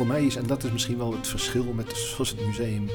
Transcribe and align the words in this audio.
voor 0.00 0.08
mij 0.08 0.24
is, 0.24 0.36
en 0.36 0.46
dat 0.46 0.64
is 0.64 0.70
misschien 0.70 0.98
wel 0.98 1.12
het 1.12 1.26
verschil 1.26 1.72
met 1.72 1.96
zoals 1.96 2.30
het 2.30 2.46
museum 2.46 2.88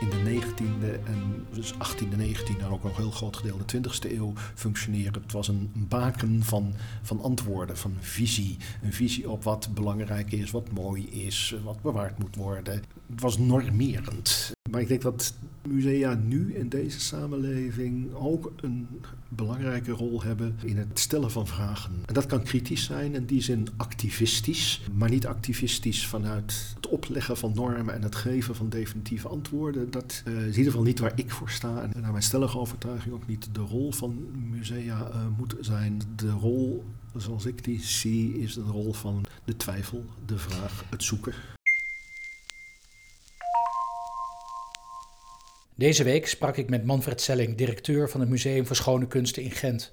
in 0.00 0.08
de 0.08 0.40
19e 0.40 1.06
en 1.06 1.46
dus 1.52 1.74
18e, 1.74 2.16
19e 2.18 2.60
en 2.60 2.70
ook 2.70 2.82
nog 2.82 2.96
een 2.96 3.02
heel 3.02 3.10
groot 3.10 3.36
gedeelte 3.36 3.80
de 3.80 3.88
20e 3.88 4.12
eeuw 4.12 4.32
functioneren. 4.54 5.22
Het 5.22 5.32
was 5.32 5.48
een 5.48 5.70
baken 5.74 6.42
van, 6.42 6.74
van 7.02 7.20
antwoorden, 7.22 7.76
van 7.76 7.96
visie. 8.00 8.56
Een 8.82 8.92
visie 8.92 9.30
op 9.30 9.44
wat 9.44 9.68
belangrijk 9.74 10.32
is, 10.32 10.50
wat 10.50 10.72
mooi 10.72 11.08
is, 11.10 11.56
wat 11.64 11.82
bewaard 11.82 12.18
moet 12.18 12.36
worden. 12.36 12.74
Het 13.10 13.20
was 13.20 13.38
normerend. 13.38 14.52
Maar 14.70 14.80
ik 14.80 14.88
denk 14.88 15.02
dat 15.02 15.34
musea 15.68 16.14
nu 16.14 16.54
in 16.54 16.68
deze 16.68 17.00
samenleving 17.00 18.14
ook 18.14 18.52
een 18.56 18.88
belangrijke 19.28 19.90
rol 19.90 20.22
hebben 20.22 20.56
in 20.62 20.76
het 20.76 20.98
stellen 20.98 21.30
van 21.30 21.46
vragen. 21.46 21.92
En 22.06 22.14
dat 22.14 22.26
kan 22.26 22.42
kritisch 22.42 22.84
zijn, 22.84 23.14
in 23.14 23.24
die 23.24 23.42
zin 23.42 23.68
activistisch, 23.76 24.80
maar 24.92 25.10
niet 25.10 25.26
activistisch 25.26 26.06
vanuit 26.06 26.72
het 26.76 26.86
opleggen 26.88 27.36
van 27.36 27.52
normen 27.54 27.94
en 27.94 28.02
het 28.02 28.14
geven 28.14 28.54
van 28.54 28.68
definitieve 28.68 29.28
antwoorden. 29.28 29.90
Dat 29.90 30.22
uh, 30.26 30.34
is 30.34 30.40
in 30.40 30.46
ieder 30.46 30.64
geval 30.64 30.82
niet 30.82 30.98
waar 30.98 31.12
ik 31.14 31.30
voor 31.30 31.50
sta 31.50 31.82
en 31.82 32.00
naar 32.00 32.10
mijn 32.10 32.22
stellige 32.22 32.58
overtuiging 32.58 33.14
ook 33.14 33.26
niet 33.26 33.48
de 33.52 33.60
rol 33.60 33.92
van 33.92 34.26
musea 34.50 35.08
uh, 35.08 35.26
moet 35.38 35.54
zijn. 35.60 36.00
De 36.16 36.30
rol 36.30 36.84
zoals 37.16 37.46
ik 37.46 37.64
die 37.64 37.82
zie, 37.82 38.38
is 38.38 38.54
de 38.54 38.62
rol 38.62 38.92
van 38.92 39.24
de 39.44 39.56
twijfel, 39.56 40.04
de 40.26 40.38
vraag, 40.38 40.84
het 40.90 41.02
zoeken. 41.02 41.34
Deze 45.80 46.04
week 46.04 46.26
sprak 46.26 46.56
ik 46.56 46.70
met 46.70 46.84
Manfred 46.84 47.20
Selling, 47.20 47.56
directeur 47.56 48.10
van 48.10 48.20
het 48.20 48.28
Museum 48.28 48.66
voor 48.66 48.76
Schone 48.76 49.06
Kunsten 49.06 49.42
in 49.42 49.50
Gent. 49.50 49.92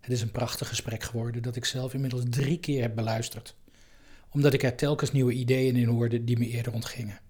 Het 0.00 0.10
is 0.10 0.20
een 0.20 0.30
prachtig 0.30 0.68
gesprek 0.68 1.02
geworden 1.02 1.42
dat 1.42 1.56
ik 1.56 1.64
zelf 1.64 1.94
inmiddels 1.94 2.22
drie 2.30 2.58
keer 2.58 2.82
heb 2.82 2.94
beluisterd, 2.94 3.56
omdat 4.30 4.54
ik 4.54 4.62
er 4.62 4.74
telkens 4.74 5.12
nieuwe 5.12 5.32
ideeën 5.32 5.76
in 5.76 5.88
hoorde 5.88 6.24
die 6.24 6.38
me 6.38 6.46
eerder 6.46 6.72
ontgingen. 6.72 7.20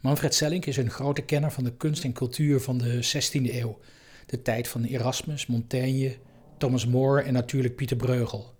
Manfred 0.00 0.34
Selling 0.34 0.64
is 0.64 0.76
een 0.76 0.90
grote 0.90 1.22
kenner 1.22 1.52
van 1.52 1.64
de 1.64 1.76
kunst 1.76 2.04
en 2.04 2.12
cultuur 2.12 2.60
van 2.60 2.78
de 2.78 3.04
16e 3.04 3.54
eeuw, 3.54 3.78
de 4.26 4.42
tijd 4.42 4.68
van 4.68 4.84
Erasmus, 4.84 5.46
Montaigne, 5.46 6.16
Thomas 6.58 6.86
More 6.86 7.22
en 7.22 7.32
natuurlijk 7.32 7.76
Pieter 7.76 7.96
Breugel. 7.96 8.54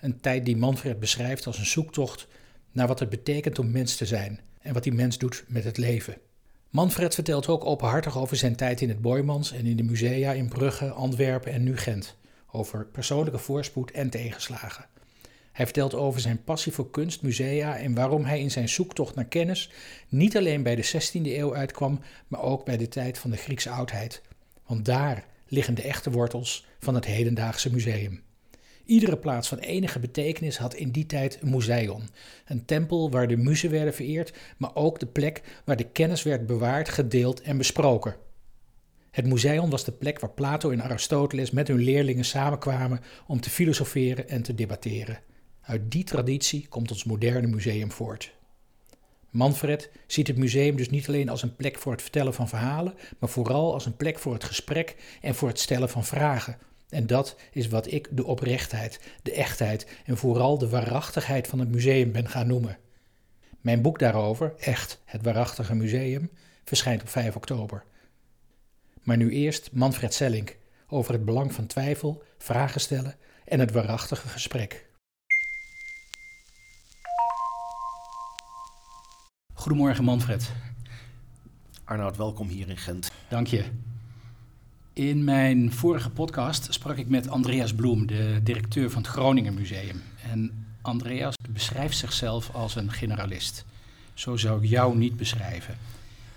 Een 0.00 0.20
tijd 0.20 0.44
die 0.44 0.56
Manfred 0.56 1.00
beschrijft 1.00 1.46
als 1.46 1.58
een 1.58 1.66
zoektocht 1.66 2.26
naar 2.72 2.86
wat 2.86 2.98
het 2.98 3.08
betekent 3.08 3.58
om 3.58 3.70
mens 3.70 3.96
te 3.96 4.06
zijn 4.06 4.40
en 4.60 4.74
wat 4.74 4.82
die 4.82 4.94
mens 4.94 5.18
doet 5.18 5.44
met 5.48 5.64
het 5.64 5.76
leven. 5.76 6.16
Manfred 6.74 7.14
vertelt 7.14 7.48
ook 7.48 7.64
openhartig 7.64 8.18
over 8.18 8.36
zijn 8.36 8.56
tijd 8.56 8.80
in 8.80 8.88
het 8.88 9.00
Boymans 9.00 9.52
en 9.52 9.66
in 9.66 9.76
de 9.76 9.82
musea 9.82 10.32
in 10.32 10.48
Brugge, 10.48 10.90
Antwerpen 10.90 11.52
en 11.52 11.62
nu 11.62 11.76
Gent. 11.76 12.16
Over 12.50 12.86
persoonlijke 12.86 13.38
voorspoed 13.38 13.90
en 13.90 14.10
tegenslagen. 14.10 14.86
Hij 15.52 15.64
vertelt 15.64 15.94
over 15.94 16.20
zijn 16.20 16.44
passie 16.44 16.72
voor 16.72 16.90
kunst, 16.90 17.22
musea 17.22 17.76
en 17.76 17.94
waarom 17.94 18.24
hij 18.24 18.40
in 18.40 18.50
zijn 18.50 18.68
zoektocht 18.68 19.14
naar 19.14 19.24
kennis 19.24 19.70
niet 20.08 20.36
alleen 20.36 20.62
bij 20.62 20.74
de 20.74 20.84
16e 20.84 21.22
eeuw 21.22 21.54
uitkwam, 21.54 22.00
maar 22.28 22.42
ook 22.42 22.64
bij 22.64 22.76
de 22.76 22.88
tijd 22.88 23.18
van 23.18 23.30
de 23.30 23.36
Griekse 23.36 23.70
oudheid. 23.70 24.22
Want 24.66 24.84
daar 24.84 25.24
liggen 25.48 25.74
de 25.74 25.82
echte 25.82 26.10
wortels 26.10 26.66
van 26.78 26.94
het 26.94 27.04
hedendaagse 27.04 27.72
museum. 27.72 28.22
Iedere 28.84 29.16
plaats 29.16 29.48
van 29.48 29.58
enige 29.58 29.98
betekenis 29.98 30.58
had 30.58 30.74
in 30.74 30.90
die 30.90 31.06
tijd 31.06 31.38
een 31.40 31.50
museion, 31.50 32.02
een 32.46 32.64
tempel 32.64 33.10
waar 33.10 33.28
de 33.28 33.36
muzen 33.36 33.70
werden 33.70 33.94
vereerd, 33.94 34.32
maar 34.56 34.74
ook 34.74 35.00
de 35.00 35.06
plek 35.06 35.42
waar 35.64 35.76
de 35.76 35.90
kennis 35.90 36.22
werd 36.22 36.46
bewaard, 36.46 36.88
gedeeld 36.88 37.40
en 37.40 37.56
besproken. 37.56 38.16
Het 39.10 39.26
museion 39.26 39.70
was 39.70 39.84
de 39.84 39.92
plek 39.92 40.20
waar 40.20 40.30
Plato 40.30 40.70
en 40.70 40.82
Aristoteles 40.82 41.50
met 41.50 41.68
hun 41.68 41.78
leerlingen 41.78 42.24
samenkwamen 42.24 43.00
om 43.26 43.40
te 43.40 43.50
filosoferen 43.50 44.28
en 44.28 44.42
te 44.42 44.54
debatteren. 44.54 45.18
Uit 45.60 45.90
die 45.90 46.04
traditie 46.04 46.66
komt 46.68 46.90
ons 46.90 47.04
moderne 47.04 47.46
museum 47.46 47.90
voort. 47.90 48.34
Manfred 49.30 49.90
ziet 50.06 50.26
het 50.26 50.36
museum 50.36 50.76
dus 50.76 50.90
niet 50.90 51.08
alleen 51.08 51.28
als 51.28 51.42
een 51.42 51.56
plek 51.56 51.78
voor 51.78 51.92
het 51.92 52.02
vertellen 52.02 52.34
van 52.34 52.48
verhalen, 52.48 52.94
maar 53.18 53.28
vooral 53.28 53.72
als 53.72 53.86
een 53.86 53.96
plek 53.96 54.18
voor 54.18 54.32
het 54.32 54.44
gesprek 54.44 54.96
en 55.20 55.34
voor 55.34 55.48
het 55.48 55.60
stellen 55.60 55.88
van 55.88 56.04
vragen 56.04 56.58
en 56.94 57.06
dat 57.06 57.36
is 57.52 57.68
wat 57.68 57.92
ik 57.92 58.08
de 58.10 58.24
oprechtheid, 58.24 59.00
de 59.22 59.32
echtheid 59.32 59.86
en 60.04 60.16
vooral 60.16 60.58
de 60.58 60.68
waarachtigheid 60.68 61.46
van 61.46 61.58
het 61.58 61.68
museum 61.68 62.12
ben 62.12 62.28
gaan 62.28 62.46
noemen. 62.46 62.78
Mijn 63.60 63.82
boek 63.82 63.98
daarover, 63.98 64.54
Echt, 64.58 65.00
het 65.04 65.22
waarachtige 65.22 65.74
museum, 65.74 66.30
verschijnt 66.64 67.02
op 67.02 67.08
5 67.08 67.36
oktober. 67.36 67.84
Maar 69.02 69.16
nu 69.16 69.30
eerst 69.30 69.72
Manfred 69.72 70.14
Sellink 70.14 70.56
over 70.88 71.12
het 71.12 71.24
belang 71.24 71.52
van 71.52 71.66
twijfel, 71.66 72.22
vragen 72.38 72.80
stellen 72.80 73.16
en 73.44 73.60
het 73.60 73.72
waarachtige 73.72 74.28
gesprek. 74.28 74.86
Goedemorgen 79.54 80.04
Manfred. 80.04 80.52
Arnoud, 81.84 82.16
welkom 82.16 82.48
hier 82.48 82.68
in 82.68 82.76
Gent. 82.76 83.10
Dank 83.28 83.46
je. 83.46 83.64
In 84.94 85.24
mijn 85.24 85.72
vorige 85.72 86.10
podcast 86.10 86.72
sprak 86.72 86.96
ik 86.96 87.08
met 87.08 87.28
Andreas 87.28 87.74
Bloem, 87.74 88.06
de 88.06 88.40
directeur 88.42 88.90
van 88.90 89.02
het 89.02 89.10
Groningen 89.10 89.54
Museum. 89.54 90.02
En 90.30 90.66
Andreas 90.80 91.34
beschrijft 91.50 91.96
zichzelf 91.96 92.50
als 92.54 92.76
een 92.76 92.92
generalist. 92.92 93.64
Zo 94.12 94.36
zou 94.36 94.62
ik 94.62 94.68
jou 94.68 94.96
niet 94.96 95.16
beschrijven. 95.16 95.76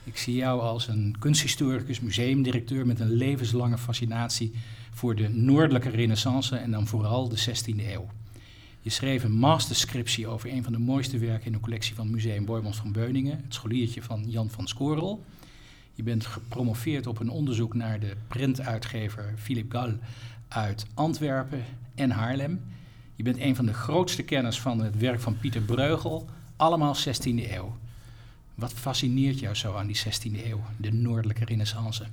Ik 0.03 0.17
zie 0.17 0.35
jou 0.35 0.61
als 0.61 0.87
een 0.87 1.15
kunsthistoricus, 1.19 1.99
museumdirecteur 1.99 2.85
met 2.85 2.99
een 2.99 3.11
levenslange 3.11 3.77
fascinatie 3.77 4.51
voor 4.91 5.15
de 5.15 5.29
noordelijke 5.29 5.89
renaissance 5.89 6.55
en 6.55 6.71
dan 6.71 6.87
vooral 6.87 7.29
de 7.29 7.39
16e 7.39 7.91
eeuw. 7.93 8.09
Je 8.81 8.89
schreef 8.89 9.23
een 9.23 9.37
masterscriptie 9.37 10.27
over 10.27 10.51
een 10.51 10.63
van 10.63 10.73
de 10.73 10.79
mooiste 10.79 11.17
werken 11.17 11.45
in 11.45 11.51
de 11.51 11.59
collectie 11.59 11.95
van 11.95 12.09
Museum 12.09 12.45
Boymans 12.45 12.77
van 12.77 12.91
Beuningen, 12.91 13.41
het 13.43 13.53
scholiertje 13.53 14.01
van 14.01 14.23
Jan 14.27 14.49
van 14.49 14.67
Skorel. 14.67 15.23
Je 15.97 16.03
bent 16.03 16.25
gepromoveerd 16.25 17.07
op 17.07 17.19
een 17.19 17.29
onderzoek 17.29 17.73
naar 17.73 17.99
de 17.99 18.15
printuitgever 18.27 19.33
Philip 19.37 19.71
Gall 19.71 19.99
uit 20.47 20.85
Antwerpen 20.93 21.63
en 21.95 22.11
Haarlem. 22.11 22.61
Je 23.15 23.23
bent 23.23 23.39
een 23.39 23.55
van 23.55 23.65
de 23.65 23.73
grootste 23.73 24.23
kenners 24.23 24.61
van 24.61 24.79
het 24.79 24.97
werk 24.97 25.19
van 25.19 25.39
Pieter 25.39 25.61
Breugel, 25.61 26.29
allemaal 26.55 26.95
16e 26.95 27.51
eeuw. 27.51 27.77
Wat 28.55 28.73
fascineert 28.73 29.39
jou 29.39 29.55
zo 29.55 29.75
aan 29.75 29.87
die 29.87 29.97
16e 29.97 30.45
eeuw, 30.45 30.61
de 30.77 30.91
noordelijke 30.91 31.45
renaissance? 31.45 32.03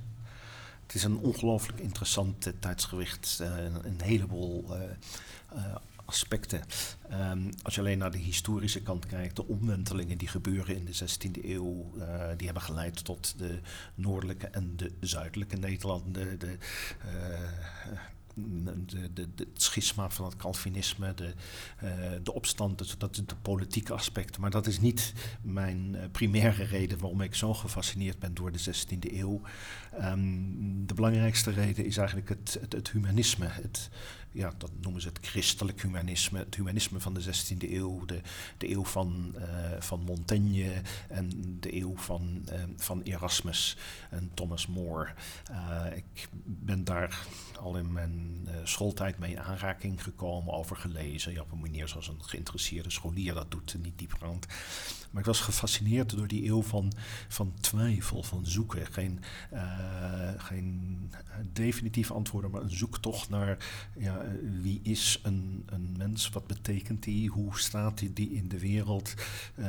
Het 0.85 0.95
is 0.95 1.03
een 1.03 1.17
ongelooflijk 1.17 1.79
interessant 1.79 2.53
tijdsgewicht. 2.59 3.39
Uh, 3.41 3.47
een 3.83 4.01
heleboel 4.03 4.65
uh, 4.69 5.61
aspecten. 6.05 6.61
Um, 7.11 7.49
als 7.63 7.75
je 7.75 7.81
alleen 7.81 7.97
naar 7.97 8.11
de 8.11 8.17
historische 8.17 8.81
kant 8.81 9.05
kijkt, 9.05 9.35
de 9.35 9.47
omwentelingen 9.47 10.17
die 10.17 10.27
gebeuren 10.27 10.75
in 10.75 10.85
de 10.85 10.93
16e 10.93 11.45
eeuw, 11.45 11.93
uh, 11.97 12.03
die 12.37 12.45
hebben 12.45 12.63
geleid 12.63 13.05
tot 13.05 13.37
de 13.37 13.59
noordelijke 13.95 14.47
en 14.47 14.73
de 14.75 14.91
zuidelijke 14.99 15.55
Nederlanden. 15.55 16.13
De, 16.13 16.37
de, 16.37 16.57
uh, 17.05 17.49
de, 19.13 19.27
het 19.35 19.61
schisma 19.61 20.09
van 20.09 20.25
het 20.25 20.35
Calvinisme, 20.35 21.13
de, 21.13 21.33
uh, 21.83 21.89
de 22.23 22.33
opstand, 22.33 22.99
dat 22.99 23.11
is 23.11 23.25
de 23.25 23.35
politieke 23.41 23.93
aspecten. 23.93 24.41
Maar 24.41 24.49
dat 24.49 24.67
is 24.67 24.79
niet 24.79 25.13
mijn 25.41 25.93
uh, 25.95 26.01
primaire 26.11 26.63
reden 26.63 26.99
waarom 26.99 27.21
ik 27.21 27.35
zo 27.35 27.53
gefascineerd 27.53 28.19
ben 28.19 28.33
door 28.33 28.51
de 28.51 28.59
16e 28.59 29.13
eeuw. 29.13 29.41
Um, 30.01 30.85
de 30.85 30.93
belangrijkste 30.93 31.51
reden 31.51 31.85
is 31.85 31.97
eigenlijk 31.97 32.29
het, 32.29 32.57
het, 32.61 32.73
het 32.73 32.91
humanisme. 32.91 33.45
Het, 33.45 33.89
ja, 34.35 34.53
dat 34.57 34.71
noemen 34.81 35.01
ze 35.01 35.07
het 35.07 35.19
christelijk 35.21 35.81
humanisme, 35.81 36.39
het 36.39 36.55
humanisme 36.55 36.99
van 36.99 37.13
de 37.13 37.23
16e 37.23 37.71
eeuw, 37.71 38.05
de, 38.05 38.21
de 38.57 38.71
eeuw 38.71 38.83
van, 38.83 39.35
uh, 39.37 39.45
van 39.79 40.01
Montaigne 40.01 40.81
en 41.09 41.57
de 41.59 41.75
eeuw 41.75 41.97
van, 41.97 42.45
uh, 42.51 42.63
van 42.77 43.01
Erasmus 43.01 43.77
en 44.09 44.31
Thomas 44.33 44.67
More. 44.67 45.13
Uh, 45.51 45.85
ik 45.95 46.29
ben 46.43 46.83
daar 46.83 47.27
al 47.59 47.77
in 47.77 47.91
mijn 47.93 48.47
schooltijd 48.63 49.17
mee 49.17 49.31
in 49.31 49.39
aanraking 49.39 50.03
gekomen, 50.03 50.53
over 50.53 50.75
gelezen. 50.75 51.33
Ja, 51.33 51.41
op 51.41 51.51
een 51.51 51.59
manier 51.59 51.87
zoals 51.87 52.07
een 52.07 52.23
geïnteresseerde 52.23 52.89
scholier 52.89 53.33
dat 53.33 53.51
doet, 53.51 53.75
niet 53.83 53.99
diepgaand. 53.99 54.45
Maar 55.11 55.21
ik 55.21 55.27
was 55.27 55.39
gefascineerd 55.39 56.15
door 56.15 56.27
die 56.27 56.45
eeuw 56.45 56.61
van, 56.61 56.93
van 57.27 57.53
twijfel, 57.59 58.23
van 58.23 58.45
zoeken. 58.45 58.85
Geen, 58.85 59.23
geen 60.37 61.11
definitief 61.53 62.11
antwoorden, 62.11 62.51
maar 62.51 62.61
een 62.61 62.77
zoektocht 62.77 63.29
naar 63.29 63.57
ja, 63.97 64.24
wie 64.61 64.79
is 64.83 65.19
een, 65.23 65.63
een 65.65 65.95
mens? 65.97 66.29
Wat 66.29 66.47
betekent 66.47 67.03
die? 67.03 67.29
Hoe 67.29 67.59
staat 67.59 67.97
die, 67.97 68.13
die 68.13 68.31
in 68.31 68.47
de 68.47 68.59
wereld? 68.59 69.13
Uh, 69.55 69.67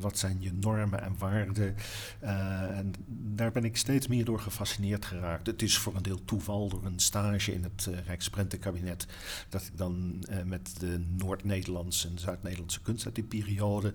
wat 0.00 0.18
zijn 0.18 0.36
je 0.40 0.52
normen 0.52 1.02
en 1.02 1.14
waarden? 1.18 1.74
Uh, 2.22 2.78
en 2.78 2.92
daar 3.08 3.52
ben 3.52 3.64
ik 3.64 3.76
steeds 3.76 4.06
meer 4.06 4.24
door 4.24 4.40
gefascineerd 4.40 5.04
geraakt. 5.04 5.46
Het 5.46 5.62
is 5.62 5.78
voor 5.78 5.96
een 5.96 6.02
deel 6.02 6.24
toeval 6.24 6.68
door 6.68 6.84
een 6.84 7.00
stage 7.00 7.54
in 7.54 7.62
het 7.62 7.86
uh, 7.90 7.98
Rijksprentenkabinet 8.06 9.06
dat 9.48 9.62
ik 9.62 9.76
dan 9.76 10.24
met 10.44 10.74
de 10.78 11.04
Noord-Nederlandse 11.16 12.08
en 12.08 12.18
Zuid-Nederlandse 12.18 12.80
kunst 12.80 13.04
uit 13.04 13.14
die 13.14 13.24
periode 13.24 13.92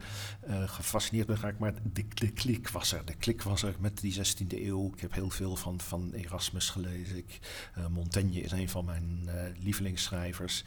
gefascineerd 0.65 1.27
ben 1.27 1.37
geraakt. 1.37 1.59
Maar 1.59 1.73
de, 1.93 2.05
de 2.13 2.31
klik 2.31 2.69
was 2.69 2.93
er. 2.93 3.05
De 3.05 3.15
klik 3.15 3.41
was 3.41 3.63
er 3.63 3.75
met 3.79 4.01
die 4.01 4.15
16e 4.15 4.47
eeuw. 4.47 4.91
Ik 4.93 5.01
heb 5.01 5.13
heel 5.13 5.29
veel 5.29 5.55
van, 5.55 5.79
van 5.79 6.11
Erasmus 6.13 6.69
gelezen. 6.69 7.17
Ik, 7.17 7.39
Montaigne 7.89 8.41
is 8.41 8.51
een 8.51 8.69
van 8.69 8.85
mijn 8.85 9.29
lievelingsschrijvers. 9.59 10.63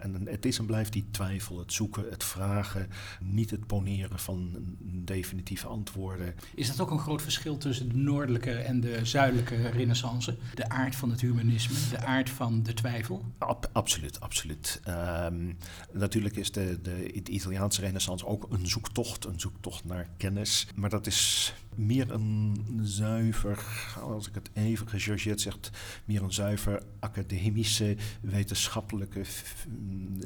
en 0.00 0.26
het 0.26 0.44
is 0.46 0.58
en 0.58 0.66
blijft 0.66 0.92
die 0.92 1.06
twijfel, 1.10 1.58
het 1.58 1.72
zoeken, 1.72 2.04
het 2.10 2.24
vragen, 2.24 2.88
niet 3.20 3.50
het 3.50 3.66
poneren 3.66 4.18
van 4.18 4.56
definitieve 4.82 5.66
antwoorden. 5.66 6.34
Is 6.54 6.68
dat 6.68 6.80
ook 6.80 6.90
een 6.90 6.98
groot 6.98 7.22
verschil 7.22 7.58
tussen 7.58 7.88
de 7.88 7.96
noordelijke 7.96 8.52
en 8.52 8.80
de 8.80 9.04
zuidelijke 9.04 9.68
renaissance? 9.68 10.36
De 10.54 10.68
aard 10.68 10.96
van 10.96 11.10
het 11.10 11.20
humanisme, 11.20 11.76
de 11.90 12.06
aard 12.06 12.30
van 12.30 12.62
de 12.62 12.74
twijfel? 12.74 13.24
absoluut, 13.72 14.20
absoluut. 14.20 14.80
Ehm, 14.84 15.52
natuurlijk 15.92 16.36
is 16.36 16.52
de, 16.52 16.78
de, 16.82 17.20
de 17.22 17.30
Italiaanse 17.30 17.80
renaissance 17.80 18.26
ook 18.26 18.46
een 18.50 18.66
zoektocht, 18.66 19.24
een 19.24 19.40
zoektocht 19.40 19.84
naar 19.84 20.08
kennis. 20.16 20.66
Maar 20.74 20.90
dat 20.90 21.06
is 21.06 21.54
meer 21.74 22.10
een 22.10 22.56
zuiver, 22.82 23.64
als 24.02 24.28
ik 24.28 24.34
het 24.34 24.50
even 24.52 24.88
gechargeerd 24.88 25.40
zeg, 25.40 25.58
meer 26.04 26.22
een 26.22 26.32
zuiver 26.32 26.82
academische, 26.98 27.96
wetenschappelijke, 28.20 29.22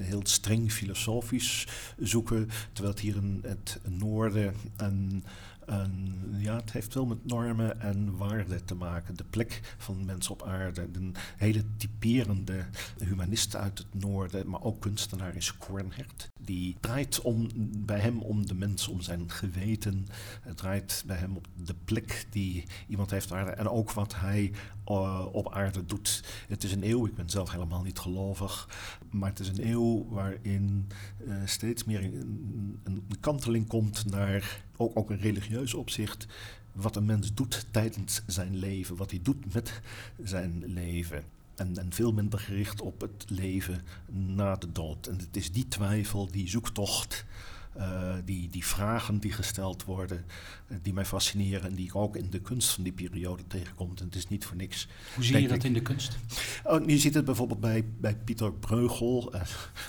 heel 0.00 0.20
streng 0.22 0.72
filosofisch 0.72 1.66
zoeken. 1.98 2.48
Terwijl 2.72 2.94
het 2.94 3.02
hier 3.02 3.16
in 3.16 3.40
het 3.42 3.80
noorden 3.88 4.54
een 4.76 5.24
ja, 6.38 6.56
het 6.56 6.72
heeft 6.72 6.92
veel 6.92 7.06
met 7.06 7.24
normen 7.24 7.80
en 7.80 8.16
waarden 8.16 8.64
te 8.64 8.74
maken. 8.74 9.16
De 9.16 9.24
plek 9.24 9.74
van 9.78 10.04
mensen 10.04 10.32
op 10.32 10.42
aarde. 10.42 10.88
Een 10.92 11.14
hele 11.36 11.64
typerende 11.76 12.64
humanist 12.98 13.56
uit 13.56 13.78
het 13.78 14.02
noorden, 14.02 14.48
maar 14.48 14.62
ook 14.62 14.80
kunstenaar 14.80 15.36
is 15.36 15.56
Kornhert. 15.56 16.30
Die 16.40 16.76
draait 16.80 17.20
om, 17.20 17.48
bij 17.84 17.98
hem 17.98 18.20
om 18.20 18.46
de 18.46 18.54
mens, 18.54 18.88
om 18.88 19.00
zijn 19.00 19.30
geweten. 19.30 20.06
Het 20.40 20.56
draait 20.56 21.02
bij 21.06 21.16
hem 21.16 21.36
op 21.36 21.46
de 21.64 21.74
plek 21.84 22.26
die 22.30 22.64
iemand 22.88 23.10
heeft 23.10 23.30
op 23.30 23.36
aarde. 23.36 23.50
En 23.50 23.68
ook 23.68 23.92
wat 23.92 24.14
hij 24.14 24.52
uh, 24.90 25.26
op 25.32 25.52
aarde 25.52 25.86
doet. 25.86 26.24
Het 26.48 26.64
is 26.64 26.72
een 26.72 26.88
eeuw, 26.88 27.06
ik 27.06 27.14
ben 27.14 27.30
zelf 27.30 27.50
helemaal 27.50 27.82
niet 27.82 27.98
gelovig, 27.98 28.68
maar 29.10 29.30
het 29.30 29.40
is 29.40 29.48
een 29.48 29.68
eeuw 29.70 30.06
waarin 30.08 30.88
uh, 31.26 31.34
steeds 31.44 31.84
meer 31.84 32.04
een, 32.04 33.06
kanteling 33.20 33.66
komt 33.66 34.10
naar 34.10 34.62
ook, 34.76 34.96
ook 34.96 35.10
een 35.10 35.20
religieus 35.20 35.74
opzicht. 35.74 36.26
Wat 36.72 36.96
een 36.96 37.04
mens 37.04 37.34
doet 37.34 37.66
tijdens 37.70 38.22
zijn 38.26 38.56
leven, 38.56 38.96
wat 38.96 39.10
hij 39.10 39.20
doet 39.22 39.54
met 39.54 39.80
zijn 40.22 40.62
leven. 40.66 41.24
En, 41.54 41.78
en, 41.78 41.92
veel 41.92 42.12
minder 42.12 42.38
gericht 42.38 42.80
op 42.80 43.00
het 43.00 43.24
leven 43.28 43.82
na 44.06 44.56
de 44.56 44.72
dood. 44.72 45.06
En 45.06 45.18
het 45.18 45.36
is 45.36 45.52
die 45.52 45.68
twijfel, 45.68 46.30
die 46.30 46.48
zoektocht, 46.48 47.24
uh, 47.76 48.14
die, 48.24 48.48
die 48.48 48.66
vragen 48.66 49.18
die 49.18 49.32
gesteld 49.32 49.84
worden, 49.84 50.24
uh, 50.68 50.78
die 50.82 50.92
mij 50.92 51.04
fascineren 51.04 51.70
en 51.70 51.74
die 51.74 51.86
ik 51.86 51.96
ook 51.96 52.16
in 52.16 52.30
de 52.30 52.40
kunst 52.40 52.68
van 52.68 52.84
die 52.84 52.92
periode 52.92 53.46
tegenkom. 53.46 53.90
En 53.96 54.04
het 54.04 54.14
is 54.14 54.28
niet 54.28 54.44
voor 54.44 54.56
niks. 54.56 54.88
Hoe 55.14 55.24
zie 55.24 55.40
je 55.40 55.48
dat 55.48 55.64
in 55.64 55.72
de 55.72 55.82
kunst? 55.82 56.18
Oh, 56.64 56.88
je 56.88 56.98
ziet 56.98 57.14
het 57.14 57.24
bijvoorbeeld 57.24 57.60
bij, 57.60 57.84
bij 58.00 58.16
Pieter 58.16 58.52
Breugel, 58.52 59.34
uh, 59.34 59.40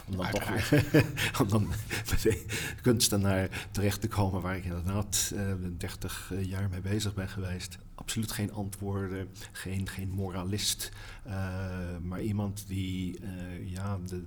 om 0.08 0.18
dan 0.18 0.30
toch 0.30 0.72
om 1.42 1.50
dan 1.50 1.68
kunstenaar 2.82 3.68
terecht 3.72 4.02
te 4.02 4.08
komen 4.08 4.42
waar 4.42 4.58
ik 4.58 4.66
inderdaad 4.66 5.34
30 5.78 6.32
jaar 6.42 6.70
mee 6.70 6.82
bezig 6.82 7.14
ben 7.14 7.30
geweest. 7.30 7.78
Absoluut 7.96 8.32
geen 8.32 8.52
antwoorden, 8.52 9.28
geen, 9.52 9.88
geen 9.88 10.10
moralist, 10.10 10.92
maar 12.02 12.22
iemand 12.22 12.68
die 12.68 13.20
ja, 13.66 14.00
de, 14.08 14.24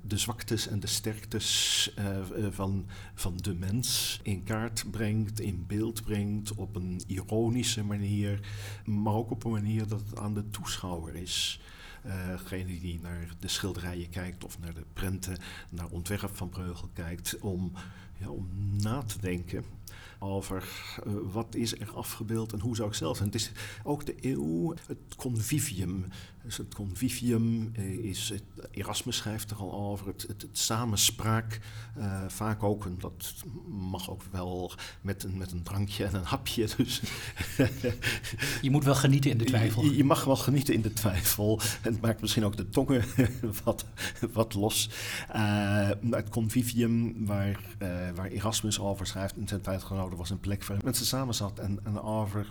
de 0.00 0.18
zwaktes 0.18 0.68
en 0.68 0.80
de 0.80 0.86
sterktes 0.86 1.92
uh, 1.98 2.46
van, 2.50 2.86
van 3.14 3.36
de 3.36 3.54
mens 3.54 4.20
in 4.22 4.44
kaart 4.44 4.90
brengt, 4.90 5.40
in 5.40 5.64
beeld 5.66 6.02
brengt, 6.02 6.54
op 6.54 6.76
een 6.76 7.00
ironische 7.06 7.84
manier, 7.84 8.40
maar 8.84 9.14
ook 9.14 9.30
op 9.30 9.44
een 9.44 9.50
manier 9.50 9.88
dat 9.88 10.00
het 10.00 10.18
aan 10.18 10.34
de 10.34 10.50
toeschouwer 10.50 11.14
is. 11.14 11.60
Degene 12.30 12.80
die 12.80 13.00
naar 13.00 13.34
de 13.38 13.48
schilderijen 13.48 14.10
kijkt 14.10 14.44
of 14.44 14.58
naar 14.58 14.74
de 14.74 14.84
prenten, 14.92 15.38
naar 15.70 15.88
ontwerp 15.88 16.36
van 16.36 16.48
Breugel 16.48 16.88
kijkt, 16.92 17.38
om, 17.40 17.72
ja, 18.18 18.28
om 18.28 18.48
na 18.82 19.02
te 19.02 19.20
denken 19.20 19.64
over 20.18 20.68
uh, 21.06 21.12
wat 21.32 21.54
is 21.54 21.80
er 21.80 21.90
afgebeeld 21.94 22.52
en 22.52 22.60
hoe 22.60 22.76
zou 22.76 22.88
ik 22.88 22.94
zelf. 22.94 23.18
En 23.18 23.24
het 23.24 23.34
is 23.34 23.52
ook 23.84 24.06
de 24.06 24.14
eeuw, 24.20 24.74
het 24.86 25.16
convivium. 25.16 26.04
Dus 26.44 26.56
het 26.56 26.74
convivium 26.74 27.72
uh, 27.78 28.04
is, 28.04 28.28
het, 28.28 28.68
Erasmus 28.70 29.16
schrijft 29.16 29.50
er 29.50 29.56
al 29.56 29.72
over, 29.72 30.06
het, 30.06 30.24
het, 30.28 30.42
het 30.42 30.58
samenspraak. 30.58 31.60
Uh, 31.98 32.22
vaak 32.28 32.62
ook, 32.62 32.84
en 32.84 32.96
dat 32.98 33.34
mag 33.68 34.10
ook 34.10 34.22
wel 34.30 34.72
met 35.00 35.22
een, 35.22 35.38
met 35.38 35.52
een 35.52 35.62
drankje 35.62 36.04
en 36.04 36.14
een 36.14 36.24
hapje. 36.24 36.68
Dus 36.76 37.02
je 38.62 38.70
moet 38.70 38.84
wel 38.84 38.94
genieten 38.94 39.30
in 39.30 39.38
de 39.38 39.44
twijfel. 39.44 39.84
Je, 39.84 39.96
je, 39.96 40.04
mag 40.04 40.24
wel 40.24 40.36
genieten 40.36 40.74
in 40.74 40.82
de 40.82 40.92
twijfel. 40.92 41.60
En 41.82 41.92
het 41.92 42.00
maakt 42.00 42.20
misschien 42.20 42.44
ook 42.44 42.56
de 42.56 42.68
tongen 42.68 43.04
wat, 43.64 43.84
wat 44.32 44.54
los. 44.54 44.90
het 46.10 46.28
convivium 46.28 47.26
waar, 47.26 47.60
waar 48.14 48.26
Erasmus 48.26 48.80
over 48.80 49.06
schrijft 49.06 49.36
in 49.36 49.48
zijn 49.48 49.60
tijd 49.60 49.82
er 49.82 50.16
was 50.16 50.30
een 50.30 50.40
plek 50.40 50.64
waar 50.64 50.78
mensen 50.84 51.06
samen 51.06 51.34
zat 51.34 51.58
en, 51.58 51.78
en 51.84 52.00
over, 52.00 52.46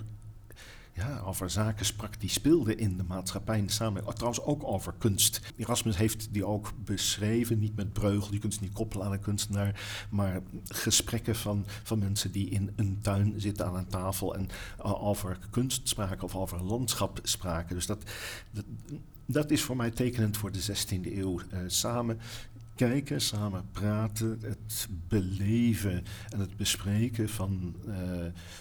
ja, 0.98 1.22
over 1.26 1.50
zaken 1.50 1.86
sprak 1.86 2.20
die 2.20 2.30
speelden 2.30 2.78
in 2.78 2.98
de 2.98 3.04
maatschappij 3.04 3.58
en 3.58 3.66
de 3.66 3.72
samenleving. 3.72 4.16
Trouwens 4.16 4.44
ook 4.44 4.64
over 4.64 4.94
kunst. 4.98 5.54
Erasmus 5.56 5.98
heeft 5.98 6.28
die 6.32 6.46
ook 6.46 6.74
beschreven, 6.84 7.60
niet 7.60 7.76
met 7.76 7.94
breugel, 7.94 8.34
je 8.34 8.40
kunt 8.40 8.54
ze 8.54 8.60
niet 8.62 8.74
koppelen 8.74 9.06
aan 9.06 9.12
een 9.12 9.20
kunstenaar, 9.20 9.82
maar 10.10 10.42
gesprekken 10.68 11.36
van, 11.36 11.66
van 11.84 12.00
mensen 12.00 12.32
die 12.32 12.50
in 12.50 12.72
een 12.76 13.00
tuin 13.02 13.34
zitten 13.38 13.66
aan 13.66 13.76
een 13.76 13.88
tafel 13.88 14.36
en 14.36 14.48
uh, 14.86 15.04
over 15.04 15.40
kunst 15.50 15.90
spraken 15.90 16.24
of 16.24 16.36
over 16.36 16.64
landschap 16.64 17.20
spraken. 17.24 17.76
Dus 17.76 17.86
dat, 17.86 18.04
dat 19.26 19.52
is 19.52 19.62
voor 19.62 19.76
mij 19.76 19.92
tekenend 19.92 20.38
voor 20.38 20.52
de 20.52 20.62
16e 20.62 21.18
eeuw. 21.18 21.40
Uh, 21.40 21.60
samen 21.68 22.20
kijken, 22.78 23.22
samen 23.22 23.66
praten, 23.72 24.40
het 24.42 24.88
beleven 25.08 26.04
en 26.30 26.40
het 26.40 26.58
bespreken 26.58 27.30
van, 27.30 27.76
uh, 27.88 27.96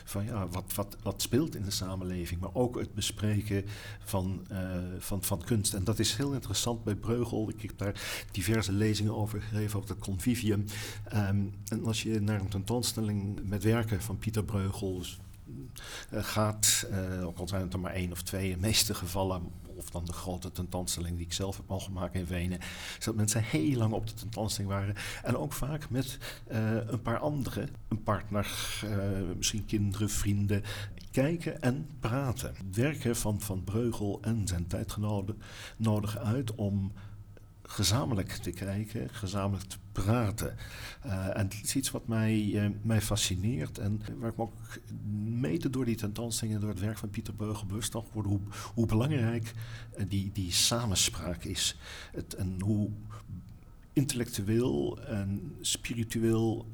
van 0.04 0.24
ja, 0.24 0.48
wat, 0.48 0.74
wat, 0.74 0.96
wat 1.02 1.22
speelt 1.22 1.54
in 1.54 1.62
de 1.62 1.70
samenleving, 1.70 2.40
maar 2.40 2.54
ook 2.54 2.78
het 2.78 2.94
bespreken 2.94 3.64
van, 3.98 4.46
uh, 4.52 4.58
van, 4.98 5.22
van 5.22 5.44
kunst. 5.44 5.74
En 5.74 5.84
dat 5.84 5.98
is 5.98 6.16
heel 6.16 6.32
interessant 6.32 6.84
bij 6.84 6.94
Breugel. 6.94 7.48
Ik 7.48 7.62
heb 7.62 7.78
daar 7.78 8.26
diverse 8.30 8.72
lezingen 8.72 9.16
over 9.16 9.42
gegeven, 9.42 9.78
over 9.78 9.90
het 9.90 9.98
convivium. 9.98 10.64
Um, 11.14 11.54
en 11.68 11.84
als 11.84 12.02
je 12.02 12.20
naar 12.20 12.40
een 12.40 12.48
tentoonstelling 12.48 13.40
met 13.48 13.62
werken 13.62 14.02
van 14.02 14.18
Pieter 14.18 14.44
Breugel 14.44 15.04
uh, 16.10 16.24
gaat, 16.24 16.88
ook 17.22 17.38
al 17.38 17.48
zijn 17.48 17.62
het 17.62 17.72
er 17.72 17.80
maar 17.80 17.92
één 17.92 18.12
of 18.12 18.22
twee, 18.22 18.50
in 18.50 18.54
de 18.54 18.66
meeste 18.66 18.94
gevallen 18.94 19.42
of 19.76 19.90
dan 19.90 20.04
de 20.04 20.12
grote 20.12 20.52
tentoonstelling 20.52 21.16
die 21.16 21.26
ik 21.26 21.32
zelf 21.32 21.56
heb 21.56 21.68
mogen 21.68 21.92
maken 21.92 22.20
in 22.20 22.26
Wenen. 22.26 22.58
dat 22.98 23.14
mensen 23.14 23.42
heel 23.42 23.76
lang 23.76 23.92
op 23.92 24.06
de 24.06 24.14
tentoonstelling 24.14 24.72
waren. 24.72 24.94
En 25.22 25.36
ook 25.36 25.52
vaak 25.52 25.90
met 25.90 26.18
uh, 26.52 26.58
een 26.86 27.02
paar 27.02 27.18
anderen, 27.18 27.68
een 27.88 28.02
partner, 28.02 28.80
uh, 28.84 29.36
misschien 29.36 29.66
kinderen, 29.66 30.10
vrienden, 30.10 30.62
kijken 31.10 31.62
en 31.62 31.88
praten. 32.00 32.54
Werken 32.72 33.16
van 33.16 33.40
Van 33.40 33.64
Breugel 33.64 34.18
en 34.22 34.46
zijn 34.46 34.66
tijdgenoten 34.66 35.42
nodig 35.76 36.18
uit 36.18 36.54
om 36.54 36.92
gezamenlijk 37.66 38.32
te 38.32 38.50
kijken, 38.50 39.08
gezamenlijk 39.08 39.68
te 39.68 39.76
praten. 39.92 40.56
Uh, 41.06 41.38
en 41.38 41.44
het 41.44 41.60
is 41.62 41.76
iets 41.76 41.90
wat 41.90 42.06
mij, 42.08 42.40
uh, 42.40 42.68
mij 42.82 43.00
fascineert 43.00 43.78
en 43.78 44.02
waar 44.18 44.30
ik 44.30 44.36
me 44.36 44.42
ook 44.42 44.54
mede 45.14 45.70
door 45.70 45.84
die 45.84 45.96
tentoonstelling 45.96 46.54
en 46.54 46.60
door 46.60 46.70
het 46.70 46.80
werk 46.80 46.98
van 46.98 47.10
Pieter 47.10 47.34
Beugel 47.36 47.66
bewust 47.66 47.92
van 47.92 48.04
word 48.12 48.26
hoe, 48.26 48.40
hoe 48.74 48.86
belangrijk 48.86 49.52
uh, 49.98 50.04
die, 50.08 50.30
die 50.32 50.52
samenspraak 50.52 51.44
is. 51.44 51.76
Het, 52.12 52.34
en 52.34 52.60
hoe 52.60 52.90
intellectueel 53.92 54.98
en 55.06 55.56
spiritueel 55.60 56.66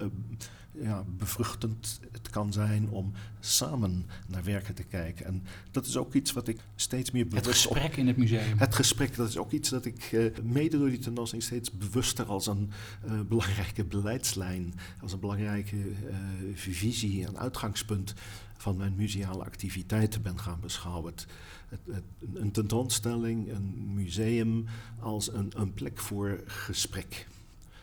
ja, 0.81 1.05
bevruchtend 1.17 2.01
het 2.13 2.31
kan 2.31 2.53
zijn 2.53 2.89
om 2.89 3.13
samen 3.41 4.07
naar 4.27 4.45
werken 4.45 4.75
te 4.75 4.83
kijken. 4.83 5.27
En 5.27 5.45
dat 5.71 5.87
is 5.87 5.97
ook 5.97 6.15
iets 6.15 6.33
wat 6.33 6.49
ik 6.49 6.61
steeds 6.77 7.11
meer 7.11 7.27
bewust... 7.27 7.47
Het 7.47 7.55
gesprek 7.55 7.97
in 7.97 8.07
het 8.07 8.17
museum. 8.17 8.59
Het 8.59 8.75
gesprek, 8.75 9.17
dat 9.17 9.29
is 9.29 9.37
ook 9.37 9.51
iets 9.53 9.69
dat 9.69 9.85
ik 9.85 10.13
uh, 10.13 10.39
mede 10.43 10.79
door 10.79 10.89
die 10.89 10.99
tentoonstelling 10.99 11.47
steeds 11.47 11.71
bewuster 11.71 12.25
als 12.25 12.47
een 12.47 12.71
uh, 13.07 13.21
belangrijke 13.21 13.85
beleidslijn, 13.85 14.75
als 15.01 15.13
een 15.13 15.21
belangrijke 15.21 15.77
uh, 15.77 16.17
visie 16.55 17.27
en 17.27 17.39
uitgangspunt 17.39 18.15
van 18.57 18.77
mijn 18.77 18.95
museale 18.95 19.45
activiteiten 19.45 20.23
ben 20.23 20.39
gaan 20.39 20.61
beschouwen. 20.61 21.13
Het, 21.13 21.27
het, 21.69 21.81
het, 21.91 22.05
een 22.35 22.51
tentoonstelling, 22.51 23.51
een 23.51 23.95
museum 23.95 24.67
als 25.01 25.33
een, 25.33 25.53
een 25.57 25.75
plek 25.75 25.99
voor 25.99 26.41
gesprek. 26.47 27.27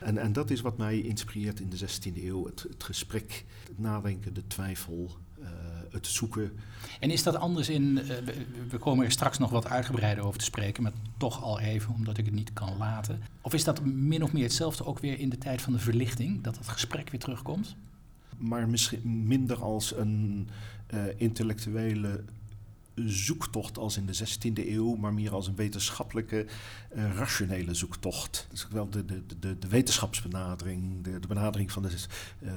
En, 0.00 0.18
en 0.18 0.32
dat 0.32 0.50
is 0.50 0.60
wat 0.60 0.78
mij 0.78 1.00
inspireert 1.00 1.60
in 1.60 1.70
de 1.70 1.78
16e 1.78 2.24
eeuw. 2.24 2.46
Het, 2.46 2.66
het 2.70 2.84
gesprek, 2.84 3.44
het 3.68 3.78
nadenken, 3.78 4.34
de 4.34 4.46
twijfel, 4.46 5.10
uh, 5.38 5.46
het 5.90 6.06
zoeken. 6.06 6.52
En 7.00 7.10
is 7.10 7.22
dat 7.22 7.36
anders 7.36 7.68
in. 7.68 7.82
Uh, 7.82 8.06
we 8.68 8.78
komen 8.78 9.04
er 9.04 9.10
straks 9.10 9.38
nog 9.38 9.50
wat 9.50 9.66
uitgebreider 9.66 10.24
over 10.24 10.38
te 10.38 10.44
spreken, 10.44 10.82
maar 10.82 10.92
toch 11.16 11.42
al 11.42 11.60
even, 11.60 11.94
omdat 11.94 12.18
ik 12.18 12.24
het 12.24 12.34
niet 12.34 12.52
kan 12.52 12.76
laten. 12.78 13.22
Of 13.40 13.54
is 13.54 13.64
dat 13.64 13.84
min 13.84 14.22
of 14.22 14.32
meer 14.32 14.42
hetzelfde 14.42 14.84
ook 14.84 14.98
weer 14.98 15.18
in 15.18 15.28
de 15.28 15.38
tijd 15.38 15.62
van 15.62 15.72
de 15.72 15.78
verlichting, 15.78 16.42
dat 16.42 16.58
het 16.58 16.68
gesprek 16.68 17.10
weer 17.10 17.20
terugkomt? 17.20 17.76
Maar 18.38 18.68
misschien 18.68 19.26
minder 19.26 19.62
als 19.62 19.96
een 19.96 20.48
uh, 20.94 21.00
intellectuele 21.16 22.24
zoektocht 23.08 23.78
als 23.78 23.96
in 23.96 24.06
de 24.06 24.16
16e 24.16 24.68
eeuw, 24.68 24.94
maar 24.94 25.14
meer 25.14 25.34
als 25.34 25.46
een 25.46 25.56
wetenschappelijke, 25.56 26.46
uh, 26.96 27.14
rationele 27.14 27.74
zoektocht. 27.74 28.46
Dus 28.50 28.68
wel 28.70 28.90
de, 28.90 29.04
de, 29.04 29.22
de, 29.40 29.58
de 29.58 29.68
wetenschapsbenadering, 29.68 31.04
de, 31.04 31.18
de 31.18 31.26
benadering 31.26 31.72
van 31.72 31.82
de, 31.82 31.90
uh, 32.40 32.50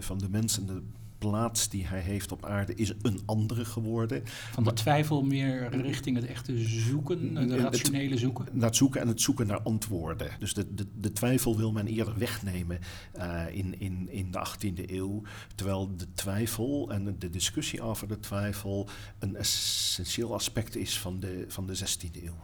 van 0.00 0.18
de 0.18 0.28
mensen, 0.28 0.66
de 0.66 0.82
plaats 1.28 1.68
die 1.68 1.86
hij 1.86 2.00
heeft 2.00 2.32
op 2.32 2.44
aarde 2.44 2.74
is 2.74 2.92
een 3.02 3.20
andere 3.24 3.64
geworden. 3.64 4.22
Van 4.52 4.64
de 4.64 4.72
twijfel 4.72 5.22
meer 5.22 5.76
richting 5.82 6.16
het 6.16 6.26
echte 6.26 6.58
zoeken, 6.58 7.36
het 7.36 7.50
rationele 7.50 8.18
zoeken? 8.18 8.46
Naar 8.52 8.66
het 8.66 8.76
zoeken 8.76 9.00
en 9.00 9.08
het 9.08 9.20
zoeken 9.20 9.46
naar 9.46 9.60
antwoorden. 9.60 10.30
Dus 10.38 10.54
de, 10.54 10.74
de, 10.74 10.86
de 11.00 11.12
twijfel 11.12 11.56
wil 11.56 11.72
men 11.72 11.86
eerder 11.86 12.18
wegnemen 12.18 12.78
uh, 13.16 13.42
in, 13.50 13.80
in, 13.80 14.08
in 14.10 14.30
de 14.30 14.46
18e 14.46 14.90
eeuw. 14.90 15.22
Terwijl 15.54 15.96
de 15.96 16.06
twijfel 16.14 16.90
en 16.90 17.16
de 17.18 17.30
discussie 17.30 17.82
over 17.82 18.08
de 18.08 18.20
twijfel 18.20 18.88
een 19.18 19.36
essentieel 19.36 20.34
aspect 20.34 20.76
is 20.76 20.98
van 20.98 21.20
de, 21.20 21.44
van 21.48 21.66
de 21.66 21.78
16e 21.78 22.24
eeuw. 22.24 22.36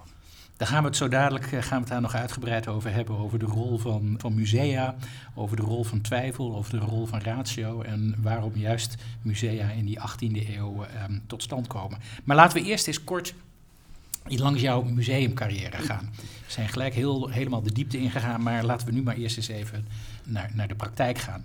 Daar 0.59 0.69
gaan 0.69 0.83
we 0.83 0.88
het 0.88 0.97
zo 0.97 1.09
dadelijk 1.09 1.53
eh, 1.53 1.62
gaan 1.62 1.77
we 1.77 1.85
het 1.85 1.88
daar 1.88 2.00
nog 2.00 2.15
uitgebreid 2.15 2.69
over 2.69 2.93
hebben. 2.93 3.19
Over 3.19 3.38
de 3.38 3.45
rol 3.45 3.79
van, 3.79 4.15
van 4.19 4.35
musea, 4.35 4.97
over 5.35 5.57
de 5.57 5.62
rol 5.62 5.85
van 5.85 6.00
twijfel, 6.00 6.57
over 6.57 6.79
de 6.79 6.87
rol 6.87 7.07
van 7.07 7.21
ratio. 7.21 7.83
En 7.83 8.15
waarom 8.23 8.53
juist 8.55 8.95
musea 9.23 9.71
in 9.71 9.85
die 9.85 9.99
18e 9.99 10.49
eeuw 10.49 10.85
um, 11.09 11.23
tot 11.27 11.43
stand 11.43 11.67
komen. 11.67 11.99
Maar 12.25 12.37
laten 12.37 12.62
we 12.62 12.69
eerst 12.69 12.87
eens 12.87 13.05
kort 13.05 13.35
langs 14.25 14.61
jouw 14.61 14.83
museumcarrière 14.83 15.79
gaan. 15.79 16.11
We 16.17 16.53
zijn 16.53 16.69
gelijk 16.69 16.95
heel, 16.95 17.29
helemaal 17.29 17.62
de 17.62 17.73
diepte 17.73 17.99
ingegaan, 17.99 18.43
maar 18.43 18.65
laten 18.65 18.87
we 18.87 18.93
nu 18.93 19.03
maar 19.03 19.17
eerst 19.17 19.37
eens 19.37 19.49
even 19.49 19.87
naar, 20.25 20.50
naar 20.55 20.69
de 20.69 20.75
praktijk 20.75 21.19
gaan. 21.19 21.45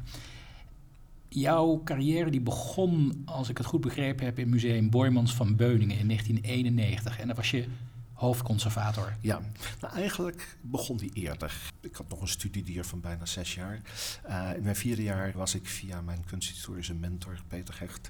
Jouw 1.28 1.82
carrière 1.86 2.30
die 2.30 2.42
begon, 2.42 3.22
als 3.26 3.50
ik 3.50 3.58
het 3.58 3.68
goed 3.68 3.82
begrepen 3.82 4.26
heb, 4.26 4.40
in 4.40 4.50
Museum 4.50 4.90
Boymans 4.90 5.34
van 5.34 5.56
Beuningen 5.56 5.98
in 5.98 6.08
1991. 6.08 7.20
En 7.20 7.28
daar 7.28 7.36
was 7.36 7.52
je 7.52 7.66
hoofdconservator. 8.14 9.16
Ja, 9.20 9.42
nou 9.82 9.94
eigenlijk 9.94 10.58
begon 10.62 10.98
die 10.98 11.14
eerder. 11.14 11.72
Ik 11.80 11.96
had 11.96 12.10
nog 12.10 12.22
een 12.22 12.28
studiedier 12.28 12.86
van 12.86 13.02
bijna 13.02 13.26
zes 13.26 13.56
jaar. 13.56 13.82
Uh, 14.30 14.50
in 14.56 14.64
mijn 14.64 14.76
vierde 14.76 15.04
jaar 15.04 15.32
was 15.36 15.56
ik 15.56 15.68
via 15.68 16.02
mijn 16.02 16.26
kunsthistorische 16.26 16.94
mentor 16.94 17.42
Peter 17.48 17.80
Hecht 17.80 18.10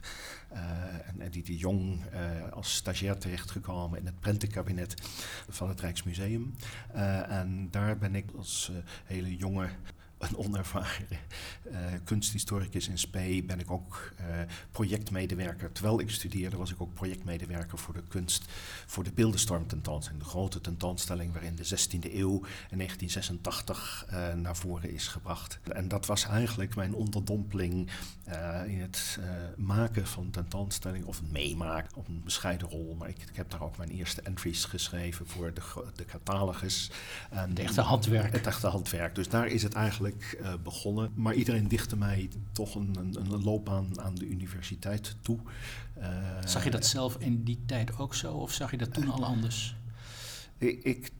uh, 0.53 0.59
en 1.07 1.21
Eddie 1.21 1.43
de 1.43 1.57
Jong 1.57 2.01
uh, 2.13 2.51
als 2.51 2.75
stagiair 2.75 3.17
terechtgekomen 3.17 3.99
in 3.99 4.05
het 4.05 4.19
prentenkabinet 4.19 4.93
van 5.49 5.69
het 5.69 5.79
Rijksmuseum. 5.79 6.55
en 6.93 7.67
daar 7.71 7.97
ben 7.97 8.15
ik 8.15 8.25
als 8.37 8.71
hele 9.03 9.35
jonge 9.35 9.69
een 10.29 10.37
onervaren 10.37 11.07
uh, 11.71 11.77
kunsthistoricus 12.03 12.87
in 12.87 12.97
Spee 12.97 13.43
ben 13.43 13.59
ik 13.59 13.71
ook 13.71 14.11
uh, 14.19 14.25
projectmedewerker. 14.71 15.71
Terwijl 15.71 15.99
ik 15.99 16.09
studeerde 16.09 16.57
was 16.57 16.71
ik 16.71 16.81
ook 16.81 16.93
projectmedewerker 16.93 17.77
voor 17.77 17.93
de 17.93 18.03
kunst, 18.07 18.45
voor 18.85 19.03
de 19.03 19.11
Beeldenstorm 19.11 19.67
tentoonstelling. 19.67 20.23
De 20.23 20.29
grote 20.29 20.61
tentoonstelling 20.61 21.33
waarin 21.33 21.55
de 21.55 21.65
16e 21.65 22.13
eeuw 22.13 22.35
in 22.69 22.77
1986 22.77 24.05
uh, 24.09 24.33
naar 24.33 24.55
voren 24.55 24.91
is 24.91 25.07
gebracht. 25.07 25.59
En 25.73 25.87
dat 25.87 26.05
was 26.05 26.25
eigenlijk 26.25 26.75
mijn 26.75 26.93
onderdompeling 26.93 27.89
in 28.67 28.81
het 28.81 29.19
maken 29.57 30.07
van 30.07 30.29
tentoonstelling 30.29 31.05
of 31.05 31.21
meemaken 31.31 31.95
op 31.95 32.07
een 32.07 32.21
bescheiden 32.23 32.69
rol. 32.69 32.95
Maar 32.99 33.09
ik, 33.09 33.17
ik, 33.29 33.35
heb 33.35 33.51
daar 33.51 33.61
ook 33.61 33.77
mijn 33.77 33.89
eerste 33.89 34.21
entries 34.21 34.65
geschreven 34.65 35.27
voor 35.27 35.53
de, 35.53 35.61
de 35.95 36.05
catalogus. 36.05 36.91
En 37.29 37.49
het 37.49 37.59
echte 37.59 37.81
handwerk. 37.81 38.31
Het 38.31 38.47
echte 38.47 38.67
handwerk. 38.67 39.15
Dus 39.15 39.29
daar 39.29 39.47
is 39.47 39.63
het 39.63 39.73
eigenlijk 39.73 40.12
uh, 40.41 40.53
begonnen. 40.63 41.11
Maar 41.15 41.33
iedereen 41.33 41.67
dichtte 41.67 41.97
mij 41.97 42.29
toch 42.51 42.75
een, 42.75 42.95
een, 42.99 43.15
een 43.15 43.43
loopbaan 43.43 44.01
aan 44.01 44.15
de 44.15 44.27
universiteit 44.27 45.15
toe. 45.21 45.37
Uh, 45.97 46.07
zag 46.45 46.63
je 46.63 46.69
dat 46.69 46.85
zelf 46.85 47.17
in 47.17 47.43
die 47.43 47.59
tijd 47.65 47.97
ook 47.97 48.15
zo 48.15 48.33
of 48.33 48.51
zag 48.51 48.71
je 48.71 48.77
dat 48.77 48.93
toen 48.93 49.09
al 49.09 49.25
anders? 49.25 49.75
Ik, 50.57 50.83
ik 50.83 51.11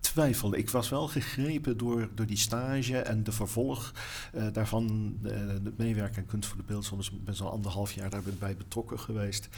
twijfelde. 0.00 0.58
Ik 0.58 0.70
was 0.70 0.88
wel 0.88 1.08
gegrepen 1.08 1.76
door, 1.76 2.08
door 2.14 2.26
die 2.26 2.36
stage 2.36 2.98
en 2.98 3.24
de 3.24 3.32
vervolg 3.32 3.92
uh, 4.34 4.46
daarvan. 4.52 5.16
het 5.22 5.78
meewerken 5.78 6.18
aan 6.18 6.26
kunst 6.26 6.48
voor 6.48 6.56
de 6.58 6.62
beeldzone. 6.66 6.96
Dus 6.96 7.10
ik 7.10 7.24
ben 7.24 7.34
zo'n 7.34 7.50
anderhalf 7.50 7.92
jaar 7.92 8.10
daarbij 8.10 8.56
betrokken 8.56 8.98
geweest. 8.98 9.48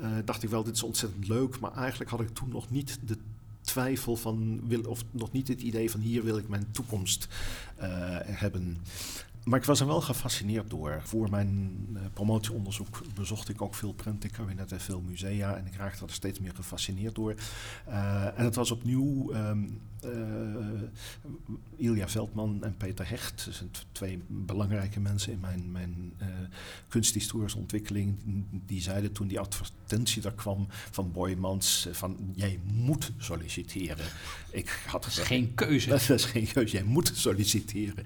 Uh, 0.00 0.08
dacht 0.24 0.42
ik 0.42 0.50
wel, 0.50 0.64
dit 0.64 0.74
is 0.74 0.82
ontzettend 0.82 1.28
leuk. 1.28 1.60
Maar 1.60 1.72
eigenlijk 1.72 2.10
had 2.10 2.20
ik 2.20 2.28
toen 2.28 2.48
nog 2.48 2.70
niet 2.70 2.98
de 3.04 3.18
twijfel 3.66 4.16
van, 4.16 4.60
wil, 4.68 4.80
of 4.80 5.04
nog 5.10 5.32
niet 5.32 5.48
het 5.48 5.60
idee 5.60 5.90
van 5.90 6.00
hier 6.00 6.24
wil 6.24 6.38
ik 6.38 6.48
mijn 6.48 6.70
toekomst 6.70 7.28
uh, 7.80 7.84
hebben. 8.22 8.76
Maar 9.44 9.58
ik 9.58 9.64
was 9.64 9.80
er 9.80 9.86
wel 9.86 10.00
gefascineerd 10.00 10.70
door. 10.70 11.00
Voor 11.04 11.30
mijn 11.30 11.86
uh, 11.92 12.00
promotieonderzoek 12.12 13.02
bezocht 13.14 13.48
ik 13.48 13.62
ook 13.62 13.74
veel 13.74 13.92
prentenkabinetten 13.92 14.76
en 14.76 14.82
veel 14.82 15.00
musea. 15.00 15.56
En 15.56 15.66
ik 15.66 15.74
raakte 15.74 16.04
er 16.04 16.12
steeds 16.12 16.38
meer 16.38 16.54
gefascineerd 16.54 17.14
door. 17.14 17.34
Uh, 17.88 18.38
en 18.38 18.44
het 18.44 18.54
was 18.54 18.70
opnieuw 18.70 19.32
uh, 19.32 19.50
Ilja 21.76 22.08
Veldman 22.08 22.64
en 22.64 22.76
Peter 22.76 23.08
Hecht. 23.08 23.44
Dat 23.44 23.54
zijn 23.54 23.70
twee 23.92 24.22
belangrijke 24.26 25.00
mensen 25.00 25.32
in 25.32 25.40
mijn, 25.40 25.70
mijn 25.70 26.12
uh, 26.22 26.26
kunsthistorische 26.88 27.58
ontwikkeling. 27.58 28.16
Die 28.66 28.80
zeiden 28.80 29.12
toen 29.12 29.26
die 29.26 29.40
advertentie 29.40 30.22
daar 30.22 30.34
kwam 30.34 30.66
van 30.90 31.12
Boymans... 31.12 31.88
van 31.90 32.16
jij 32.34 32.58
moet 32.72 33.12
solliciteren. 33.18 34.06
Ik 34.50 34.80
had 34.86 35.02
dat 35.02 35.12
is 35.12 35.18
geen 35.18 35.54
keuze. 35.54 35.88
Dat 35.96 36.08
is 36.08 36.24
geen 36.24 36.46
keuze, 36.52 36.72
jij 36.72 36.84
moet 36.84 37.10
solliciteren. 37.14 38.04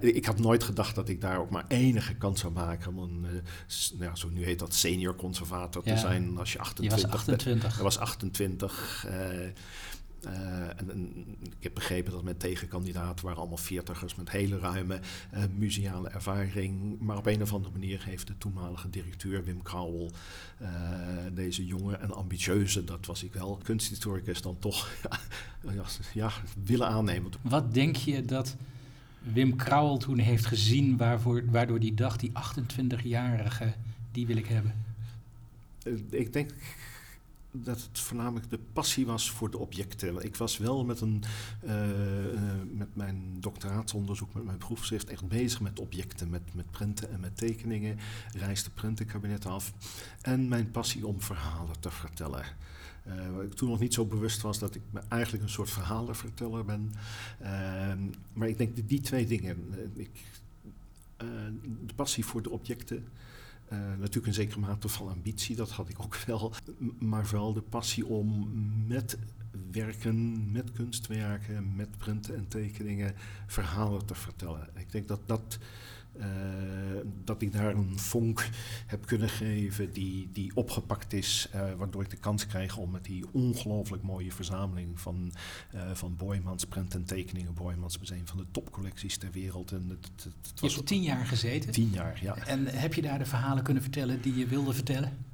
Ik 0.00 0.24
had 0.24 0.38
nooit 0.38 0.64
gedacht 0.64 0.94
dat 0.94 1.08
ik 1.08 1.20
daar 1.20 1.38
ook 1.38 1.50
maar 1.50 1.64
enige 1.68 2.14
kans 2.14 2.40
zou 2.40 2.52
maken... 2.52 2.96
om 2.96 2.98
een, 2.98 3.26
nou 3.98 4.16
zo 4.16 4.28
nu 4.28 4.44
heet 4.44 4.58
dat 4.58 4.74
senior 4.74 5.16
conservator 5.16 5.82
ja. 5.84 5.94
te 5.94 6.00
zijn 6.00 6.38
als 6.38 6.52
je 6.52 6.58
28 6.58 7.00
Je 7.00 7.06
was 7.06 7.18
28. 7.18 7.76
Ik 7.76 7.82
was 7.82 7.98
28... 7.98 9.06
Uh, 9.08 9.48
en, 10.24 10.90
en, 10.90 11.26
ik 11.40 11.62
heb 11.62 11.74
begrepen 11.74 12.12
dat 12.12 12.22
mijn 12.22 12.36
tegenkandidaten 12.36 13.24
waren 13.24 13.40
allemaal 13.40 13.56
veertigers 13.56 14.14
met 14.14 14.30
hele 14.30 14.58
ruime 14.58 15.00
uh, 15.34 15.42
museale 15.56 16.08
ervaring. 16.08 17.00
Maar 17.00 17.16
op 17.16 17.26
een 17.26 17.42
of 17.42 17.52
andere 17.52 17.72
manier 17.72 18.04
heeft 18.04 18.26
de 18.26 18.38
toenmalige 18.38 18.90
directeur 18.90 19.44
Wim 19.44 19.62
Krauwel 19.62 20.10
uh, 20.62 20.68
deze 21.32 21.66
jonge 21.66 21.96
en 21.96 22.14
ambitieuze, 22.14 22.84
dat 22.84 23.06
was 23.06 23.22
ik 23.22 23.32
wel, 23.32 23.60
kunsthistoricus 23.62 24.42
dan 24.42 24.58
toch 24.58 24.90
ja, 25.74 25.84
ja, 26.14 26.32
willen 26.64 26.88
aannemen. 26.88 27.32
Wat 27.40 27.74
denk 27.74 27.96
je 27.96 28.24
dat 28.24 28.56
Wim 29.22 29.56
Krauwel 29.56 29.98
toen 29.98 30.18
heeft 30.18 30.46
gezien 30.46 30.96
waarvoor, 30.96 31.44
waardoor 31.50 31.80
die 31.80 31.94
dacht, 31.94 32.20
die 32.20 32.32
28-jarige, 32.32 33.72
die 34.12 34.26
wil 34.26 34.36
ik 34.36 34.46
hebben? 34.46 34.88
ik 36.10 36.32
denk 36.32 36.50
dat 37.52 37.82
het 37.82 37.98
voornamelijk 37.98 38.50
de 38.50 38.58
passie 38.72 39.06
was 39.06 39.30
voor 39.30 39.50
de 39.50 39.58
objecten. 39.58 40.24
Ik 40.24 40.36
was 40.36 40.58
wel 40.58 40.84
met, 40.84 41.00
een, 41.00 41.22
uh, 41.64 42.32
uh, 42.32 42.42
met 42.72 42.96
mijn 42.96 43.36
doctoraatsonderzoek, 43.40 44.34
met 44.34 44.44
mijn 44.44 44.58
proefschrift, 44.58 45.08
echt 45.08 45.28
bezig 45.28 45.60
met 45.60 45.80
objecten, 45.80 46.30
met, 46.30 46.54
met 46.54 46.70
prenten 46.70 47.10
en 47.10 47.20
met 47.20 47.36
tekeningen. 47.36 47.98
Reisde 48.32 48.70
prentenkabinet 48.70 49.46
af. 49.46 49.72
En 50.20 50.48
mijn 50.48 50.70
passie 50.70 51.06
om 51.06 51.20
verhalen 51.20 51.80
te 51.80 51.90
vertellen. 51.90 52.44
Uh, 53.06 53.42
ik 53.42 53.54
toen 53.54 53.68
nog 53.68 53.80
niet 53.80 53.94
zo 53.94 54.04
bewust 54.04 54.42
was 54.42 54.58
dat 54.58 54.74
ik 54.74 54.82
eigenlijk 55.08 55.42
een 55.42 55.50
soort 55.50 55.70
verhalenverteller 55.70 56.64
ben. 56.64 56.92
maar 58.32 58.48
ik 58.48 58.58
denk 58.58 58.88
die 58.88 59.00
twee 59.00 59.26
dingen, 59.26 59.74
ik, 59.94 60.10
de 61.86 61.94
passie 61.94 62.24
voor 62.24 62.42
de 62.42 62.50
objecten 62.50 63.04
uh, 63.72 63.78
natuurlijk 63.78 64.26
een 64.26 64.34
zekere 64.34 64.60
mate 64.60 64.88
van 64.88 65.08
ambitie, 65.08 65.56
dat 65.56 65.70
had 65.70 65.88
ik 65.88 66.00
ook 66.00 66.16
wel. 66.26 66.52
Maar 66.98 67.26
vooral 67.26 67.52
de 67.52 67.62
passie 67.62 68.06
om 68.06 68.50
met 68.86 69.18
werken, 69.70 70.50
met 70.52 70.72
kunstwerken, 70.72 71.76
met 71.76 71.96
printen 71.96 72.36
en 72.36 72.48
tekeningen 72.48 73.14
verhalen 73.46 74.06
te 74.06 74.14
vertellen. 74.14 74.68
Ik 74.76 74.92
denk 74.92 75.08
dat 75.08 75.20
dat 75.26 75.58
uh, 76.16 76.24
dat 77.24 77.42
ik 77.42 77.52
daar 77.52 77.74
een 77.74 77.98
vonk 77.98 78.48
heb 78.86 79.06
kunnen 79.06 79.28
geven 79.28 79.92
die, 79.92 80.28
die 80.32 80.50
opgepakt 80.54 81.12
is, 81.12 81.48
uh, 81.54 81.72
waardoor 81.76 82.02
ik 82.02 82.10
de 82.10 82.16
kans 82.16 82.46
krijg 82.46 82.76
om 82.76 82.90
met 82.90 83.04
die 83.04 83.24
ongelooflijk 83.32 84.02
mooie 84.02 84.32
verzameling 84.32 85.00
van, 85.00 85.32
uh, 85.74 85.90
van 85.92 86.16
Boymans 86.16 86.64
print 86.64 86.94
en 86.94 87.04
tekeningen, 87.04 87.54
Boymans 87.54 87.98
Museum 87.98 88.26
van 88.26 88.38
de 88.38 88.46
topcollecties 88.50 89.16
ter 89.16 89.30
wereld. 89.30 89.72
En 89.72 89.86
het, 89.88 90.24
het, 90.24 90.32
het 90.42 90.60
je 90.60 90.74
hebt 90.76 90.86
tien 90.86 91.02
jaar 91.02 91.26
gezeten? 91.26 91.72
Tien 91.72 91.90
jaar, 91.90 92.18
ja. 92.22 92.36
En 92.36 92.66
heb 92.66 92.94
je 92.94 93.02
daar 93.02 93.18
de 93.18 93.26
verhalen 93.26 93.62
kunnen 93.62 93.82
vertellen 93.82 94.22
die 94.22 94.36
je 94.36 94.46
wilde 94.46 94.72
vertellen? 94.72 95.29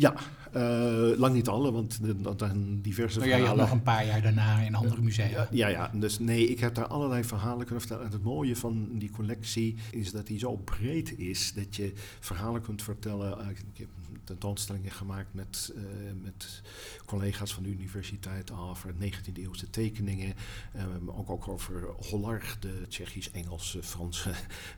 Ja, 0.00 0.14
uh, 0.56 1.18
lang 1.18 1.34
niet 1.34 1.48
alle, 1.48 1.72
want 1.72 1.98
er 2.02 2.34
zijn 2.36 2.80
diverse 2.80 3.18
maar 3.18 3.28
verhalen. 3.28 3.28
Ja, 3.28 3.36
je 3.36 3.46
had 3.46 3.56
nog 3.56 3.70
een 3.70 3.82
paar 3.82 4.06
jaar 4.06 4.22
daarna 4.22 4.60
in 4.60 4.74
andere 4.74 5.02
musea. 5.02 5.48
Ja, 5.50 5.68
ja, 5.68 5.90
dus 5.94 6.18
nee, 6.18 6.48
ik 6.48 6.60
heb 6.60 6.74
daar 6.74 6.86
allerlei 6.86 7.24
verhalen 7.24 7.64
kunnen 7.64 7.80
vertellen. 7.80 8.06
En 8.06 8.12
het 8.12 8.22
mooie 8.22 8.56
van 8.56 8.88
die 8.92 9.10
collectie 9.10 9.76
is 9.90 10.10
dat 10.10 10.26
die 10.26 10.38
zo 10.38 10.56
breed 10.56 11.18
is 11.18 11.52
dat 11.52 11.76
je 11.76 11.92
verhalen 12.20 12.62
kunt 12.62 12.82
vertellen. 12.82 13.48
Ik 13.48 13.78
heb 13.78 13.88
tentoonstellingen 14.24 14.90
gemaakt 14.90 15.34
met, 15.34 15.72
uh, 15.76 15.82
met 16.22 16.62
collega's 17.06 17.54
van 17.54 17.62
de 17.62 17.68
universiteit 17.68 18.50
over 18.50 18.94
19e 18.94 19.32
eeuwse 19.34 19.70
tekeningen. 19.70 20.34
Um, 20.76 21.10
ook, 21.10 21.30
ook 21.30 21.48
over 21.48 21.88
Hollard, 22.10 22.62
de 22.62 22.84
Tsjechisch-Engelse, 22.88 23.82
Franse 23.82 24.30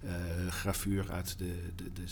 uh, 0.05 0.13
grafuur 0.49 1.11
uit 1.11 1.39
de, 1.39 1.73
de, 1.77 1.93
de, 1.93 2.05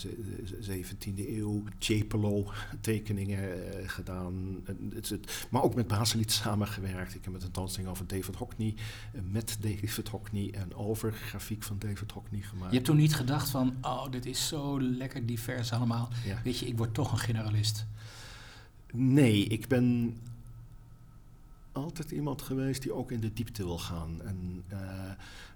de 0.59 0.83
17e 0.83 1.27
eeuw. 1.27 1.63
Tjepelo, 1.77 2.51
tekeningen 2.81 3.73
eh, 3.73 3.89
gedaan. 3.89 4.63
Het, 4.93 5.09
het, 5.09 5.47
maar 5.49 5.63
ook 5.63 5.75
met 5.75 5.87
Baseliet 5.87 6.31
samengewerkt. 6.31 7.15
Ik 7.15 7.23
heb 7.23 7.33
met 7.33 7.41
een 7.43 7.51
tentoonstelling 7.51 7.91
over 7.91 8.07
David 8.07 8.35
Hockney, 8.35 8.75
met 9.31 9.57
David 9.59 10.07
Hockney 10.07 10.51
en 10.51 10.75
over 10.75 11.13
grafiek 11.13 11.63
van 11.63 11.79
David 11.79 12.11
Hockney 12.11 12.41
gemaakt. 12.41 12.69
Je 12.69 12.75
hebt 12.75 12.85
toen 12.85 12.97
niet 12.97 13.15
gedacht 13.15 13.49
van, 13.49 13.77
oh, 13.81 14.11
dit 14.11 14.25
is 14.25 14.47
zo 14.47 14.81
lekker 14.81 15.25
divers 15.25 15.71
allemaal. 15.71 16.09
Ja. 16.25 16.41
Weet 16.43 16.57
je, 16.57 16.67
ik 16.67 16.77
word 16.77 16.93
toch 16.93 17.10
een 17.11 17.19
generalist. 17.19 17.85
Nee, 18.91 19.43
ik 19.47 19.67
ben 19.67 20.17
altijd 21.71 22.11
iemand 22.11 22.41
geweest 22.41 22.81
die 22.81 22.93
ook 22.93 23.11
in 23.11 23.19
de 23.19 23.33
diepte 23.33 23.63
wil 23.63 23.79
gaan. 23.79 24.21
En, 24.21 24.63
uh, 24.71 24.79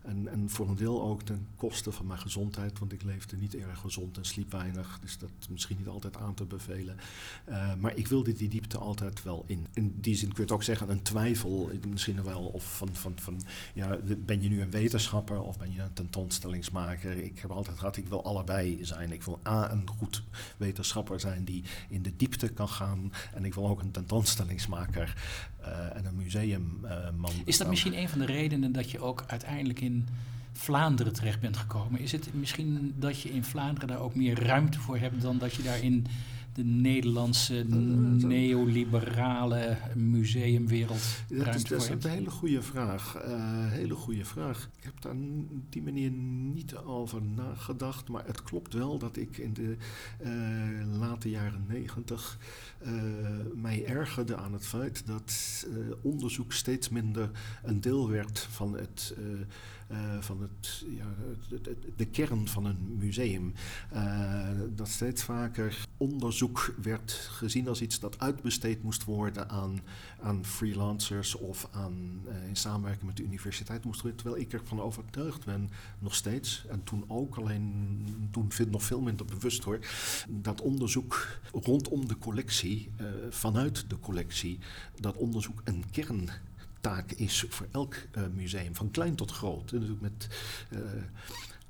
en, 0.01 0.27
en 0.27 0.49
voor 0.49 0.69
een 0.69 0.75
deel 0.75 1.01
ook 1.01 1.21
ten 1.21 1.47
koste 1.55 1.91
van 1.91 2.07
mijn 2.07 2.19
gezondheid, 2.19 2.79
want 2.79 2.93
ik 2.93 3.03
leefde 3.03 3.37
niet 3.37 3.55
erg 3.55 3.79
gezond 3.79 4.17
en 4.17 4.25
sliep 4.25 4.51
weinig. 4.51 4.99
Dus 5.01 5.17
dat 5.17 5.29
is 5.39 5.47
misschien 5.47 5.77
niet 5.77 5.87
altijd 5.87 6.17
aan 6.17 6.33
te 6.33 6.45
bevelen. 6.45 6.97
Uh, 7.49 7.75
maar 7.75 7.95
ik 7.95 8.07
wilde 8.07 8.33
die 8.33 8.49
diepte 8.49 8.77
altijd 8.77 9.23
wel 9.23 9.43
in. 9.47 9.67
In 9.73 9.95
die 10.01 10.15
zin 10.15 10.27
kun 10.27 10.37
je 10.37 10.41
het 10.41 10.51
ook 10.51 10.63
zeggen, 10.63 10.89
een 10.89 11.01
twijfel 11.01 11.69
misschien 11.89 12.23
wel. 12.23 12.41
Of 12.45 12.77
van, 12.77 12.89
van, 12.91 13.13
van 13.15 13.41
ja, 13.73 13.97
ben 14.17 14.41
je 14.41 14.49
nu 14.49 14.61
een 14.61 14.71
wetenschapper 14.71 15.41
of 15.41 15.57
ben 15.57 15.73
je 15.73 15.81
een 15.81 15.93
tentoonstellingsmaker? 15.93 17.17
Ik 17.17 17.39
heb 17.39 17.51
altijd 17.51 17.77
gehad, 17.77 17.97
ik 17.97 18.07
wil 18.07 18.23
allebei 18.23 18.85
zijn. 18.85 19.11
Ik 19.11 19.23
wil 19.23 19.39
A, 19.47 19.71
een 19.71 19.89
goed 19.97 20.23
wetenschapper 20.57 21.19
zijn 21.19 21.43
die 21.43 21.63
in 21.89 22.01
de 22.01 22.15
diepte 22.15 22.49
kan 22.49 22.69
gaan. 22.69 23.11
En 23.33 23.45
ik 23.45 23.53
wil 23.53 23.67
ook 23.67 23.81
een 23.81 23.91
tentoonstellingsmaker 23.91 25.15
uh, 25.61 25.95
en 25.95 26.04
een 26.05 26.15
museumman. 26.15 27.31
Is 27.45 27.57
dat 27.57 27.67
misschien 27.67 27.97
een 27.97 28.09
van 28.09 28.19
de 28.19 28.25
redenen 28.25 28.71
dat 28.71 28.91
je 28.91 28.99
ook 28.99 29.23
uiteindelijk 29.27 29.81
in 29.81 30.07
Vlaanderen 30.53 31.13
terecht 31.13 31.39
bent 31.39 31.57
gekomen? 31.57 31.99
Is 31.99 32.11
het 32.11 32.29
misschien 32.33 32.93
dat 32.99 33.21
je 33.21 33.29
in 33.29 33.43
Vlaanderen 33.43 33.87
daar 33.87 33.99
ook 33.99 34.15
meer 34.15 34.43
ruimte 34.43 34.79
voor 34.79 34.97
hebt 34.97 35.21
dan 35.21 35.37
dat 35.37 35.53
je 35.53 35.63
daar 35.63 35.83
in 35.83 36.07
de 36.55 36.63
Nederlandse 36.63 37.65
neoliberale 38.17 39.77
museumwereld 39.95 41.23
dat 41.27 41.55
is, 41.55 41.63
dat 41.63 41.81
is 41.81 41.89
een 41.89 42.09
hele 42.09 42.29
goede 42.29 42.61
vraag. 42.61 43.23
Uh, 43.27 43.71
hele 43.71 43.93
goede 43.93 44.25
vraag. 44.25 44.69
Ik 44.77 44.83
heb 44.83 45.01
daar 45.01 45.15
op 45.51 45.71
die 45.71 45.81
manier 45.81 46.11
niet 46.11 46.75
over 46.75 47.21
nagedacht, 47.21 48.09
maar 48.09 48.25
het 48.25 48.43
klopt 48.43 48.73
wel 48.73 48.97
dat 48.97 49.17
ik 49.17 49.37
in 49.37 49.53
de 49.53 49.75
uh, 50.23 50.99
late 50.99 51.29
jaren 51.29 51.65
negentig 51.67 52.37
uh, 52.85 52.91
mij 53.55 53.85
ergerde 53.85 54.35
aan 54.35 54.53
het 54.53 54.67
feit 54.67 55.05
dat 55.05 55.67
onderzoek 56.01 56.53
steeds 56.53 56.89
minder 56.89 57.29
een 57.63 57.81
deel 57.81 58.09
werd 58.09 58.39
van 58.39 58.73
het. 58.77 59.15
Uh, 59.91 59.97
van 60.19 60.41
het, 60.41 60.85
ja, 60.87 61.05
het, 61.49 61.77
de 61.95 62.05
kern 62.05 62.47
van 62.47 62.65
een 62.65 62.97
museum. 62.97 63.53
Uh, 63.93 64.49
dat 64.75 64.87
steeds 64.87 65.23
vaker 65.23 65.87
onderzoek 65.97 66.73
werd 66.81 67.11
gezien 67.11 67.67
als 67.67 67.81
iets 67.81 67.99
dat 67.99 68.19
uitbesteed 68.19 68.83
moest 68.83 69.03
worden 69.03 69.49
aan, 69.49 69.79
aan 70.21 70.45
freelancers 70.45 71.35
of 71.35 71.67
aan, 71.71 72.21
uh, 72.27 72.47
in 72.47 72.55
samenwerking 72.55 73.05
met 73.05 73.17
de 73.17 73.23
universiteit 73.23 73.83
moest 73.83 74.01
worden. 74.01 74.19
Terwijl 74.19 74.41
ik 74.41 74.53
ervan 74.53 74.81
overtuigd 74.81 75.45
ben, 75.45 75.69
nog 75.99 76.15
steeds, 76.15 76.65
en 76.69 76.83
toen 76.83 77.03
ook, 77.07 77.35
alleen 77.35 78.27
toen 78.31 78.51
vind 78.51 78.71
nog 78.71 78.83
veel 78.83 79.01
minder 79.01 79.25
bewust 79.25 79.63
hoor, 79.63 79.79
dat 80.29 80.61
onderzoek 80.61 81.39
rondom 81.51 82.07
de 82.07 82.17
collectie, 82.17 82.91
vanuit 83.29 83.89
de 83.89 83.99
collectie, 83.99 84.59
dat 84.99 85.15
onderzoek 85.15 85.61
een 85.63 85.83
kern 85.91 86.29
taak 86.85 87.11
is 87.11 87.45
voor 87.49 87.67
elk 87.71 87.95
uh, 88.17 88.23
museum, 88.35 88.75
van 88.75 88.91
klein 88.91 89.15
tot 89.15 89.31
groot. 89.31 89.71
En 89.71 89.97
met, 90.01 90.27
uh, 90.69 90.79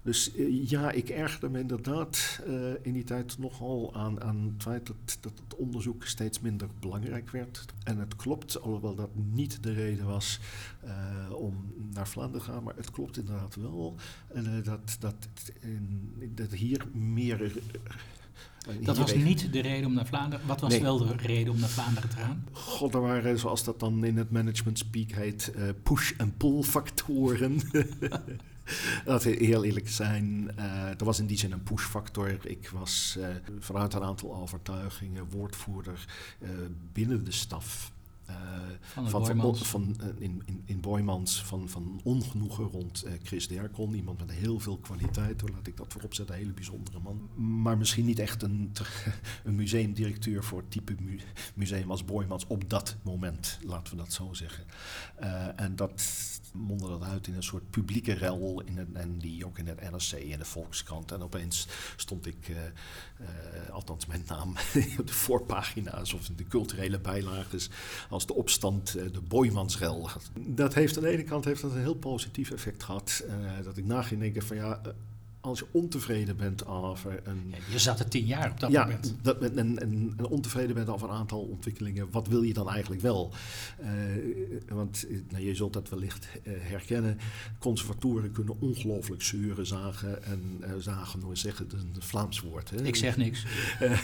dus 0.02 0.36
uh, 0.36 0.70
ja, 0.70 0.92
ik 0.92 1.10
ergerde 1.10 1.50
me 1.50 1.60
inderdaad 1.60 2.42
in 2.82 2.94
die 2.94 3.04
tijd 3.04 3.38
nogal 3.38 3.96
aan, 3.96 4.22
aan 4.22 4.54
het 4.54 4.64
feit 4.64 4.88
dat, 4.88 5.18
dat 5.20 5.32
het 5.44 5.56
onderzoek 5.56 6.06
steeds 6.06 6.40
minder 6.40 6.68
belangrijk 6.80 7.30
werd. 7.30 7.66
En 7.84 7.98
het 7.98 8.16
klopt, 8.16 8.62
alhoewel 8.62 8.96
dat 8.96 9.10
niet 9.16 9.64
de 9.64 9.74
reden 9.74 10.06
was 10.06 10.40
om 11.32 11.74
naar 11.94 12.08
Vlaanderen 12.08 12.46
te 12.46 12.52
gaan, 12.52 12.64
maar 12.64 12.76
het 12.76 12.92
klopt 12.92 13.18
inderdaad 13.18 13.56
wel 13.56 13.96
dat, 14.64 14.98
dat, 15.00 15.16
in, 15.60 16.12
dat 16.36 16.52
hier 16.52 16.88
meer 16.94 17.62
dat 18.82 18.98
was 18.98 19.16
niet 19.16 19.54
de 19.54 19.62
reden 19.62 19.86
om 19.86 19.94
naar 19.94 20.06
Vlaanderen. 20.06 20.48
Wat 20.48 20.62
was 20.62 20.72
nee. 20.72 20.82
wel 20.82 20.98
de 20.98 21.16
reden 21.16 21.54
om 21.54 21.60
naar 21.60 21.70
Vlaanderen 21.70 22.10
te 22.10 22.18
gaan? 22.18 22.48
God, 22.52 22.94
er 22.94 23.02
waren, 23.02 23.40
zoals 23.40 23.64
dat 23.64 23.80
dan 23.80 24.04
in 24.04 24.18
het 24.18 24.32
management 24.32 24.78
speak 24.78 25.12
heet, 25.12 25.52
uh, 25.56 25.70
push- 25.84 26.14
en 26.18 26.38
pull-factoren. 26.38 27.60
Dat 29.06 29.24
we 29.24 29.30
heel 29.30 29.64
eerlijk 29.64 29.90
zijn. 29.90 30.52
Uh, 30.60 30.88
er 30.88 31.06
was 31.06 31.20
in 31.20 31.26
die 31.26 31.38
zin 31.38 31.52
een 31.52 31.64
push-factor. 31.64 32.38
Ik 32.42 32.70
was 32.70 33.16
uh, 33.20 33.28
vanuit 33.60 33.94
een 33.94 34.04
aantal 34.04 34.36
overtuigingen 34.36 35.30
woordvoerder 35.30 36.06
uh, 36.40 36.50
binnen 36.94 37.24
de 37.24 37.32
staf. 37.32 37.92
Van, 38.82 39.10
van, 39.10 39.26
van, 39.26 39.56
van 39.56 39.96
uh, 40.02 40.08
in, 40.20 40.42
in, 40.46 40.62
in 40.66 40.80
Boymans 40.80 41.44
van, 41.44 41.70
van 41.70 42.00
ongenoegen 42.04 42.64
rond 42.64 43.06
uh, 43.06 43.12
Chris 43.24 43.48
Derkon. 43.48 43.94
Iemand 43.94 44.20
met 44.20 44.32
heel 44.32 44.60
veel 44.60 44.78
kwaliteit, 44.78 45.42
hoor, 45.42 45.50
laat 45.50 45.68
ik 45.68 45.78
dat 45.78 45.92
voorop 45.92 46.14
zetten. 46.14 46.36
Een 46.36 46.42
hele 46.42 46.54
bijzondere 46.54 47.00
man. 47.00 47.30
Maar 47.62 47.78
misschien 47.78 48.06
niet 48.06 48.20
echt 48.20 48.42
een, 48.42 48.72
een 49.44 49.56
museumdirecteur 49.56 50.44
voor 50.44 50.60
het 50.60 50.72
type 50.72 50.96
mu 51.00 51.20
museum 51.54 51.92
als 51.92 52.06
Boymans 52.06 52.48
op 52.48 52.70
dat 52.70 52.96
moment, 53.04 53.60
laten 53.62 53.96
we 53.96 54.04
dat 54.04 54.14
zo 54.14 54.34
zeggen. 54.34 54.64
Uh, 55.22 55.60
en 55.60 55.76
dat 55.76 56.04
mondde 56.58 56.88
dat 56.88 57.04
uit 57.04 57.28
in 57.28 57.36
een 57.36 57.44
soort 57.44 57.70
publieke 57.70 58.14
rel. 58.14 58.62
In 58.66 58.78
het, 58.78 58.88
en 58.94 59.18
die 59.18 59.46
ook 59.46 59.58
in 59.58 59.68
het 59.68 59.92
NRC 59.92 60.12
en 60.12 60.40
de 60.40 60.46
Volkskrant. 60.46 61.12
En 61.12 61.22
opeens 61.22 61.68
stond 61.96 62.26
ik, 62.26 62.48
uh, 62.48 62.58
uh, 62.58 63.70
althans 63.70 64.06
mijn 64.06 64.24
naam, 64.28 64.50
op 65.00 65.08
de 65.08 65.14
voorpagina's 65.14 66.14
of 66.14 66.30
in 66.30 66.36
de 66.36 66.48
culturele 66.48 67.00
bijlages 67.00 67.70
als 68.10 68.26
de 68.26 68.34
opstand, 68.34 68.96
uh, 68.98 69.04
de 69.12 69.22
Boymansrel. 69.22 70.10
Dat 70.40 70.74
heeft 70.74 70.98
aan 70.98 71.04
de 71.04 71.10
ene 71.10 71.24
kant 71.24 71.46
heeft 71.46 71.62
dat 71.62 71.72
een 71.72 71.80
heel 71.80 71.96
positief 71.96 72.52
effect 72.52 72.84
gehad. 72.84 73.24
Dat 73.64 73.78
ik 73.78 73.86
na 73.86 74.02
ging 74.02 74.22
denken 74.22 74.44
van 74.44 74.58
ja, 74.58 74.82
als 75.46 75.60
je 75.60 75.66
ontevreden 75.72 76.38
bent 76.38 76.68
over 76.68 77.22
een... 77.24 77.44
Ja, 77.48 77.58
je 77.72 77.80
zat 77.80 78.00
er 78.00 78.08
tien 78.08 78.26
jaar 78.26 78.52
op 78.52 78.60
dat 78.60 78.72
ja, 78.72 78.84
moment. 78.84 79.16
Dat, 79.22 79.42
en, 79.42 79.58
en, 79.58 79.80
en, 79.80 80.26
ontevreden 80.30 80.76
bent 80.76 80.90
over 80.90 81.10
een 81.10 81.16
aantal 81.16 81.42
ontwikkelingen. 81.42 82.08
Wat 82.12 82.28
wil 82.28 82.42
je 82.42 82.54
dan 82.54 82.70
eigenlijk 82.70 83.02
wel? 83.02 83.34
Uh, 83.82 83.88
want 84.68 85.06
nou, 85.30 85.44
je 85.44 85.56
zult 85.56 85.74
dat 85.74 85.90
wellicht 85.90 86.28
uh, 86.44 86.54
herkennen. 86.60 87.18
Conservatoren 87.60 88.32
kunnen 88.32 88.62
ongelooflijk 88.62 89.22
zeuren 89.22 89.66
zagen. 89.66 90.24
En 90.24 90.42
uh, 90.62 90.68
zagen, 90.78 91.22
hoe 91.22 91.38
zeggen, 91.38 91.66
het 91.66 91.74
is 91.74 91.82
een 91.82 91.96
Vlaams 92.00 92.40
woord. 92.40 92.70
Hè? 92.70 92.84
Ik 92.84 92.96
zeg 92.96 93.18
niks. 93.18 93.46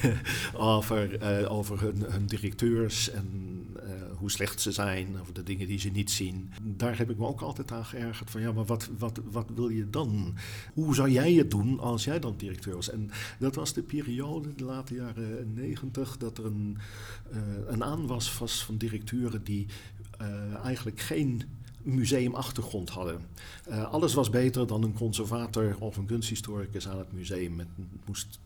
over, 0.53 1.21
over 1.49 1.81
hun, 1.81 2.03
hun, 2.07 2.25
directeurs 2.25 3.09
en 3.09 3.27
hoe 4.17 4.31
slecht 4.31 4.61
ze 4.61 4.71
zijn. 4.71 5.19
Over 5.21 5.33
de 5.33 5.43
dingen 5.43 5.67
die 5.67 5.79
ze 5.79 5.89
niet 5.89 6.11
zien. 6.11 6.51
Daar 6.61 6.97
heb 6.97 7.09
ik 7.09 7.17
me 7.17 7.25
ook 7.25 7.41
altijd 7.41 7.71
aan 7.71 7.85
geërgerd. 7.85 8.29
Van 8.29 8.41
ja, 8.41 8.51
maar 8.51 8.65
wat, 8.65 8.89
wat, 8.97 9.19
wat 9.31 9.49
wil 9.55 9.69
je 9.69 9.89
dan? 9.89 10.35
Hoe 10.73 10.95
zou 10.95 11.09
jij 11.09 11.30
doen 11.47 11.79
als 11.79 12.03
jij 12.03 12.19
dan 12.19 12.33
directeur 12.37 12.75
was? 12.75 12.89
En 12.89 13.09
dat 13.39 13.55
was 13.55 13.73
de 13.73 13.81
periode, 13.81 14.55
de 14.55 14.63
late 14.63 14.93
jaren 14.93 15.53
negentig, 15.53 16.17
dat 16.17 16.37
er 16.37 16.45
een, 16.45 16.77
uh, 17.33 17.39
een 17.67 17.83
aanwas 17.83 18.37
was 18.37 18.63
van 18.65 18.77
directeuren 18.77 19.43
die 19.43 19.67
uh, 20.21 20.55
eigenlijk 20.63 20.99
geen 20.99 21.43
museumachtergrond 21.83 22.89
hadden. 22.89 23.21
Uh, 23.69 23.91
alles 23.91 24.13
was 24.13 24.29
beter 24.29 24.67
dan 24.67 24.83
een 24.83 24.93
conservator 24.93 25.75
of 25.79 25.97
een 25.97 26.05
kunsthistoricus 26.05 26.87
aan 26.87 26.97
het 26.97 27.11
museum. 27.11 27.59
Het 27.59 27.67
moest, 28.05 28.39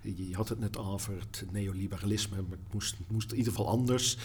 je 0.00 0.34
had 0.34 0.48
het 0.48 0.58
net 0.58 0.76
over 0.76 1.14
het 1.18 1.44
neoliberalisme, 1.50 2.36
maar 2.42 2.50
het 2.50 2.72
moest, 2.72 2.96
moest 3.06 3.30
in 3.32 3.36
ieder 3.36 3.52
geval 3.52 3.68
anders. 3.68 4.18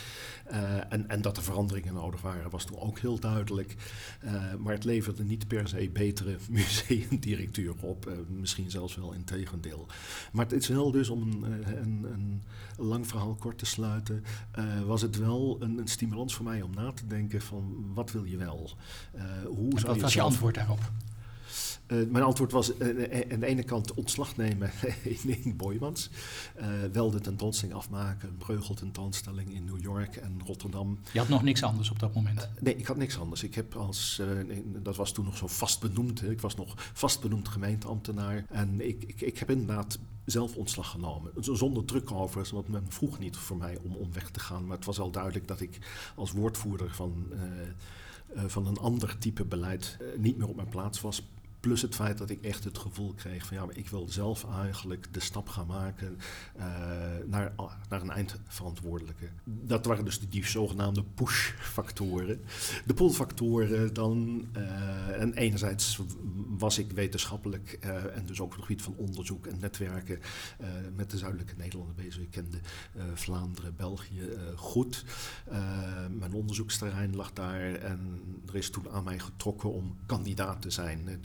Uh, 0.52 0.94
en, 0.94 1.10
en 1.10 1.22
dat 1.22 1.38
er 1.38 1.44
veranderingen 1.44 1.94
nodig 1.94 2.22
waren, 2.22 2.50
was 2.50 2.66
toen 2.66 2.80
ook 2.80 3.00
heel 3.00 3.20
duidelijk. 3.20 3.76
Uh, 4.24 4.56
maar 4.56 4.74
het 4.74 4.84
leverde 4.84 5.24
niet 5.24 5.48
per 5.48 5.68
se 5.68 5.90
betere 5.94 6.38
museumdirecteuren 6.50 7.82
op. 7.82 8.12
misschien 8.28 8.72
zelfs 8.72 8.96
wel 8.96 9.12
in 9.14 9.24
tegendeel. 9.24 9.88
Maar 10.32 10.46
het 10.46 10.54
is 10.54 10.68
wel 10.68 10.92
dus, 10.92 11.10
om 11.10 11.22
een, 11.22 11.44
een, 11.82 12.04
een 12.04 12.44
lang 12.78 13.08
verhaal 13.08 13.36
kort 13.36 13.58
te 13.58 13.66
sluiten, 13.66 14.24
was 14.86 15.02
het 15.02 15.18
wel 15.18 15.58
een, 15.60 15.78
een 15.78 15.88
stimulans 15.88 16.36
voor 16.36 16.46
mij 16.46 16.62
om 16.62 16.74
na 16.74 16.92
te 16.92 17.08
denken 17.08 17.42
van 17.42 17.86
wat 17.94 18.12
wil 18.12 18.24
je 18.24 18.38
wel? 18.38 18.78
Hoe 19.46 19.80
zou 19.80 19.86
wat 19.86 19.96
je 19.96 20.02
was 20.02 20.14
je 20.14 20.22
antwoord 20.22 20.56
daarop? 20.56 20.92
Uh, 21.92 22.08
mijn 22.10 22.24
antwoord 22.24 22.52
was 22.52 22.78
uh, 22.78 23.32
aan 23.32 23.40
de 23.40 23.46
ene 23.46 23.64
kant 23.64 23.94
ontslag 23.94 24.38
nemen 24.38 24.72
in, 25.24 25.44
in 25.44 25.56
Boymans. 25.56 26.10
Uh, 26.60 26.68
wel 26.92 27.12
de 27.12 27.20
tentoonstelling 27.20 27.78
afmaken, 27.78 28.30
een 28.30 28.38
Breugel 28.38 28.76
tentoonstelling 28.76 29.54
in 29.54 29.66
New 29.66 29.82
York 29.82 30.16
en 30.16 30.42
Rotterdam. 30.46 31.00
Je 31.14 31.20
had 31.20 31.30
nog 31.30 31.44
niks 31.44 31.64
anders 31.64 31.92
op 31.92 32.00
dat 32.00 32.14
moment? 32.14 32.50
nee, 32.60 32.76
ik 32.76 32.86
had 32.86 32.98
niks 32.98 33.20
anders. 33.20 33.44
Ik 33.44 33.56
heb 33.56 33.76
als, 33.76 34.22
dat 34.66 34.96
was 34.96 35.12
toen 35.12 35.26
nog 35.26 35.38
zo 35.38 35.48
vast 35.48 35.80
benoemd, 35.80 36.22
hè. 36.22 36.30
ik 36.30 36.42
was 36.42 36.56
nog 36.56 36.74
vast 36.94 37.22
benoemd 37.22 37.48
gemeenteambtenaar. 37.48 38.46
En 38.50 38.88
ik, 38.88 39.04
ik, 39.04 39.22
ik 39.22 39.38
heb 39.38 39.50
inderdaad 39.50 40.00
zelf 40.26 40.56
ontslag 40.56 40.90
genomen. 40.90 41.32
Zonder 41.40 41.86
druk 41.86 42.12
over, 42.12 42.50
want 42.52 42.68
men 42.68 42.86
vroeg 42.88 43.20
niet 43.20 43.38
voor 43.38 43.58
mij 43.58 43.78
om, 43.84 43.96
om 43.96 44.14
weg 44.14 44.30
te 44.30 44.40
gaan. 44.40 44.66
Maar 44.66 44.76
het 44.76 44.86
was 44.86 45.00
al 45.00 45.12
duidelijk 45.12 45.48
dat 45.48 45.62
ik 45.62 45.80
als 46.16 46.32
woordvoerder 46.32 46.94
van... 46.94 47.26
Uh, 47.34 47.40
van 48.48 48.68
een 48.68 48.78
ander 48.78 49.18
type 49.18 49.46
beleid 49.46 49.98
uh, 50.02 50.08
niet 50.18 50.38
meer 50.38 50.48
op 50.48 50.56
mijn 50.56 50.70
plaats 50.70 51.02
was. 51.02 51.24
Plus 51.62 51.82
het 51.82 51.96
feit 51.96 52.18
dat 52.18 52.30
ik 52.30 52.42
echt 52.42 52.64
het 52.64 52.78
gevoel 52.78 53.14
kreeg 53.14 53.46
van 53.46 53.58
ja, 53.58 53.66
maar 53.66 53.78
ik 53.78 53.90
wil 53.90 54.10
zelf 54.10 54.46
eigenlijk 54.62 55.14
de 55.14 55.20
stap 55.20 55.50
gaan 55.50 55.68
maken 55.68 56.18
uh, 56.58 56.66
naar, 57.26 57.54
naar 57.90 58.02
een 58.02 58.10
eindverantwoordelijke. 58.10 59.30
Dat 59.44 59.86
waren 59.86 60.06
dus 60.06 60.20
die, 60.30 60.46
zogenaamde 60.46 61.04
push-factoren. 61.04 62.42
De 62.86 62.94
pull-factoren 62.94 63.94
dan. 63.94 64.46
Uh, 64.58 65.22
en 65.22 65.34
enerzijds 65.34 66.00
was 66.58 66.78
ik 66.78 66.92
wetenschappelijk 66.92 67.80
uh, 67.86 68.16
en 68.18 68.26
dus 68.26 68.40
ook 68.40 68.46
op 68.46 68.52
het 68.52 68.62
gebied 68.62 68.82
van 68.82 68.96
onderzoek 68.98 69.46
en 69.46 69.60
netwerken 69.60 70.20
met 70.96 71.12
de 71.12 71.18
zuidelijke 71.18 71.54
Nederlanden 71.58 71.96
bezig. 71.96 72.22
Ik 72.22 72.32
kende 72.32 72.58
Vlaanderen, 73.14 73.76
België 73.76 74.30
goed. 74.56 75.06
mijn 76.10 76.34
onderzoeksterrein 76.34 77.16
lag 77.16 77.34
daar 77.34 77.74
en 77.74 78.22
er 78.48 78.56
is 78.56 78.70
toen 78.70 78.90
aan 78.90 79.04
mij 79.04 79.20
getrokken 79.20 79.72
om 79.74 79.98
kandidaat 80.06 80.62
te 80.62 80.70
zijn. 80.70 81.20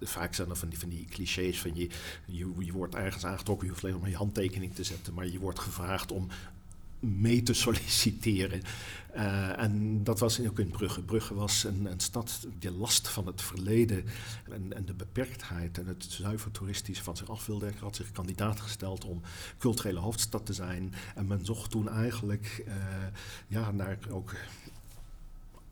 Vaak 0.00 0.34
zijn 0.34 0.50
er 0.50 0.56
van 0.56 0.68
die, 0.68 0.78
van 0.78 0.88
die 0.88 1.06
clichés 1.10 1.60
van 1.60 1.74
je, 1.74 1.88
je, 2.24 2.52
je 2.58 2.72
wordt 2.72 2.94
ergens 2.94 3.24
aangetrokken, 3.24 3.66
je 3.66 3.72
hoeft 3.72 3.84
alleen 3.84 4.00
maar 4.00 4.10
je 4.10 4.16
handtekening 4.16 4.74
te 4.74 4.84
zetten, 4.84 5.14
maar 5.14 5.28
je 5.28 5.38
wordt 5.38 5.58
gevraagd 5.58 6.12
om 6.12 6.28
mee 7.02 7.42
te 7.42 7.52
solliciteren. 7.52 8.62
Uh, 9.16 9.58
en 9.58 10.04
dat 10.04 10.18
was 10.18 10.40
ook 10.40 10.58
in 10.58 10.70
Brugge. 10.70 11.02
Brugge 11.02 11.34
was 11.34 11.64
een, 11.64 11.86
een 11.86 12.00
stad 12.00 12.46
die 12.58 12.70
last 12.70 13.08
van 13.08 13.26
het 13.26 13.42
verleden 13.42 14.04
en, 14.50 14.72
en, 14.72 14.84
de 14.84 14.94
beperktheid 14.94 15.78
en 15.78 15.86
het 15.86 16.04
zuiver 16.04 16.50
toeristische 16.50 17.02
van 17.02 17.16
zich 17.16 17.30
af 17.30 17.46
wilde. 17.46 17.68
Ik 17.68 17.78
had 17.78 17.96
zich 17.96 18.12
kandidaat 18.12 18.60
gesteld 18.60 19.04
om 19.04 19.20
culturele 19.58 19.98
hoofdstad 19.98 20.46
te 20.46 20.52
zijn. 20.52 20.94
En 21.14 21.26
men 21.26 21.44
zocht 21.44 21.70
toen 21.70 21.88
eigenlijk 21.88 22.64
uh, 22.66 22.74
ja, 23.48 23.70
naar 23.70 23.98
ook 24.10 24.34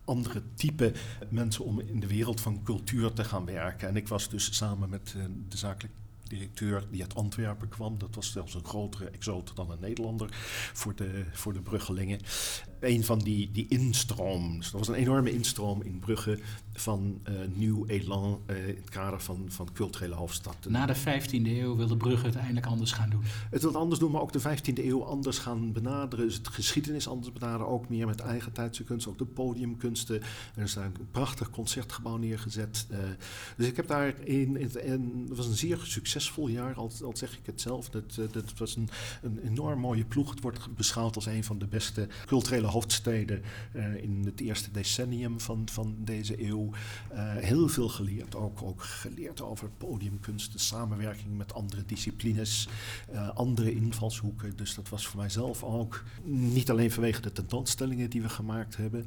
andere 0.04 0.42
type 0.54 0.92
mensen 1.28 1.64
om 1.64 1.80
in 1.80 2.00
de 2.00 2.06
wereld 2.06 2.40
van 2.40 2.62
cultuur 2.62 3.12
te 3.12 3.24
gaan 3.24 3.44
werken. 3.44 3.88
En 3.88 3.96
ik 3.96 4.08
was 4.08 4.28
dus 4.28 4.56
samen 4.56 4.88
met 4.88 5.14
uh, 5.16 5.24
de 5.48 5.56
zakelijke 5.56 5.96
directeur 6.30 6.86
die 6.90 7.02
uit 7.02 7.14
Antwerpen 7.14 7.68
kwam. 7.68 7.98
Dat 7.98 8.14
was 8.14 8.32
zelfs 8.32 8.54
een 8.54 8.64
grotere 8.64 9.10
exoot 9.10 9.56
dan 9.56 9.70
een 9.70 9.80
Nederlander 9.80 10.28
voor 10.72 10.94
de, 10.94 11.24
voor 11.32 11.52
de 11.52 11.60
Bruggelingen. 11.60 12.20
Een 12.80 13.04
van 13.04 13.18
die, 13.18 13.50
die 13.52 13.66
instrooms. 13.68 14.72
Er 14.72 14.78
was 14.78 14.88
een 14.88 14.94
enorme 14.94 15.32
instroom 15.32 15.82
in 15.82 15.98
Brugge 15.98 16.38
van 16.72 17.20
uh, 17.28 17.34
nieuw 17.54 17.86
elan 17.86 18.40
uh, 18.46 18.68
in 18.68 18.76
het 18.76 18.90
kader 18.90 19.20
van, 19.20 19.44
van 19.48 19.68
culturele 19.72 20.14
hoofdstad. 20.14 20.56
Na 20.68 20.86
de 20.86 20.96
15e 20.96 21.30
eeuw 21.30 21.76
wilde 21.76 21.96
Brugge 21.96 22.26
het 22.26 22.36
eindelijk 22.36 22.66
anders 22.66 22.92
gaan 22.92 23.10
doen. 23.10 23.22
Het 23.50 23.62
wil 23.62 23.76
anders 23.76 24.00
doen, 24.00 24.10
maar 24.10 24.20
ook 24.20 24.32
de 24.32 24.40
15e 24.40 24.84
eeuw 24.84 25.04
anders 25.04 25.38
gaan 25.38 25.72
benaderen. 25.72 26.26
Dus 26.26 26.34
het 26.34 26.48
geschiedenis 26.48 27.08
anders 27.08 27.32
benaderen, 27.32 27.68
ook 27.68 27.88
meer 27.88 28.06
met 28.06 28.20
eigen 28.20 28.52
tijdse 28.52 28.84
kunst, 28.84 29.06
ook 29.06 29.18
de 29.18 29.24
podiumkunsten. 29.24 30.22
Er 30.54 30.62
is 30.62 30.74
daar 30.74 30.84
een 30.84 31.08
prachtig 31.10 31.50
concertgebouw 31.50 32.16
neergezet. 32.16 32.86
Uh, 32.90 32.98
dus 33.56 33.66
ik 33.66 33.76
heb 33.76 33.86
daar 33.86 34.14
in, 34.24 34.56
in, 34.56 34.84
in, 34.84 35.26
het 35.28 35.36
was 35.36 35.46
een 35.46 35.56
zeer 35.56 35.80
succesvol 35.82 36.48
jaar, 36.48 36.74
al, 36.74 36.90
al 37.04 37.16
zeg 37.16 37.32
ik 37.32 37.46
het 37.46 37.60
zelf. 37.60 37.88
Dat, 37.90 38.14
dat 38.32 38.58
was 38.58 38.76
een, 38.76 38.88
een 39.22 39.40
enorm 39.44 39.80
mooie 39.80 40.04
ploeg. 40.04 40.30
Het 40.30 40.40
wordt 40.40 40.74
beschouwd 40.74 41.14
als 41.14 41.26
een 41.26 41.44
van 41.44 41.58
de 41.58 41.66
beste 41.66 42.08
culturele 42.26 42.66
hoofdsteden 42.70 43.42
in 44.00 44.22
het 44.24 44.40
eerste 44.40 44.70
decennium 44.70 45.40
van, 45.40 45.68
van 45.72 45.96
deze 45.98 46.46
eeuw. 46.46 46.70
Uh, 47.12 47.34
heel 47.34 47.68
veel 47.68 47.88
geleerd, 47.88 48.34
ook, 48.34 48.62
ook 48.62 48.82
geleerd 48.82 49.40
over 49.40 49.68
podiumkunst, 49.78 50.52
de 50.52 50.58
samenwerking 50.58 51.36
met 51.36 51.54
andere 51.54 51.84
disciplines, 51.86 52.68
uh, 53.12 53.28
andere 53.28 53.74
invalshoeken. 53.74 54.56
Dus 54.56 54.74
dat 54.74 54.88
was 54.88 55.06
voor 55.06 55.20
mijzelf 55.20 55.62
ook 55.62 56.04
niet 56.24 56.70
alleen 56.70 56.90
vanwege 56.90 57.20
de 57.20 57.32
tentoonstellingen 57.32 58.10
die 58.10 58.22
we 58.22 58.28
gemaakt 58.28 58.76
hebben, 58.76 59.06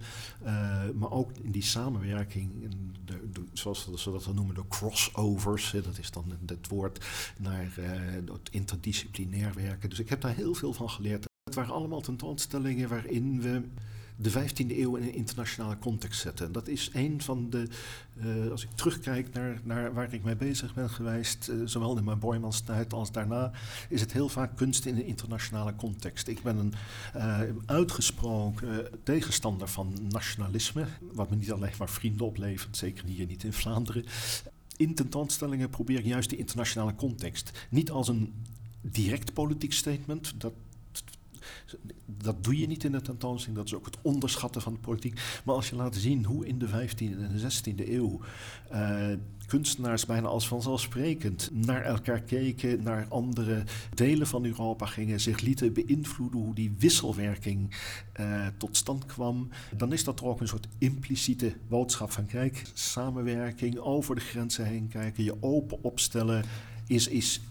maar 0.96 1.12
ook 1.12 1.32
in 1.42 1.52
die 1.52 1.64
samenwerking, 1.64 2.52
in 2.62 2.96
de, 3.06 3.44
zoals 3.54 3.86
we 3.86 4.12
dat 4.12 4.34
noemen, 4.34 4.56
de 4.56 4.68
crossovers. 4.68 5.72
Hè, 5.72 5.82
dat 5.82 5.98
is 5.98 6.12
dan 6.12 6.26
het 6.46 6.68
woord 6.68 7.06
naar 7.40 7.72
het 8.26 8.50
interdisciplinair 8.52 9.54
werken. 9.54 9.90
Dus 9.90 10.00
ik 10.00 10.10
heb 10.10 10.22
daar 10.22 10.36
heel 10.36 10.54
veel 10.54 10.74
van 10.74 10.90
geleerd. 10.90 11.32
Het 11.54 11.62
waren 11.62 11.80
allemaal 11.80 12.02
tentoonstellingen 12.02 12.90
waarin 12.90 13.42
we 13.42 13.62
de 14.16 14.32
15e 14.32 14.78
eeuw 14.78 14.96
in 14.96 15.04
een 15.04 15.14
internationale 15.14 15.80
context 15.80 16.22
zetten. 16.22 16.52
Dat 16.52 16.68
is 16.68 16.90
een 16.94 17.22
van 17.22 17.50
de, 17.50 17.68
uh, 18.16 18.52
als 18.52 18.64
ik 18.64 18.70
terugkijk 18.76 19.34
naar, 19.34 19.60
naar 19.64 19.94
waar 19.94 20.14
ik 20.14 20.24
mee 20.24 20.36
bezig 20.36 20.74
ben 20.74 20.90
geweest, 20.90 21.50
uh, 21.50 21.62
zowel 21.66 21.98
in 21.98 22.04
mijn 22.04 22.20
Boymans-tijd 22.20 22.94
als 22.94 23.12
daarna, 23.12 23.52
is 23.90 24.02
het 24.02 24.14
heel 24.14 24.30
vaak 24.30 24.56
kunst 24.56 24.86
in 24.86 24.96
een 24.96 25.06
internationale 25.06 25.76
context. 25.76 26.28
Ik 26.28 26.42
ben 26.42 26.58
een 26.58 26.74
uh, 27.16 27.40
uitgesproken 27.66 28.88
tegenstander 29.04 29.68
van 29.68 29.94
nationalisme, 30.10 30.86
wat 31.12 31.30
me 31.30 31.36
niet 31.36 31.52
alleen 31.52 31.74
maar 31.78 31.90
vrienden 31.90 32.26
oplevert, 32.26 32.78
zeker 32.78 33.06
hier 33.06 33.26
niet 33.26 33.44
in 33.44 33.54
Vlaanderen. 33.54 34.06
In 34.78 34.96
tentoonstellingen 34.96 35.70
probeer 35.70 36.00
ik 36.00 36.06
juist 36.06 36.30
die 36.30 36.38
internationale 36.38 36.96
context. 36.96 37.52
Niet 37.70 37.92
als 37.92 38.08
een 38.08 38.34
direct 38.82 39.34
politiek 39.34 39.74
statement, 39.74 40.34
dat 40.38 40.54
dat 42.06 42.44
doe 42.44 42.60
je 42.60 42.68
niet 42.68 42.84
in 42.84 42.92
de 42.92 43.02
tentoonstelling, 43.02 43.58
dat 43.58 43.68
is 43.68 43.76
ook 43.76 43.86
het 43.86 43.98
onderschatten 44.02 44.62
van 44.62 44.74
de 44.74 44.80
politiek. 44.80 45.22
Maar 45.44 45.56
als 45.56 45.70
je 45.70 45.76
laat 45.76 45.96
zien 45.96 46.26
hoe 46.26 46.46
in 46.46 46.60
de 46.60 46.68
15e 46.68 46.98
en 46.98 47.32
de 47.36 47.74
16e 47.74 47.90
eeuw 47.90 48.20
uh, 48.74 49.06
kunstenaars 49.46 50.06
bijna 50.06 50.28
als 50.28 50.48
vanzelfsprekend 50.48 51.50
naar 51.54 51.82
elkaar 51.82 52.22
keken, 52.22 52.84
naar 52.84 53.06
andere 53.10 53.64
delen 53.94 54.28
van 54.28 54.46
Europa 54.46 54.86
gingen, 54.86 55.20
zich 55.20 55.40
lieten 55.40 55.74
beïnvloeden 55.74 56.40
hoe 56.40 56.56
die 56.56 56.76
wisselwerking 56.80 57.76
uh, 58.20 58.48
tot 58.58 58.78
stand 58.78 59.06
kwam, 59.06 59.50
dan 59.78 59.94
is 59.94 60.04
dat 60.04 60.18
toch 60.18 60.28
ook 60.28 60.42
een 60.42 60.48
soort 60.48 60.68
impliciete 60.78 61.54
boodschap 61.68 62.12
van 62.12 62.26
kijk, 62.26 62.64
samenwerking, 62.74 63.78
over 63.78 64.16
de 64.16 64.22
grenzen 64.22 64.66
heen 64.66 64.88
kijken, 64.88 65.24
je 65.24 65.36
open 65.40 65.84
opstellen, 65.84 66.44
is, 66.88 67.08
is 67.08 67.42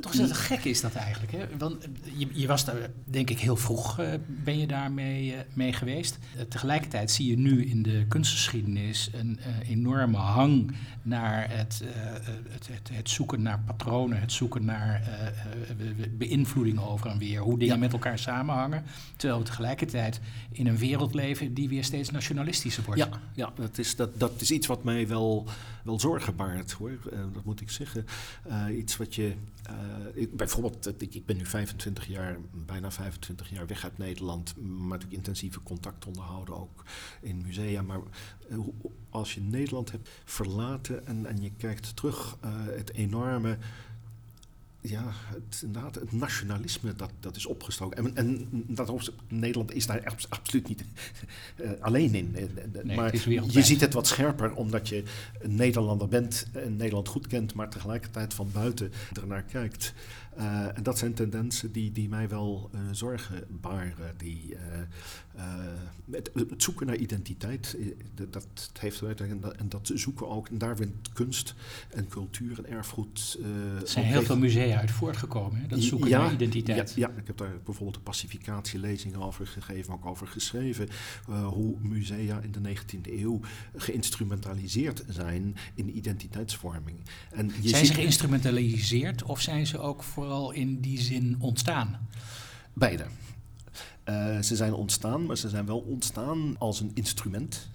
toch 0.00 0.12
is 0.12 0.18
dat 0.18 0.32
gek 0.32 0.64
is 0.64 0.80
dat 0.80 0.94
eigenlijk. 0.94 1.32
Hè? 1.32 1.46
Want 1.58 1.84
eh, 1.84 1.90
je, 2.16 2.28
je, 2.32 2.46
was 2.46 2.64
daar, 2.64 2.90
denk 3.04 3.30
ik, 3.30 3.38
heel 3.38 3.56
vroeg 3.56 4.00
uh, 4.00 4.08
ben 4.26 4.58
je 4.58 4.66
daarmee 4.66 5.26
uh, 5.26 5.38
mee 5.52 5.72
geweest. 5.72 6.18
Uh, 6.36 6.42
tegelijkertijd 6.42 7.10
zie 7.10 7.30
je 7.30 7.38
nu 7.38 7.66
in 7.66 7.82
de 7.82 8.04
kunstgeschiedenis 8.08 9.10
een 9.12 9.38
enorme 9.68 10.16
hang 10.16 10.76
naar 11.02 11.50
het, 11.50 11.82
het, 12.50 12.68
het, 12.68 12.90
het, 12.92 13.10
zoeken 13.10 13.42
naar 13.42 13.60
patronen, 13.66 14.20
het 14.20 14.32
zoeken 14.32 14.64
naar 14.64 15.02
beïnvloeding 16.10 16.80
over 16.80 17.10
en 17.10 17.18
weer, 17.18 17.40
hoe 17.40 17.58
dingen 17.58 17.74
ja. 17.74 17.80
met 17.80 17.92
elkaar 17.92 18.18
samenhangen. 18.18 18.84
Terwijl 19.16 19.40
we 19.40 19.46
tegelijkertijd 19.46 20.20
in 20.52 20.66
een 20.66 20.78
wereld 20.78 21.14
leven 21.14 21.54
die 21.54 21.68
weer 21.68 21.84
steeds 21.84 22.10
nationalistischer 22.10 22.84
wordt. 22.84 23.00
Ja, 23.00 23.08
ja 23.34 23.52
dat, 23.54 23.78
is, 23.78 23.96
dat, 23.96 24.20
dat 24.20 24.40
is 24.40 24.50
iets 24.50 24.66
wat 24.66 24.84
mij 24.84 25.08
wel, 25.08 25.46
wel 25.84 26.00
zorgen 26.00 26.36
baart, 26.36 26.72
hoor. 26.72 26.98
dat 27.32 27.44
moet 27.44 27.60
ik 27.60 27.70
zeggen. 27.70 28.06
iets 28.70 28.96
wat 28.96 29.14
je 29.14 29.32
ik, 30.14 30.36
bijvoorbeeld, 30.36 31.02
ik, 31.02 31.26
ben 31.26 31.36
nu 31.36 31.46
25 31.46 32.06
jaar, 32.06 32.38
bijna 32.52 32.90
25 32.90 33.50
jaar 33.50 33.66
weg 33.66 33.84
uit 33.84 33.98
Nederland, 33.98 34.56
maar 34.56 34.88
natuurlijk 34.88 35.12
intensieve 35.12 35.62
contact 35.62 36.06
onderhouden 36.06 36.56
ook 36.56 36.84
in 37.20 37.42
musea. 37.42 37.82
Maar 37.82 38.00
uh, 38.48 38.58
als 39.10 39.34
je 39.34 39.40
Nederland 39.40 39.90
hebt 39.90 40.08
verlaten 40.24 41.06
en, 41.06 41.26
en 41.26 41.42
je 41.42 41.52
kijkt 41.56 41.96
terug, 41.96 42.38
uh, 42.44 42.50
het 42.66 42.92
enorme 42.92 43.58
ja, 44.88 45.04
het, 45.26 45.62
inderdaad, 45.64 45.94
het 45.94 46.12
nationalisme 46.12 46.94
dat, 46.94 47.10
dat 47.20 47.36
is 47.36 47.46
opgestoken. 47.46 47.96
En, 47.98 48.16
en 48.16 48.48
dat, 48.50 49.12
Nederland 49.28 49.74
is 49.74 49.86
daar 49.86 50.14
absoluut 50.28 50.68
niet 50.68 50.84
uh, 51.56 51.70
alleen 51.80 52.14
in. 52.14 52.36
Nee, 52.82 52.96
maar 52.96 53.14
je 53.50 53.62
ziet 53.62 53.80
het 53.80 53.92
wat 53.92 54.06
scherper 54.06 54.54
omdat 54.54 54.88
je 54.88 55.02
een 55.40 55.54
Nederlander 55.54 56.08
bent 56.08 56.46
en 56.52 56.76
Nederland 56.76 57.08
goed 57.08 57.26
kent, 57.26 57.54
maar 57.54 57.70
tegelijkertijd 57.70 58.34
van 58.34 58.50
buiten 58.52 58.92
ernaar 59.20 59.42
kijkt. 59.42 59.94
Uh, 60.38 60.76
en 60.76 60.82
dat 60.82 60.98
zijn 60.98 61.14
tendensen 61.14 61.72
die, 61.72 61.92
die 61.92 62.08
mij 62.08 62.28
wel 62.28 62.70
uh, 62.74 62.80
zorgen 62.92 63.44
baren. 63.60 64.14
Die, 64.16 64.56
het, 66.10 66.30
het, 66.34 66.62
zoeken 66.62 66.86
naar 66.86 66.96
identiteit, 66.96 67.76
dat 68.30 68.70
heeft 68.78 69.02
en 69.02 69.40
dat, 69.40 69.56
en 69.56 69.68
dat 69.68 69.90
zoeken 69.94 70.28
ook, 70.28 70.48
en 70.48 70.58
daar 70.58 70.76
vindt 70.76 71.12
kunst 71.12 71.54
en 71.88 72.08
cultuur 72.08 72.58
en 72.58 72.70
erfgoed. 72.70 73.38
er 73.80 73.88
zijn 73.88 74.04
heel 74.04 74.22
veel 74.22 74.38
musea 74.38 74.80
uit 74.80 74.90
voortgekomen, 74.90 75.60
hè? 75.60 75.66
dat 75.66 75.82
zoeken 75.82 76.08
ja, 76.08 76.18
naar 76.18 76.32
identiteit. 76.32 76.94
Ja, 76.94 77.08
ja, 77.08 77.14
ik 77.20 77.26
heb 77.26 77.36
daar 77.36 77.52
bijvoorbeeld 77.64 77.96
een 77.96 78.02
pacificatielezing 78.02 79.16
over 79.16 79.46
gegeven, 79.46 79.92
ook 79.92 80.06
over 80.06 80.26
geschreven. 80.26 80.88
Hoe 81.44 81.74
musea 81.80 82.40
in 82.40 82.52
de 82.52 82.74
19e 82.76 83.12
eeuw 83.12 83.40
geïnstrumentaliseerd 83.76 85.04
zijn 85.08 85.56
in 85.74 85.96
identiteitsvorming. 85.96 86.98
En 87.30 87.50
je 87.60 87.68
zijn 87.68 87.86
ze 87.86 87.94
geïnstrumentaliseerd 87.94 89.22
of 89.22 89.40
zijn 89.40 89.66
ze 89.66 89.78
ook 89.78 90.02
vooral 90.24 90.50
in 90.50 90.80
die 90.80 91.00
zin 91.00 91.36
ontstaan? 91.38 92.08
Beide. 92.72 93.04
Uh, 94.08 94.38
ze 94.40 94.56
zijn 94.56 94.72
ontstaan, 94.72 95.26
maar 95.26 95.36
ze 95.36 95.48
zijn 95.48 95.66
wel 95.66 95.78
ontstaan 95.78 96.58
als 96.58 96.80
een 96.80 96.90
instrument 96.94 97.68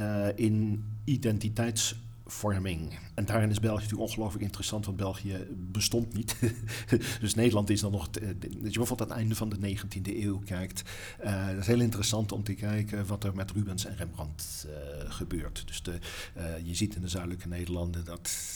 uh, 0.00 0.28
in 0.34 0.84
identiteits 1.04 1.94
vorming. 2.26 2.98
En 3.14 3.24
daarin 3.24 3.50
is 3.50 3.60
België 3.60 3.82
natuurlijk 3.82 4.08
ongelooflijk 4.08 4.44
interessant, 4.44 4.84
want 4.84 4.96
België 4.96 5.46
bestond 5.50 6.14
niet. 6.14 6.36
dus 7.20 7.34
Nederland 7.34 7.70
is 7.70 7.80
dan 7.80 7.92
nog, 7.92 8.08
als 8.08 8.22
je 8.50 8.58
bijvoorbeeld 8.60 9.00
aan 9.00 9.08
het 9.08 9.16
einde 9.16 9.34
van 9.34 9.48
de 9.48 9.76
19e 9.76 10.16
eeuw 10.16 10.38
kijkt, 10.38 10.82
uh, 11.24 11.46
dat 11.46 11.56
is 11.56 11.66
heel 11.66 11.80
interessant 11.80 12.32
om 12.32 12.42
te 12.42 12.54
kijken 12.54 13.06
wat 13.06 13.24
er 13.24 13.34
met 13.34 13.50
Rubens 13.50 13.84
en 13.84 13.96
Rembrandt 13.96 14.66
uh, 14.68 15.10
gebeurt. 15.10 15.62
Dus 15.66 15.82
de, 15.82 15.98
uh, 16.36 16.44
je 16.62 16.74
ziet 16.74 16.94
in 16.94 17.00
de 17.00 17.08
zuidelijke 17.08 17.48
Nederlanden 17.48 18.04
dat... 18.04 18.54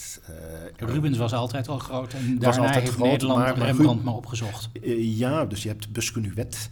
Rubens 0.77 1.19
was 1.19 1.33
altijd 1.33 1.69
al 1.69 1.79
groot 1.79 2.13
en 2.13 2.39
daarna 2.39 2.59
altijd 2.59 2.85
heeft 2.85 2.95
groot, 2.95 3.11
Nederland 3.11 3.41
maar, 3.41 3.59
maar 3.59 3.67
Rembrandt 3.67 4.05
maar 4.05 4.15
opgezocht. 4.15 4.69
ja, 4.99 5.47
dus 5.47 5.63
je 5.63 5.69
hebt 5.69 5.93
Buskenuwet, 5.93 6.69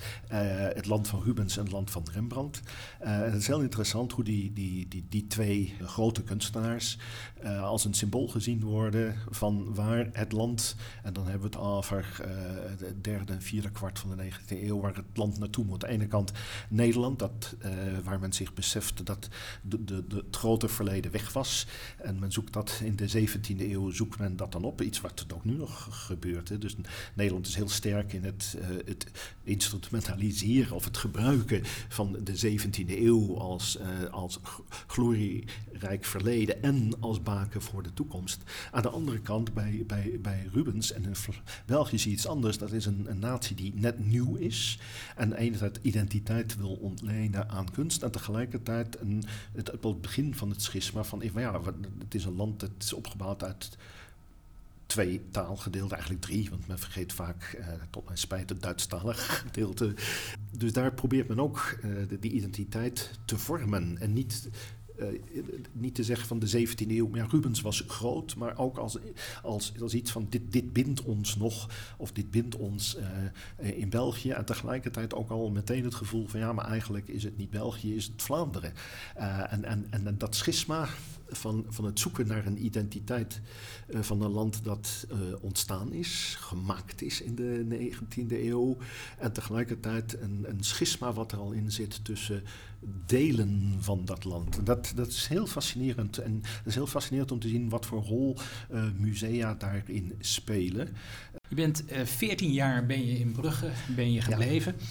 het 0.74 0.86
land 0.86 1.08
van 1.08 1.22
Rubens 1.22 1.56
en 1.56 1.62
het 1.62 1.72
land 1.72 1.90
van 1.90 2.06
Rembrandt. 2.12 2.60
het 2.98 3.34
is 3.34 3.46
heel 3.46 3.60
interessant 3.60 4.12
hoe 4.12 4.24
die, 4.24 4.52
die, 4.52 4.88
die, 4.88 5.06
die 5.08 5.26
twee 5.26 5.74
grote 5.82 6.22
kunstenaars 6.22 6.87
uh, 7.44 7.62
als 7.62 7.84
een 7.84 7.94
symbool 7.94 8.28
gezien 8.28 8.60
worden 8.60 9.14
van 9.30 9.74
waar 9.74 10.08
het 10.12 10.32
land, 10.32 10.76
en 11.02 11.12
dan 11.12 11.24
hebben 11.24 11.50
we 11.50 11.56
het 11.56 11.66
over 11.66 12.20
uh, 12.20 12.26
de 12.78 13.00
derde 13.00 13.32
en 13.32 13.42
vierde 13.42 13.70
kwart 13.70 13.98
van 13.98 14.16
de 14.16 14.24
19e 14.24 14.62
eeuw, 14.62 14.80
waar 14.80 14.96
het 14.96 15.04
land 15.16 15.38
naartoe 15.38 15.64
moet. 15.64 15.84
Aan 15.84 15.90
de 15.90 15.94
ene 15.94 16.06
kant 16.06 16.32
Nederland, 16.68 17.18
dat, 17.18 17.56
uh, 17.64 17.70
waar 18.04 18.20
men 18.20 18.32
zich 18.32 18.54
besefte 18.54 19.02
dat 19.02 19.28
de, 19.62 19.84
de, 19.84 20.04
het 20.08 20.36
grote 20.36 20.68
verleden 20.68 21.10
weg 21.10 21.32
was. 21.32 21.66
En 21.98 22.18
men 22.18 22.32
zoekt 22.32 22.52
dat 22.52 22.80
in 22.84 22.96
de 22.96 23.28
17e 23.28 23.60
eeuw, 23.60 23.90
zoekt 23.90 24.18
men 24.18 24.36
dat 24.36 24.52
dan 24.52 24.64
op. 24.64 24.82
Iets 24.82 25.00
wat 25.00 25.26
ook 25.34 25.44
nu 25.44 25.52
nog 25.52 25.88
gebeurt. 25.90 26.60
Dus 26.60 26.76
Nederland 27.14 27.46
is 27.46 27.54
heel 27.54 27.68
sterk 27.68 28.12
in 28.12 28.24
het, 28.24 28.56
het 28.84 29.06
instrumentaliseren 29.42 30.76
of 30.76 30.84
het 30.84 30.96
gebruiken 30.96 31.62
van 31.88 32.16
de 32.24 32.58
17e 32.58 32.88
eeuw 32.88 33.38
als, 33.38 33.78
als 34.10 34.40
glorierijk 35.78 36.04
verleden 36.04 36.62
en 36.62 36.92
als 37.00 37.22
baken 37.22 37.62
voor 37.62 37.82
de 37.82 37.92
toekomst. 37.92 38.42
Aan 38.70 38.82
de 38.82 38.88
andere 38.88 39.20
kant, 39.20 39.54
bij, 39.54 39.84
bij, 39.86 40.18
bij 40.22 40.48
Rubens 40.52 40.92
en 40.92 41.04
in 41.04 41.14
België 41.66 41.98
zie 41.98 42.10
je 42.10 42.16
iets 42.16 42.26
anders. 42.26 42.58
Dat 42.58 42.72
is 42.72 42.86
een, 42.86 43.06
een 43.08 43.18
natie 43.18 43.56
die 43.56 43.72
net 43.74 44.06
nieuw 44.06 44.34
is 44.36 44.78
en 45.16 45.32
enerzijds 45.32 45.78
identiteit 45.82 46.56
wil 46.56 46.74
ontlenen 46.74 47.48
aan 47.48 47.70
kunst 47.70 48.02
en 48.02 48.10
tegelijkertijd 48.10 49.00
een, 49.00 49.24
het, 49.52 50.00
begin 50.00 50.34
van 50.34 50.50
het 50.50 50.62
schisma 50.62 51.04
van, 51.04 51.22
ja, 51.34 51.60
het 51.98 52.14
is 52.14 52.24
een 52.24 52.36
land 52.36 52.60
dat 52.60 52.70
is 52.78 52.92
opgebouwd 52.92 53.44
uit 53.44 53.76
twee 54.88 55.20
taalgedeelten, 55.30 55.96
eigenlijk 55.96 56.24
drie, 56.24 56.50
want 56.50 56.66
men 56.66 56.78
vergeet 56.78 57.12
vaak, 57.12 57.42
eh, 57.42 57.66
tot 57.90 58.04
mijn 58.04 58.18
spijt, 58.18 58.48
het 58.48 58.62
Duitsstalig 58.62 59.40
gedeelte. 59.44 59.94
Dus 60.50 60.72
daar 60.72 60.92
probeert 60.92 61.28
men 61.28 61.40
ook 61.40 61.78
uh, 61.84 62.18
die 62.20 62.32
identiteit 62.32 63.10
te 63.24 63.38
vormen 63.38 63.98
en 63.98 64.12
niet 64.12 64.48
uh, 65.00 65.06
niet 65.72 65.94
te 65.94 66.04
zeggen 66.04 66.26
van 66.26 66.38
de 66.38 66.66
17e 66.66 66.88
eeuw, 66.88 67.08
maar 67.08 67.26
Rubens 67.30 67.60
was 67.60 67.84
groot, 67.86 68.36
maar 68.36 68.58
ook 68.58 68.76
als, 68.76 68.98
als, 69.42 69.72
als 69.80 69.94
iets 69.94 70.10
van 70.10 70.26
dit, 70.28 70.42
dit 70.50 70.72
bindt 70.72 71.02
ons 71.02 71.36
nog, 71.36 71.70
of 71.96 72.12
dit 72.12 72.30
bindt 72.30 72.56
ons 72.56 72.96
uh, 73.60 73.78
in 73.78 73.90
België. 73.90 74.30
En 74.30 74.44
tegelijkertijd 74.44 75.14
ook 75.14 75.30
al 75.30 75.50
meteen 75.50 75.84
het 75.84 75.94
gevoel 75.94 76.26
van 76.26 76.40
ja, 76.40 76.52
maar 76.52 76.66
eigenlijk 76.66 77.08
is 77.08 77.22
het 77.22 77.36
niet 77.36 77.50
België, 77.50 77.94
is 77.94 78.04
het 78.04 78.22
Vlaanderen. 78.22 78.72
Uh, 79.18 79.52
en, 79.52 79.64
en, 79.64 79.86
en 79.90 80.18
dat 80.18 80.34
schisma 80.34 80.88
van, 81.28 81.64
van 81.68 81.84
het 81.84 81.98
zoeken 81.98 82.26
naar 82.26 82.46
een 82.46 82.64
identiteit 82.64 83.40
van 83.88 84.22
een 84.22 84.30
land 84.30 84.64
dat 84.64 85.06
ontstaan 85.40 85.92
is, 85.92 86.36
gemaakt 86.40 87.02
is 87.02 87.20
in 87.20 87.34
de 87.34 87.66
19e 87.70 88.30
eeuw. 88.30 88.76
En 89.18 89.32
tegelijkertijd 89.32 90.20
een, 90.20 90.44
een 90.48 90.64
schisma 90.64 91.12
wat 91.12 91.32
er 91.32 91.38
al 91.38 91.52
in 91.52 91.72
zit 91.72 92.04
tussen 92.04 92.42
delen 93.06 93.76
van 93.78 94.04
dat 94.04 94.24
land. 94.24 94.66
Dat, 94.66 94.92
dat 94.94 95.08
is 95.08 95.26
heel 95.26 95.46
fascinerend. 95.46 96.18
En 96.18 96.40
het 96.42 96.66
is 96.66 96.74
heel 96.74 96.86
fascinerend 96.86 97.32
om 97.32 97.38
te 97.38 97.48
zien 97.48 97.68
wat 97.68 97.86
voor 97.86 98.02
rol 98.02 98.36
uh, 98.72 98.84
musea 98.96 99.54
daarin 99.54 100.12
spelen. 100.18 100.88
Je 101.48 101.54
bent 101.54 101.84
uh, 101.90 102.00
eh, 102.00 102.06
14 102.06 102.52
jaar 102.52 102.86
ben 102.86 103.06
je 103.06 103.18
in 103.18 103.32
Brugge 103.32 103.70
ben 103.96 104.12
je 104.12 104.20
gebleven. 104.20 104.74
Ja. 104.78 104.84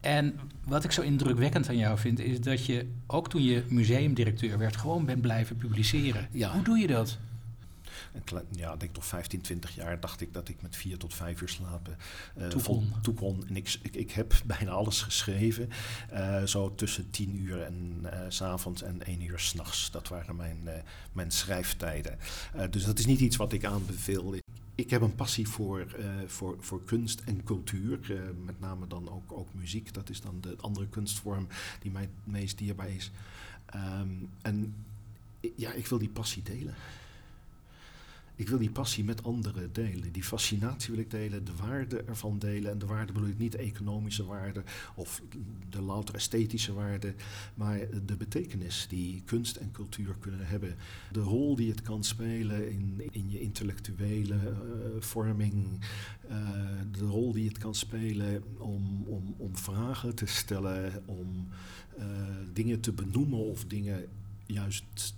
En 0.00 0.34
wat 0.64 0.84
ik 0.84 0.92
zo 0.92 1.02
indrukwekkend 1.02 1.68
aan 1.68 1.76
jou 1.76 1.98
vind, 1.98 2.18
is 2.18 2.40
dat 2.40 2.66
je 2.66 2.86
ook 3.06 3.28
toen 3.28 3.42
je 3.42 3.62
museumdirecteur 3.68 4.58
werd, 4.58 4.76
gewoon 4.76 5.04
bent 5.04 5.20
blijven 5.20 5.56
publiceren. 5.56 6.28
Ja. 6.32 6.52
Hoe 6.52 6.62
doe 6.62 6.78
je 6.78 6.86
dat? 6.86 7.18
Klein, 8.24 8.44
ja, 8.50 8.72
ik 8.72 8.80
denk 8.80 8.94
toch 8.94 9.06
15, 9.06 9.40
20 9.40 9.74
jaar 9.74 10.00
dacht 10.00 10.20
ik 10.20 10.32
dat 10.32 10.48
ik 10.48 10.62
met 10.62 10.76
vier 10.76 10.98
tot 10.98 11.14
vijf 11.14 11.40
uur 11.40 11.48
slapen 11.48 11.96
uh, 12.38 12.48
toe 13.02 13.14
kon. 13.14 13.44
En 13.48 13.56
ik, 13.56 13.78
ik, 13.82 13.94
ik, 13.94 14.10
heb 14.10 14.34
bijna 14.44 14.70
alles 14.70 15.02
geschreven, 15.02 15.68
uh, 16.12 16.42
zo 16.42 16.74
tussen 16.74 17.10
10 17.10 17.36
uur 17.36 17.62
en 17.62 18.00
uh, 18.04 18.10
s 18.28 18.42
avonds 18.42 18.82
en 18.82 19.06
1 19.06 19.22
uur 19.22 19.38
s'nachts. 19.38 19.90
Dat 19.90 20.08
waren 20.08 20.36
mijn, 20.36 20.68
mijn 21.12 21.30
schrijftijden. 21.30 22.18
dus 22.70 22.84
dat 22.84 22.98
is 22.98 23.06
niet 23.06 23.20
iets 23.20 23.36
wat 23.36 23.52
ik 23.52 23.64
aanbeveel. 23.64 24.34
Ik 24.74 24.90
heb 24.90 25.02
een 25.02 25.14
passie 25.14 25.48
voor, 25.48 25.96
voor, 26.26 26.56
voor 26.60 26.84
kunst 26.84 27.20
en 27.20 27.44
cultuur, 27.44 27.98
met 28.44 28.60
name 28.60 28.86
dan 28.86 29.10
ook, 29.10 29.32
ook 29.32 29.54
muziek. 29.54 29.94
Dat 29.94 30.08
is 30.10 30.20
dan 30.20 30.40
de 30.40 30.56
andere 30.60 30.88
kunstvorm 30.88 31.46
die 31.80 31.90
mij 31.90 32.02
het 32.02 32.32
meest 32.32 32.58
dierbaar 32.58 32.90
is. 32.90 33.10
Um, 33.74 34.30
en 34.42 34.74
ja, 35.56 35.72
ik 35.72 35.86
wil 35.86 35.98
die 35.98 36.08
passie 36.08 36.42
delen. 36.42 36.74
Ik 38.36 38.48
wil 38.48 38.58
die 38.58 38.70
passie 38.70 39.04
met 39.04 39.24
anderen 39.24 39.72
delen. 39.72 40.12
Die 40.12 40.24
fascinatie 40.24 40.90
wil 40.90 41.00
ik 41.00 41.10
delen, 41.10 41.44
de 41.44 41.56
waarde 41.56 42.02
ervan 42.02 42.38
delen. 42.38 42.70
En 42.70 42.78
de 42.78 42.86
waarde 42.86 43.12
bedoel 43.12 43.28
ik 43.28 43.38
niet 43.38 43.54
economische 43.54 44.24
waarde 44.24 44.62
of 44.94 45.22
de 45.70 45.80
louter 45.82 46.14
esthetische 46.14 46.72
waarde, 46.72 47.14
maar 47.54 47.78
de 48.06 48.16
betekenis 48.16 48.86
die 48.88 49.22
kunst 49.24 49.56
en 49.56 49.70
cultuur 49.72 50.14
kunnen 50.20 50.46
hebben. 50.46 50.74
De 51.12 51.20
rol 51.20 51.56
die 51.56 51.70
het 51.70 51.82
kan 51.82 52.04
spelen 52.04 52.70
in, 52.70 53.02
in 53.10 53.30
je 53.30 53.40
intellectuele 53.40 54.34
uh, 54.34 55.00
vorming. 55.00 55.80
Uh, 56.30 56.38
de 56.92 57.04
rol 57.04 57.32
die 57.32 57.48
het 57.48 57.58
kan 57.58 57.74
spelen 57.74 58.42
om, 58.58 59.04
om, 59.06 59.34
om 59.36 59.56
vragen 59.56 60.14
te 60.14 60.26
stellen, 60.26 61.02
om 61.06 61.48
uh, 61.98 62.04
dingen 62.52 62.80
te 62.80 62.92
benoemen 62.92 63.38
of 63.38 63.64
dingen 63.64 64.08
juist 64.46 65.14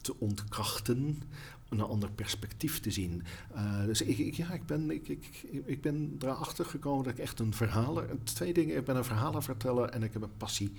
te 0.00 0.14
ontkrachten 0.18 1.22
een 1.70 1.80
ander 1.80 2.10
perspectief 2.10 2.80
te 2.80 2.90
zien. 2.90 3.22
Uh, 3.54 3.84
dus 3.84 4.02
ik, 4.02 4.18
ik, 4.18 4.34
ja, 4.34 4.52
ik, 4.52 4.66
ben, 4.66 4.90
ik, 4.90 5.08
ik, 5.08 5.44
ik 5.64 5.80
ben 5.80 6.16
erachter 6.20 6.64
gekomen 6.64 7.04
dat 7.04 7.12
ik 7.12 7.18
echt 7.18 7.38
een 7.38 7.54
verhaler... 7.54 8.08
Twee 8.24 8.52
dingen, 8.52 8.76
ik 8.76 8.84
ben 8.84 8.96
een 8.96 9.04
verhalenverteller 9.04 9.88
en 9.88 10.02
ik 10.02 10.12
heb 10.12 10.22
een 10.22 10.36
passie 10.36 10.72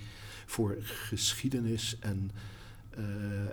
voor 0.46 0.76
geschiedenis 0.80 1.96
en... 2.00 2.30
Uh, 2.98 3.04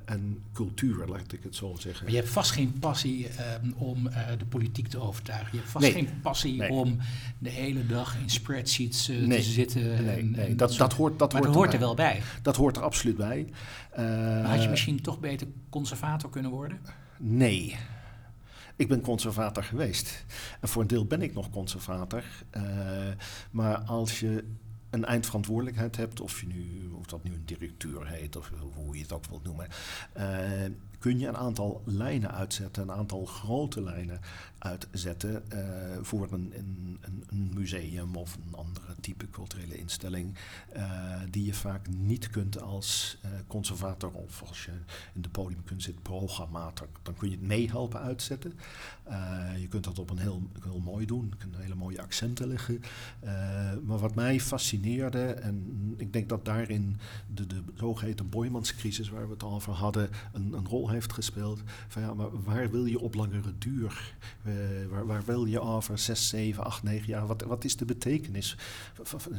en 0.06 0.44
cultuur, 0.54 1.08
laat 1.08 1.32
ik 1.32 1.44
het 1.44 1.56
zo 1.56 1.76
zeggen. 1.80 2.04
Maar 2.04 2.14
je 2.14 2.20
hebt 2.20 2.32
vast 2.32 2.52
geen 2.52 2.80
passie 2.80 3.28
um, 3.64 3.74
om 3.74 4.08
uh, 4.08 4.28
de 4.38 4.46
politiek 4.46 4.88
te 4.88 5.00
overtuigen. 5.00 5.50
Je 5.52 5.58
hebt 5.58 5.70
vast 5.70 5.86
nee. 5.86 5.94
geen 5.94 6.22
passie 6.22 6.58
nee. 6.58 6.70
om 6.70 6.98
de 7.38 7.50
hele 7.50 7.86
dag 7.86 8.18
in 8.22 8.30
spreadsheets 8.30 9.10
uh, 9.10 9.28
nee. 9.28 9.38
te 9.38 9.44
zitten. 9.44 10.06
Nee, 10.06 10.32
en, 10.36 10.58
dat, 10.58 10.78
dat 10.78 10.94
hoort, 10.94 11.20
dat 11.20 11.34
maar 11.34 11.42
hoort, 11.42 11.54
dat 11.54 11.62
hoort 11.62 11.74
er 11.74 11.80
wel 11.80 11.96
bij. 11.96 12.22
Dat 12.42 12.56
hoort 12.56 12.78
er 12.78 12.84
absoluut 12.84 13.18
bij. 13.18 13.48
had 14.44 14.64
je 14.64 14.70
misschien 14.70 15.02
toch 15.02 15.20
beter 15.20 15.48
conservator 15.70 16.30
kunnen 16.30 16.52
worden? 16.52 16.80
Nee. 17.22 17.78
Ik 18.76 18.88
ben 18.88 19.02
conservator 19.02 19.64
geweest. 19.64 20.26
En 20.62 20.68
voor 20.68 20.82
een 20.82 20.88
deel 20.88 21.06
ben 21.06 21.22
ik 21.22 21.34
nog 21.34 21.50
conservator. 21.50 22.24
Uh, 22.58 22.64
maar 23.52 23.78
als 23.78 24.20
je 24.20 24.44
een 24.90 25.06
eindverantwoordelijkheid 25.06 25.98
hebt, 25.98 26.22
of, 26.22 26.42
je 26.42 26.48
nu, 26.48 26.90
of 27.00 27.06
dat 27.06 27.24
nu 27.24 27.34
een 27.34 27.46
directeur 27.46 28.08
heet, 28.08 28.36
of 28.36 28.52
hoe 28.74 28.96
je 28.96 29.02
het 29.02 29.12
ook 29.12 29.26
wilt 29.26 29.44
noemen, 29.44 29.68
uh, 30.18 30.24
kun 31.00 31.20
je 31.20 31.28
een 31.28 31.38
aantal 31.38 31.82
lijnen 31.86 32.32
uitzetten, 32.32 32.84
een 32.84 32.92
aantal 32.92 33.26
grote 33.26 33.82
lijnen 33.84 34.20
uitzetten 34.60 35.44
uh, 35.54 35.60
voor 36.02 36.28
een, 36.32 36.54
een, 36.56 37.00
een, 37.30 37.52
museum 37.54 38.16
of 38.16 38.36
een 38.36 38.56
andere 38.56 38.96
type 39.02 39.30
culturele 39.30 39.78
instelling, 39.78 40.36
uh, 40.76 40.84
die 41.30 41.46
je 41.46 41.54
vaak 41.54 41.88
niet 41.88 42.30
kunt 42.30 42.62
als 42.62 43.18
uh, 43.26 43.32
conservator 43.48 44.12
of 44.12 44.44
als 44.48 44.66
je 44.66 44.72
in 45.14 45.22
de 45.22 45.30
podiumkunst 45.30 45.86
zit, 45.86 46.02
programmator. 46.02 46.88
Dan 47.02 47.16
kun 47.16 47.30
je 47.30 47.36
het 47.36 47.46
meehelpen 47.46 48.00
uitzetten. 48.00 48.54
je 49.60 49.68
kunt 49.68 49.84
dat 49.84 50.00
op 50.00 50.10
een 50.10 50.18
heel, 50.18 50.42
heel 50.64 50.80
mooi 50.80 51.06
doen, 51.06 51.28
je 51.30 51.38
kunt 51.38 51.56
hele 51.56 51.76
mooie 51.76 52.02
accenten 52.02 52.48
leggen. 52.48 52.82
maar 53.84 53.98
wat 53.98 54.16
mij 54.16 54.40
fascineerde, 54.40 55.24
en 55.24 55.94
ik 55.98 56.14
denk 56.14 56.30
dat 56.30 56.46
daarin 56.46 56.98
de, 57.34 57.48
de 57.48 57.64
zogeheten 57.76 58.30
Boymanscrisis, 58.30 59.10
waar 59.10 59.28
we 59.28 59.34
het 59.34 59.44
al 59.44 59.54
over 59.54 59.74
hadden, 59.74 60.10
een, 60.34 60.54
een 60.54 60.68
rol 60.68 60.89
heeft 60.90 61.14
gespeeld. 61.14 61.62
Van 61.88 62.02
ja, 62.02 62.14
maar 62.14 62.44
waar 62.44 62.72
wil 62.72 62.86
je 62.86 63.00
op 63.00 63.14
langere 63.14 63.58
duur? 63.58 64.14
Uh, 64.44 64.54
waar, 64.90 65.06
waar, 65.06 65.24
wil 65.26 65.46
je 65.46 65.60
over 65.60 65.98
6, 65.98 66.28
7, 66.28 66.64
8, 66.64 66.84
9 66.84 67.08
jaar? 67.08 67.28
Wat, 67.28 67.42
wat 67.42 67.64
is 67.64 67.76
de 67.76 67.86
betekenis? 67.86 68.58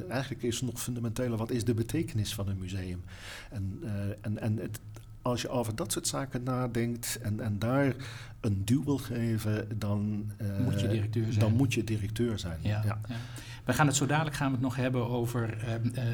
Eigenlijk 0.09 0.43
is 0.43 0.61
het 0.61 0.71
nog 0.71 0.83
fundamenteler, 0.83 1.39
wat 1.39 1.51
is 1.51 1.65
de 1.65 1.75
betekenis 1.75 2.35
van 2.35 2.49
een 2.49 2.59
museum? 2.59 3.03
En, 3.51 3.81
uh, 3.83 3.91
en, 4.21 4.39
en 4.39 4.57
het, 4.57 4.81
als 5.23 5.43
je 5.43 5.49
over 5.49 5.77
dat 5.77 5.93
soort 5.93 6.07
zaken 6.07 6.43
nadenkt 6.43 7.19
en, 7.23 7.41
en 7.41 7.59
daar 7.59 7.95
een 8.41 8.65
duw 8.65 8.85
wil 8.85 8.99
geven, 8.99 9.79
dan, 9.79 10.31
uh, 10.43 10.59
moet, 10.59 10.81
je 10.81 10.89
directeur 10.89 11.25
zijn. 11.25 11.39
dan 11.39 11.53
moet 11.53 11.75
je 11.75 11.85
directeur 11.85 12.39
zijn. 12.39 12.59
Ja, 12.63 12.83
ja. 12.85 13.01
ja, 13.09 13.17
We 13.65 13.73
gaan 13.73 13.87
het 13.87 13.97
zo 13.97 14.07
dadelijk 14.07 14.37
gaan 14.37 14.47
we 14.47 14.53
het 14.53 14.63
nog 14.63 14.77
hebben 14.77 15.09
over 15.09 15.59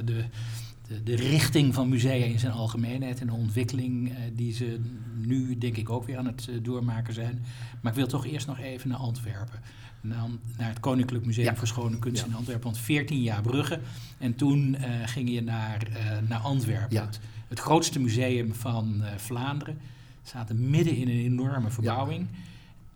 de 0.04 0.24
de, 0.88 1.02
de, 1.02 1.16
richting 1.16 1.74
van 1.74 1.88
musea 1.88 2.24
in 2.24 2.38
zijn 2.38 2.52
algemeenheid 2.52 3.20
en 3.20 3.26
de 3.26 3.32
ontwikkeling 3.32 4.12
die 4.32 4.52
ze 4.52 4.80
nu 5.14 5.58
denk 5.58 5.76
ik 5.76 5.90
ook 5.90 6.06
weer 6.06 6.18
aan 6.18 6.26
het 6.26 6.48
doormaken 6.62 7.14
zijn. 7.14 7.44
Maar 7.80 7.92
ik 7.92 7.98
wil 7.98 8.06
toch 8.06 8.26
eerst 8.26 8.46
nog 8.46 8.58
even 8.58 8.88
naar 8.88 8.98
Antwerpen. 8.98 9.60
Naar, 10.00 10.28
naar 10.56 10.68
het 10.68 10.80
Koninklijk 10.80 11.24
Museum 11.24 11.56
voor 11.56 11.66
Schone 11.66 11.98
Kunst 11.98 12.24
in 12.24 12.34
Antwerpen. 12.34 12.64
Want 12.64 12.78
14 12.78 13.22
jaar 13.22 13.42
Brugge. 13.42 13.80
En 14.18 14.34
toen 14.34 14.76
ging 15.04 15.30
je 15.30 15.42
naar, 15.42 15.88
naar 16.28 16.40
Antwerpen. 16.40 16.96
Het, 16.96 17.20
het, 17.48 17.58
grootste 17.58 18.00
museum 18.00 18.54
van 18.54 19.02
Vlaanderen. 19.16 19.78
Zaten 20.22 20.70
midden 20.70 20.96
in 20.96 21.08
een 21.08 21.24
enorme 21.24 21.70
verbouwing. 21.70 22.26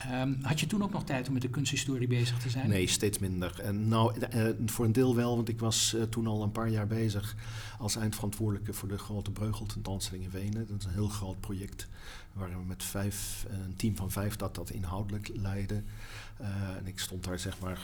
Ehm, 0.08 0.32
had 0.42 0.60
je 0.60 0.66
toen 0.66 0.82
ook 0.82 0.92
nog 0.92 1.04
tijd 1.04 1.26
om 1.26 1.32
met 1.32 1.42
de 1.42 1.48
kunsthistorie 1.48 2.08
bezig 2.08 2.38
te 2.38 2.50
zijn? 2.50 2.68
Nee, 2.68 2.86
steeds 2.86 3.18
minder. 3.18 3.60
En 3.60 3.88
nou, 3.88 4.14
uh, 4.34 4.44
voor 4.66 4.84
een 4.84 4.92
deel 4.92 5.16
wel, 5.16 5.36
want 5.36 5.48
ik 5.48 5.60
was 5.60 5.94
uh, 5.96 6.02
toen 6.02 6.26
al 6.26 6.42
een 6.42 6.52
paar 6.52 6.68
jaar 6.68 6.86
bezig 6.86 7.36
als 7.80 7.96
eindverantwoordelijke 7.96 8.72
voor 8.72 8.88
de 8.88 8.98
grote 8.98 9.30
Breugel-tentoonstelling 9.30 10.24
in 10.24 10.30
Wenen. 10.30 10.66
Dat 10.66 10.78
is 10.78 10.84
een 10.84 10.92
heel 10.92 11.08
groot 11.08 11.40
project 11.40 11.88
waar 12.32 12.48
we 12.48 12.64
met 12.66 12.84
vijf, 12.84 13.46
een 13.48 13.76
team 13.76 13.96
van 13.96 14.10
vijf 14.10 14.36
dat 14.36 14.54
dat 14.54 14.70
inhoudelijk 14.70 15.30
leidde. 15.34 15.82
Uh, 16.40 16.76
en 16.76 16.86
ik 16.86 16.98
stond 16.98 17.24
daar 17.24 17.38
zeg 17.38 17.58
maar 17.58 17.82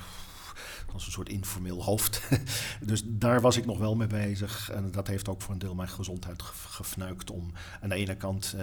als 0.93 1.07
een 1.07 1.13
soort 1.13 1.29
informeel 1.29 1.85
hoofd. 1.85 2.23
dus 2.91 3.03
daar 3.05 3.41
was 3.41 3.57
ik 3.57 3.67
nog 3.67 3.79
wel 3.79 3.97
mee 3.97 4.07
bezig. 4.07 4.71
En 4.71 4.91
dat 4.91 5.07
heeft 5.07 5.29
ook 5.29 5.43
voor 5.43 5.53
een 5.53 5.59
deel 5.59 5.75
mijn 5.75 5.89
gezondheid 5.89 6.43
gefnuikt 6.43 7.31
om 7.31 7.53
aan 7.81 7.89
de 7.89 7.95
ene 7.95 8.17
kant 8.17 8.55
uh, 8.57 8.63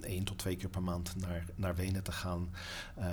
één 0.00 0.24
tot 0.24 0.38
twee 0.38 0.56
keer 0.56 0.68
per 0.68 0.82
maand 0.82 1.14
naar, 1.16 1.44
naar 1.54 1.74
Wenen 1.74 2.02
te 2.02 2.12
gaan. 2.12 2.50
Uh, 2.98 3.04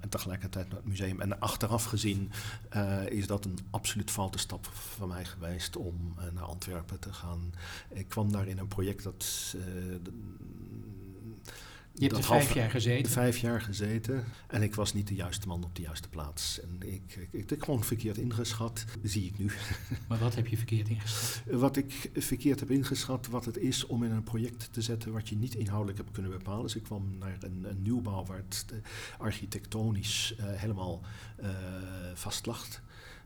en 0.00 0.08
tegelijkertijd 0.08 0.68
naar 0.68 0.76
het 0.76 0.88
museum. 0.88 1.20
En 1.20 1.40
achteraf 1.40 1.84
gezien 1.84 2.30
uh, 2.76 3.06
is 3.06 3.26
dat 3.26 3.44
een 3.44 3.58
absoluut 3.70 4.10
foute 4.10 4.38
stap 4.38 4.66
van 4.72 5.08
mij 5.08 5.24
geweest 5.24 5.76
om 5.76 6.14
naar 6.32 6.44
Antwerpen 6.44 6.98
te 6.98 7.12
gaan. 7.12 7.52
Ik 7.88 8.08
kwam 8.08 8.32
daar 8.32 8.46
in 8.46 8.58
een 8.58 8.68
project 8.68 9.02
dat 9.02 9.54
je 11.94 12.04
hebt 12.06 12.16
er 12.16 12.24
vijf 12.24 12.54
jaar 12.54 12.70
gezeten? 12.70 13.12
Vijf 13.12 13.38
jaar 13.38 13.60
gezeten. 13.60 14.24
En 14.48 14.62
ik 14.62 14.74
was 14.74 14.92
niet 14.92 15.08
de 15.08 15.14
juiste 15.14 15.48
man 15.48 15.64
op 15.64 15.76
de 15.76 15.82
juiste 15.82 16.08
plaats. 16.08 16.60
En 16.60 16.76
ik, 16.88 17.16
ik, 17.16 17.28
ik 17.32 17.50
heb 17.50 17.62
gewoon 17.62 17.84
verkeerd 17.84 18.18
ingeschat, 18.18 18.84
zie 19.02 19.26
ik 19.26 19.38
nu. 19.38 19.50
Maar 20.08 20.18
wat 20.18 20.34
heb 20.34 20.46
je 20.46 20.56
verkeerd 20.56 20.88
ingeschat? 20.88 21.42
Wat 21.46 21.76
ik 21.76 22.10
verkeerd 22.14 22.60
heb 22.60 22.70
ingeschat, 22.70 23.26
wat 23.26 23.44
het 23.44 23.56
is 23.56 23.86
om 23.86 24.04
in 24.04 24.10
een 24.10 24.22
project 24.22 24.72
te 24.72 24.82
zetten 24.82 25.12
wat 25.12 25.28
je 25.28 25.36
niet 25.36 25.54
inhoudelijk 25.54 25.98
hebt 25.98 26.10
kunnen 26.10 26.30
bepalen. 26.30 26.62
Dus 26.62 26.76
ik 26.76 26.82
kwam 26.82 27.18
naar 27.18 27.36
een, 27.40 27.64
een 27.68 27.82
nieuwbouw 27.82 28.24
waar 28.24 28.42
het 28.48 28.66
architectonisch 29.18 30.34
uh, 30.38 30.44
helemaal 30.46 31.00
uh, 31.42 31.48
vast 32.14 32.46
lag. 32.46 32.66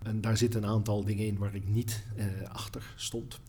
En 0.03 0.20
daar 0.20 0.37
zitten 0.37 0.62
een 0.62 0.68
aantal 0.68 1.05
dingen 1.05 1.27
in 1.27 1.38
waar 1.38 1.55
ik 1.55 1.68
niet 1.68 2.05
uh, 2.16 2.24
achter 2.48 2.94
stond. 2.96 3.40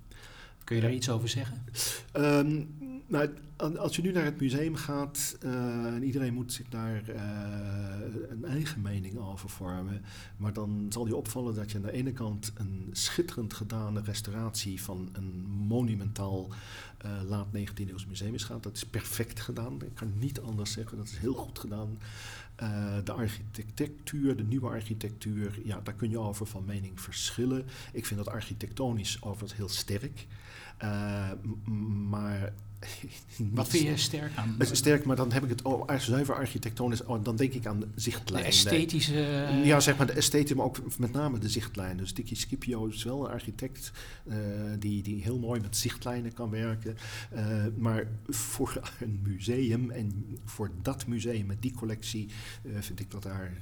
Kun 0.66 0.76
je 0.76 0.82
daar 0.82 0.94
iets 0.94 1.10
over 1.10 1.30
zeggen? 1.30 1.64
Um, 2.14 2.68
nou, 3.08 3.30
als 3.78 3.96
je 3.96 4.02
nu 4.02 4.12
naar 4.12 4.24
het 4.24 4.40
museum 4.40 4.76
gaat, 4.76 5.38
uh, 5.44 5.86
en 5.86 6.04
iedereen 6.04 6.34
moet 6.34 6.54
zich 6.54 6.70
daar 6.70 7.04
uh, 7.10 7.16
een 8.30 8.46
eigen 8.46 8.82
mening 8.82 9.18
over 9.18 9.50
vormen, 9.50 10.02
maar 10.38 10.54
dan 10.54 10.86
zal 10.90 11.08
je 11.08 11.16
opvallen 11.16 11.56
dat 11.56 11.72
je 11.72 11.78
aan 11.78 11.84
de 11.84 11.92
ene 11.92 12.12
kant 12.12 12.54
een 12.56 12.90
schitterend 12.92 13.54
gedane 13.54 14.02
restauratie 14.02 14.82
van 14.82 15.10
een 15.14 15.46
monumentaal 15.48 16.48
uh, 17.06 17.12
laat 17.28 17.48
19e 17.48 17.90
eeuws 17.90 18.06
museum 18.06 18.34
is 18.34 18.44
gaat. 18.44 18.64
Dat 18.64 18.76
is 18.76 18.86
perfect 18.86 19.40
gedaan, 19.40 19.82
ik 19.82 19.96
kan 19.96 20.14
niet 20.20 20.42
anders 20.42 20.72
zeggen, 20.72 20.98
dat 20.98 21.08
is 21.08 21.18
heel 21.18 21.34
goed 21.34 21.60
gedaan. 21.60 21.98
de 23.04 23.12
architectuur, 23.12 24.36
de 24.36 24.44
nieuwe 24.44 24.68
architectuur, 24.68 25.60
ja, 25.64 25.80
daar 25.84 25.94
kun 25.94 26.10
je 26.10 26.20
over 26.20 26.46
van 26.46 26.66
mening 26.66 27.02
verschillen. 27.02 27.66
Ik 27.94 28.06
vind 28.06 28.24
dat 28.24 28.34
architectonisch 28.34 29.22
overigens 29.22 29.56
heel 29.56 29.70
sterk. 29.70 30.28
Uh, 30.84 31.32
maar 32.10 32.54
Wat 33.52 33.68
vind 33.68 33.84
je 33.84 33.98
sterk 33.98 34.32
aan? 34.36 34.56
Sterk, 34.60 35.06
maar 35.06 35.16
dan 35.16 35.32
heb 35.32 35.44
ik 35.44 35.50
het 35.50 35.62
oh, 35.62 35.98
zuiver 35.98 36.36
architectonisch. 36.36 37.04
Oh, 37.04 37.24
dan 37.24 37.36
denk 37.36 37.54
ik 37.54 37.66
aan 37.66 37.80
de 37.80 37.88
zichtlijn. 37.96 38.44
De 38.44 38.50
esthetische. 38.50 39.14
Ja, 39.64 39.80
zeg 39.80 39.98
maar 39.98 40.08
de 40.08 40.14
esthetische, 40.14 40.56
maar 40.56 40.66
ook 40.66 40.98
met 40.98 41.12
name 41.12 41.38
de 41.38 41.50
zichtlijn. 41.50 41.98
Dus 41.98 42.14
Dicky 42.14 42.36
Scipio 42.36 42.86
is 42.86 43.04
wel 43.04 43.26
een 43.26 43.32
architect 43.32 43.92
uh, 44.28 44.36
die, 44.80 45.04
die 45.04 45.22
heel 45.22 45.40
mooi 45.40 45.62
met 45.62 45.78
zichtlijnen 45.78 46.34
kan 46.34 46.50
werken. 46.50 46.98
Uh, 47.34 47.66
maar 47.78 48.08
voor 48.28 48.82
een 49.00 49.20
museum 49.24 49.92
en 49.92 50.38
voor 50.46 50.72
dat 50.82 51.08
museum 51.08 51.46
met 51.46 51.62
die 51.62 51.74
collectie 51.74 52.30
uh, 52.64 52.78
vind 52.80 53.00
ik 53.00 53.12
dat 53.12 53.24
daar 53.24 53.54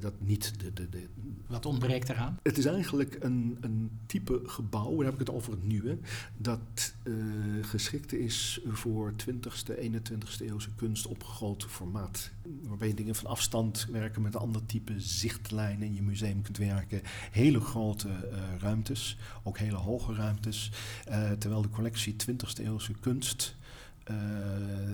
dat 0.00 0.14
niet 0.18 0.52
de, 0.60 0.72
de, 0.72 0.88
de. 0.88 1.06
Wat 1.46 1.66
ontbreekt 1.66 2.08
eraan? 2.08 2.38
Het 2.42 2.58
is 2.58 2.64
eigenlijk 2.64 3.16
een, 3.20 3.58
een 3.60 3.90
type 4.06 4.40
gebouw, 4.44 4.96
daar 4.96 5.04
heb 5.04 5.12
ik 5.12 5.18
het 5.18 5.30
over 5.30 5.52
het 5.52 5.64
nieuwe, 5.64 5.98
dat 6.36 6.94
geschikt 7.62 8.12
is 8.12 8.60
voor 8.66 9.12
20e, 9.12 9.78
21e 9.80 10.40
eeuwse 10.40 10.74
kunst 10.76 11.06
op 11.06 11.24
groot 11.24 11.64
formaat. 11.64 12.30
Waarbij 12.62 12.88
je 12.88 12.94
dingen 12.94 13.14
van 13.14 13.30
afstand 13.30 13.86
werken 13.90 14.22
met 14.22 14.34
een 14.34 14.40
ander 14.40 14.66
type 14.66 15.00
zichtlijnen 15.00 15.86
in 15.86 15.94
je 15.94 16.02
museum 16.02 16.42
kunt 16.42 16.56
werken. 16.56 17.00
Hele 17.30 17.60
grote 17.60 18.08
uh, 18.08 18.38
ruimtes, 18.58 19.18
ook 19.42 19.58
hele 19.58 19.76
hoge 19.76 20.14
ruimtes. 20.14 20.70
Uh, 21.08 21.30
terwijl 21.30 21.62
de 21.62 21.70
collectie 21.70 22.16
20e 22.30 22.64
eeuwse 22.64 22.92
kunst 23.00 23.56
uh, 24.10 24.16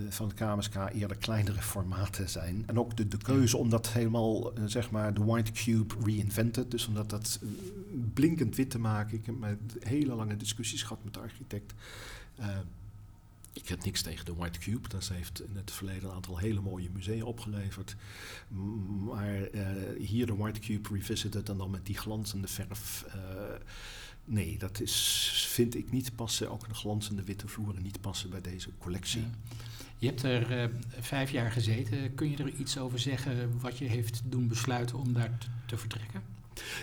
van 0.09 0.29
het 0.29 0.37
KMSK 0.37 0.75
eerder 0.93 1.17
kleinere 1.17 1.63
formaten 1.63 2.29
zijn. 2.29 2.63
En 2.67 2.79
ook 2.79 2.97
de, 2.97 3.09
de 3.09 3.17
keuze 3.17 3.57
om 3.57 3.71
dat 3.71 3.93
helemaal, 3.93 4.59
uh, 4.59 4.65
zeg 4.67 4.91
maar, 4.91 5.15
de 5.15 5.25
White 5.25 5.53
Cube 5.53 5.95
reinvented. 6.05 6.71
Dus 6.71 6.87
om 6.87 6.95
dat, 6.95 7.11
dat 7.11 7.41
blinkend 8.15 8.57
wit 8.57 8.71
te 8.71 8.79
maken. 8.79 9.19
Ik 9.19 9.27
heb 9.27 9.39
met 9.39 9.59
hele 9.81 10.15
lange 10.15 10.37
discussies 10.37 10.83
gehad 10.83 11.05
met 11.05 11.15
de 11.15 11.21
architect. 11.21 11.75
Ik 13.53 13.69
heb 13.69 13.85
niks 13.85 14.03
tegen 14.03 14.25
de 14.25 14.35
White 14.35 14.59
Cube. 14.59 14.89
Dat 14.89 15.09
heeft 15.09 15.43
in 15.43 15.57
het 15.57 15.71
verleden 15.71 16.09
een 16.09 16.15
aantal 16.15 16.39
hele 16.39 16.61
mooie 16.61 16.91
musea 16.93 17.25
opgeleverd. 17.25 17.97
Maar 19.05 19.51
uh, 19.55 19.67
hier 19.99 20.27
de 20.27 20.37
White 20.37 20.61
Cube 20.61 20.89
revisited 20.93 21.49
en 21.49 21.57
dan 21.57 21.71
met 21.71 21.87
die 21.87 21.99
glanzende 21.99 22.49
verf. 22.49 23.05
Uh, 23.07 23.15
nee, 24.25 24.59
dat 24.59 24.81
is, 24.81 25.47
vind 25.49 25.75
ik 25.75 25.91
niet 25.91 26.17
passen. 26.17 26.51
Ook 26.51 26.69
de 26.69 26.75
glanzende 26.75 27.23
witte 27.23 27.49
vloeren 27.49 27.83
niet 27.83 28.01
passen 28.01 28.31
bij 28.31 28.41
deze 28.41 28.71
collectie. 28.79 29.25
Je 29.99 30.07
hebt 30.07 30.23
er 30.23 30.63
uh, 30.63 30.75
vijf 31.01 31.31
jaar 31.31 31.51
gezeten. 31.51 32.15
Kun 32.15 32.31
je 32.31 32.37
er 32.37 32.55
iets 32.55 32.79
over 32.79 32.99
zeggen 32.99 33.61
wat 33.61 33.79
je 33.79 33.85
heeft 33.85 34.23
doen 34.25 34.49
besluiten 34.49 34.99
om 34.99 35.13
daar 35.13 35.39
te 35.67 35.77
vertrekken? 35.77 36.23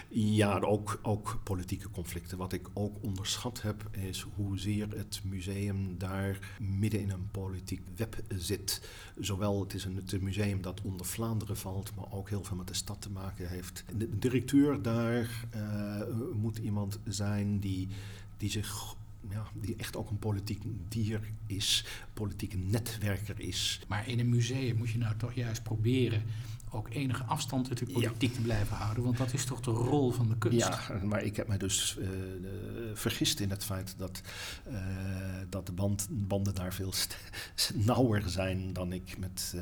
Ja, 0.08 0.60
ook, 0.60 1.00
ook 1.02 1.40
politieke 1.44 1.90
conflicten. 1.90 2.38
Wat 2.38 2.54
ik 2.54 2.68
ook 2.74 2.96
onderschat 3.02 3.62
heb, 3.62 3.90
is 3.92 4.26
hoezeer 4.36 4.88
het 4.96 5.22
museum 5.24 5.98
daar 5.98 6.56
midden 6.60 7.02
in 7.02 7.10
een 7.10 7.32
politiek 7.32 7.82
web 7.96 8.16
zit. 8.28 8.90
Zowel 9.20 9.60
het 9.60 9.74
is 9.74 9.86
een, 9.86 9.96
het 9.96 10.22
museum 10.22 10.62
dat 10.62 10.82
onder 10.82 11.06
Vlaanderen 11.06 11.58
valt, 11.58 11.96
maar 11.96 12.12
ook 12.12 12.30
heel 12.30 12.44
veel 12.44 12.58
met 12.58 12.68
de 12.68 12.74
stad 12.74 13.02
te 13.02 13.12
maken 13.12 13.50
heeft. 13.50 13.84
De 13.98 14.18
directeur 14.18 14.82
daar 14.82 15.46
uh, 15.56 16.02
moet 16.34 16.58
iemand 16.58 17.00
zijn 17.06 17.60
die, 17.60 17.88
die 18.38 18.50
zich 18.50 18.96
ja, 19.30 19.48
die 19.54 19.76
echt 19.76 19.96
ook 19.96 20.10
een 20.10 20.20
politiek 20.20 20.62
dier 20.88 21.22
is, 21.46 21.86
politieke 22.14 22.58
netwerker 22.58 23.40
is. 23.40 23.82
Maar 23.88 24.08
in 24.08 24.20
een 24.20 24.30
museum 24.30 24.78
moet 24.78 24.90
je 24.90 24.98
nou 24.98 25.18
toch 25.18 25.34
juist 25.34 25.64
proberen 25.64 26.24
ook 26.70 26.88
enige 26.90 27.24
afstand 27.24 27.70
uit 27.70 27.78
de 27.78 27.86
politiek 27.86 28.34
te 28.34 28.42
blijven 28.42 28.76
houden. 28.76 29.04
Want 29.04 29.18
dat 29.18 29.34
is 29.34 29.46
toch 29.46 29.60
de 29.60 29.72
rol 29.72 30.12
van 30.12 30.28
de 30.28 30.38
kunst. 30.38 30.58
Ja, 30.58 31.02
maar 31.04 31.24
ik 31.24 31.36
heb 31.36 31.48
mij 31.48 31.58
dus 31.58 31.98
uh, 32.00 32.10
vergist 32.94 33.40
in 33.40 33.50
het 33.50 33.64
feit 33.64 33.94
dat, 33.98 34.22
uh, 34.70 34.78
dat 35.50 35.66
de 35.66 35.72
band, 35.72 36.08
banden 36.10 36.56
daar 36.56 36.74
veel 36.74 36.94
nauwer 37.74 38.30
zijn 38.30 38.74
dan 38.74 38.94
ik 38.94 39.18
met, 39.18 39.56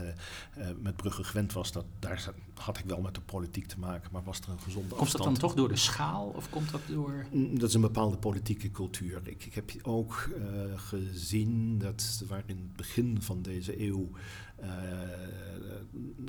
met 0.82 0.96
Brugge 0.96 1.24
gewend 1.24 1.54
was. 1.54 1.72
Dat, 1.72 1.86
daar 2.00 2.20
had 2.60 2.78
ik 2.78 2.86
wel 2.86 3.02
met 3.02 3.16
de 3.16 3.22
politiek 3.22 3.68
te 3.68 3.80
maken, 3.80 4.10
maar 4.12 4.24
was 4.24 4.40
er 4.40 4.50
een 4.50 4.60
gezonde 4.60 4.88
komt 4.90 5.02
afstand. 5.02 5.24
Komt 5.24 5.34
dat 5.34 5.42
dan 5.42 5.50
toch 5.50 5.60
door 5.60 5.76
de 5.76 5.82
schaal 5.82 6.28
of 6.36 6.50
komt 6.50 6.72
dat 6.72 6.82
door... 6.88 7.26
Mm, 7.32 7.60
dat 7.60 7.70
is 7.70 7.76
een 7.76 7.82
bepaalde 7.82 8.18
politieke 8.18 8.72
cultuur. 8.72 9.22
Ik, 9.24 9.46
ik 9.46 9.54
heb 9.54 9.72
ook 9.82 10.30
gezien 10.76 11.78
dat 11.78 12.24
waar 12.28 12.44
in 12.46 12.58
het 12.58 12.76
begin 12.76 13.22
van 13.22 13.42
deze 13.42 13.82
eeuw 13.82 14.10
uh, 14.62 14.70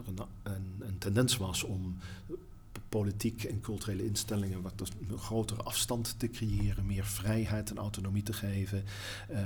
een, 0.07 0.19
een, 0.43 0.75
een, 0.79 0.99
tendens 0.99 1.37
was 1.37 1.63
om 1.63 1.97
politiek 2.89 3.45
en 3.45 3.61
culturele 3.61 4.05
instellingen 4.05 4.63
wat 4.63 4.79
dus 4.79 4.89
een 5.09 5.19
grotere 5.19 5.63
afstand 5.63 6.19
te 6.19 6.29
creëren, 6.29 6.87
meer 6.87 7.05
vrijheid 7.05 7.71
en 7.71 7.77
autonomie 7.77 8.23
te 8.23 8.33
geven, 8.33 8.85
uh, 9.31 9.39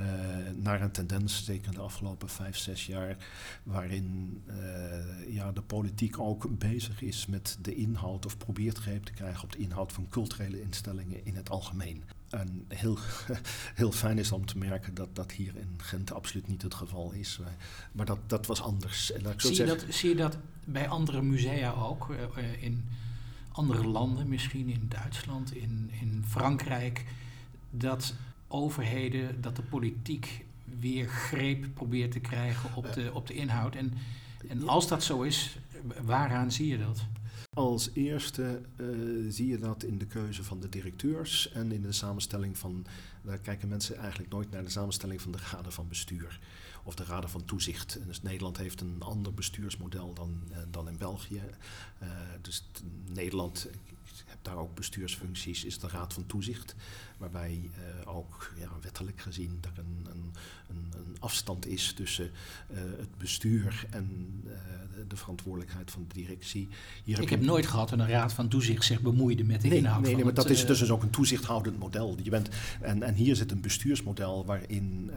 naar 0.57 0.81
een 0.81 0.91
tendens, 0.91 1.45
zeker 1.45 1.73
de 1.73 1.81
afgelopen 1.81 2.29
vijf, 2.29 2.57
zes 2.57 2.87
jaar, 2.87 3.17
waarin 3.63 4.43
uh, 4.49 5.35
ja, 5.35 5.53
de 5.53 5.63
politiek 5.63 6.19
ook 6.19 6.59
bezig 6.59 7.03
is 7.03 7.27
met 7.27 7.59
de 7.61 7.75
inhoud 7.75 8.27
of 8.27 8.37
probeert 8.37 8.79
greep 8.79 9.05
te 9.05 9.13
krijgen 9.13 9.45
op 9.45 9.53
de 9.53 9.59
inhoud 9.59 9.93
van 9.93 10.09
culturele 10.09 10.63
instellingen 10.63 11.25
in 11.25 11.37
het 11.37 11.51
algemeen. 11.51 12.05
En 12.31 12.65
heel, 12.69 12.99
heel 13.75 13.93
fijn 13.93 14.19
is 14.19 14.33
om 14.33 14.47
te 14.47 14.59
merken 14.59 14.95
dat 14.95 15.09
dat 15.13 15.33
hier 15.33 15.57
in 15.57 15.75
Gent 15.77 16.13
absoluut 16.13 16.49
niet 16.49 16.63
het 16.63 16.75
geval 16.75 17.13
is. 17.13 17.41
Maar 17.93 18.07
dat, 18.07 18.19
dat 18.27 18.47
was 18.47 18.63
anders. 18.63 19.13
En 19.13 19.35
zie, 19.37 19.57
je 19.57 19.65
dat, 19.65 19.85
zie 19.89 20.09
je 20.09 20.17
dat 20.17 20.37
bij 20.65 20.89
andere 20.89 21.23
musea 21.23 21.73
ook? 21.73 22.09
Uh, 22.11 22.63
in 22.63 22.85
andere 23.53 23.87
landen, 23.87 24.29
misschien 24.29 24.69
in 24.69 24.87
Duitsland, 24.89 25.55
in, 25.55 25.91
in 26.01 26.25
Frankrijk. 26.27 27.05
Dat 27.71 28.15
overheden, 28.49 29.41
dat 29.41 29.57
de 29.57 29.63
politiek 29.63 30.45
weer 30.81 31.09
greep 31.09 31.67
probeert 31.75 32.13
te 32.13 32.21
krijgen 32.21 32.75
op 32.75 32.93
de, 32.93 33.11
op 33.15 33.27
de 33.27 33.35
inhoud. 33.35 33.75
En, 33.75 33.93
en 34.49 34.69
als 34.69 34.89
dat 34.89 35.03
zo 35.03 35.23
is, 35.23 35.59
waaraan 36.03 36.53
zie 36.53 36.67
je 36.67 36.79
dat? 36.79 37.07
Als 37.55 37.91
eerste 37.95 38.61
uh, 38.77 38.87
zie 39.29 39.47
je 39.47 39.59
dat 39.59 39.83
in 39.83 39.99
de 39.99 40.07
keuze 40.07 40.45
van 40.45 40.61
de 40.61 40.69
directeurs 40.69 41.53
en 41.53 41.73
in 41.73 41.83
de 41.83 41.93
samenstelling 41.93 42.59
van. 42.59 42.87
Daar 43.23 43.39
kijken 43.39 43.69
mensen 43.69 43.97
eigenlijk 43.97 44.31
nooit 44.31 44.51
naar 44.51 44.63
de 44.63 44.71
samenstelling 44.71 45.21
van 45.21 45.33
de 45.33 45.39
raden 45.53 45.73
van 45.73 45.89
bestuur 45.89 46.41
of 46.85 46.95
de 46.95 47.05
raden 47.05 47.31
van 47.31 47.45
toezicht. 47.45 47.99
Dus 48.07 48.23
Nederland 48.23 48.57
heeft 48.57 48.81
een 48.81 48.97
ander 48.99 49.35
bestuursmodel 49.35 50.15
dan, 50.15 50.43
uh, 50.51 50.57
dan 50.71 50.89
in 50.89 50.99
België. 50.99 51.43
Uh, 52.03 52.09
dus 52.41 52.65
Nederland, 53.09 53.69
ik 54.05 54.25
heb 54.27 54.39
daar 54.43 54.57
ook 54.57 54.75
bestuursfuncties, 54.75 55.65
is 55.65 55.79
de 55.79 55.89
raad 55.89 56.13
van 56.13 56.27
toezicht. 56.27 56.75
Waarbij 57.17 57.71
uh, 58.05 58.15
ook 58.17 58.53
ja, 58.59 58.69
wettelijk 58.83 59.21
gezien 59.21 59.61
er 59.61 59.79
een, 59.79 60.07
een, 60.11 60.33
een, 60.69 61.17
afstand 61.19 61.67
is 61.67 61.93
tussen 61.93 62.31
het 62.73 63.19
bestuur 63.19 63.87
en 63.91 64.41
de 65.09 65.17
verantwoordelijkheid 65.17 65.91
van 65.91 66.05
de 66.09 66.15
directie. 66.15 66.69
Hier 67.05 67.21
ik 67.21 67.31
heb, 67.31 67.41
nooit 67.41 67.67
gehad 67.67 67.89
dat 67.89 67.99
een 67.99 68.09
raad 68.09 68.33
van 68.33 68.49
toezicht 68.49 68.85
zich 68.85 69.01
bemoeide 69.01 69.45
met 69.45 69.61
de 69.61 69.69
nee, 69.69 69.79
inhoud 69.79 70.01
nee, 70.01 70.05
van 70.05 70.15
nee, 70.15 70.25
maar 70.25 70.35
het, 70.35 70.49
dat 70.49 70.57
is 70.57 70.67
dus 70.67 70.91
ook 70.91 71.03
een 71.03 71.11
toezichthoudend 71.11 71.79
model. 71.79 72.17
Je 72.23 72.31
bent, 72.31 72.49
en, 72.81 73.03
en 73.03 73.15
hier 73.15 73.37
zit 73.37 73.51
een 73.51 73.61
bestuursmodel 73.61 74.45
waarin 74.45 75.11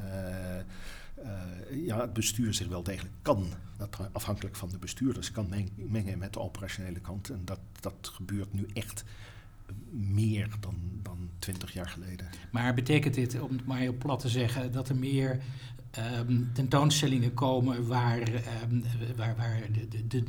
uh, 1.23 1.85
ja, 1.85 2.01
het 2.01 2.13
bestuur 2.13 2.53
zich 2.53 2.67
wel 2.67 2.83
degelijk 2.83 3.13
kan, 3.21 3.45
dat 3.77 3.97
afhankelijk 4.11 4.55
van 4.55 4.69
de 4.69 4.77
bestuurders, 4.77 5.31
kan 5.31 5.47
mengen 5.75 6.17
met 6.17 6.33
de 6.33 6.39
operationele 6.39 6.99
kant. 6.99 7.29
En 7.29 7.41
dat, 7.45 7.59
dat 7.79 8.11
gebeurt 8.13 8.53
nu 8.53 8.65
echt 8.73 9.03
meer 9.89 10.47
dan, 10.59 10.75
dan 11.01 11.29
20 11.39 11.73
jaar 11.73 11.89
geleden. 11.89 12.27
Maar 12.51 12.73
betekent 12.73 13.13
dit, 13.13 13.39
om 13.39 13.51
het 13.51 13.65
maar 13.65 13.79
heel 13.79 13.97
plat 13.97 14.19
te 14.19 14.29
zeggen, 14.29 14.71
dat 14.71 14.89
er 14.89 14.95
meer 14.95 15.39
um, 16.19 16.49
tentoonstellingen 16.53 17.33
komen 17.33 17.87
waar, 17.87 18.27
um, 18.69 18.83
waar, 19.15 19.35
waar 19.35 19.61
de, 19.71 19.87
de, 19.87 20.07
de 20.07 20.23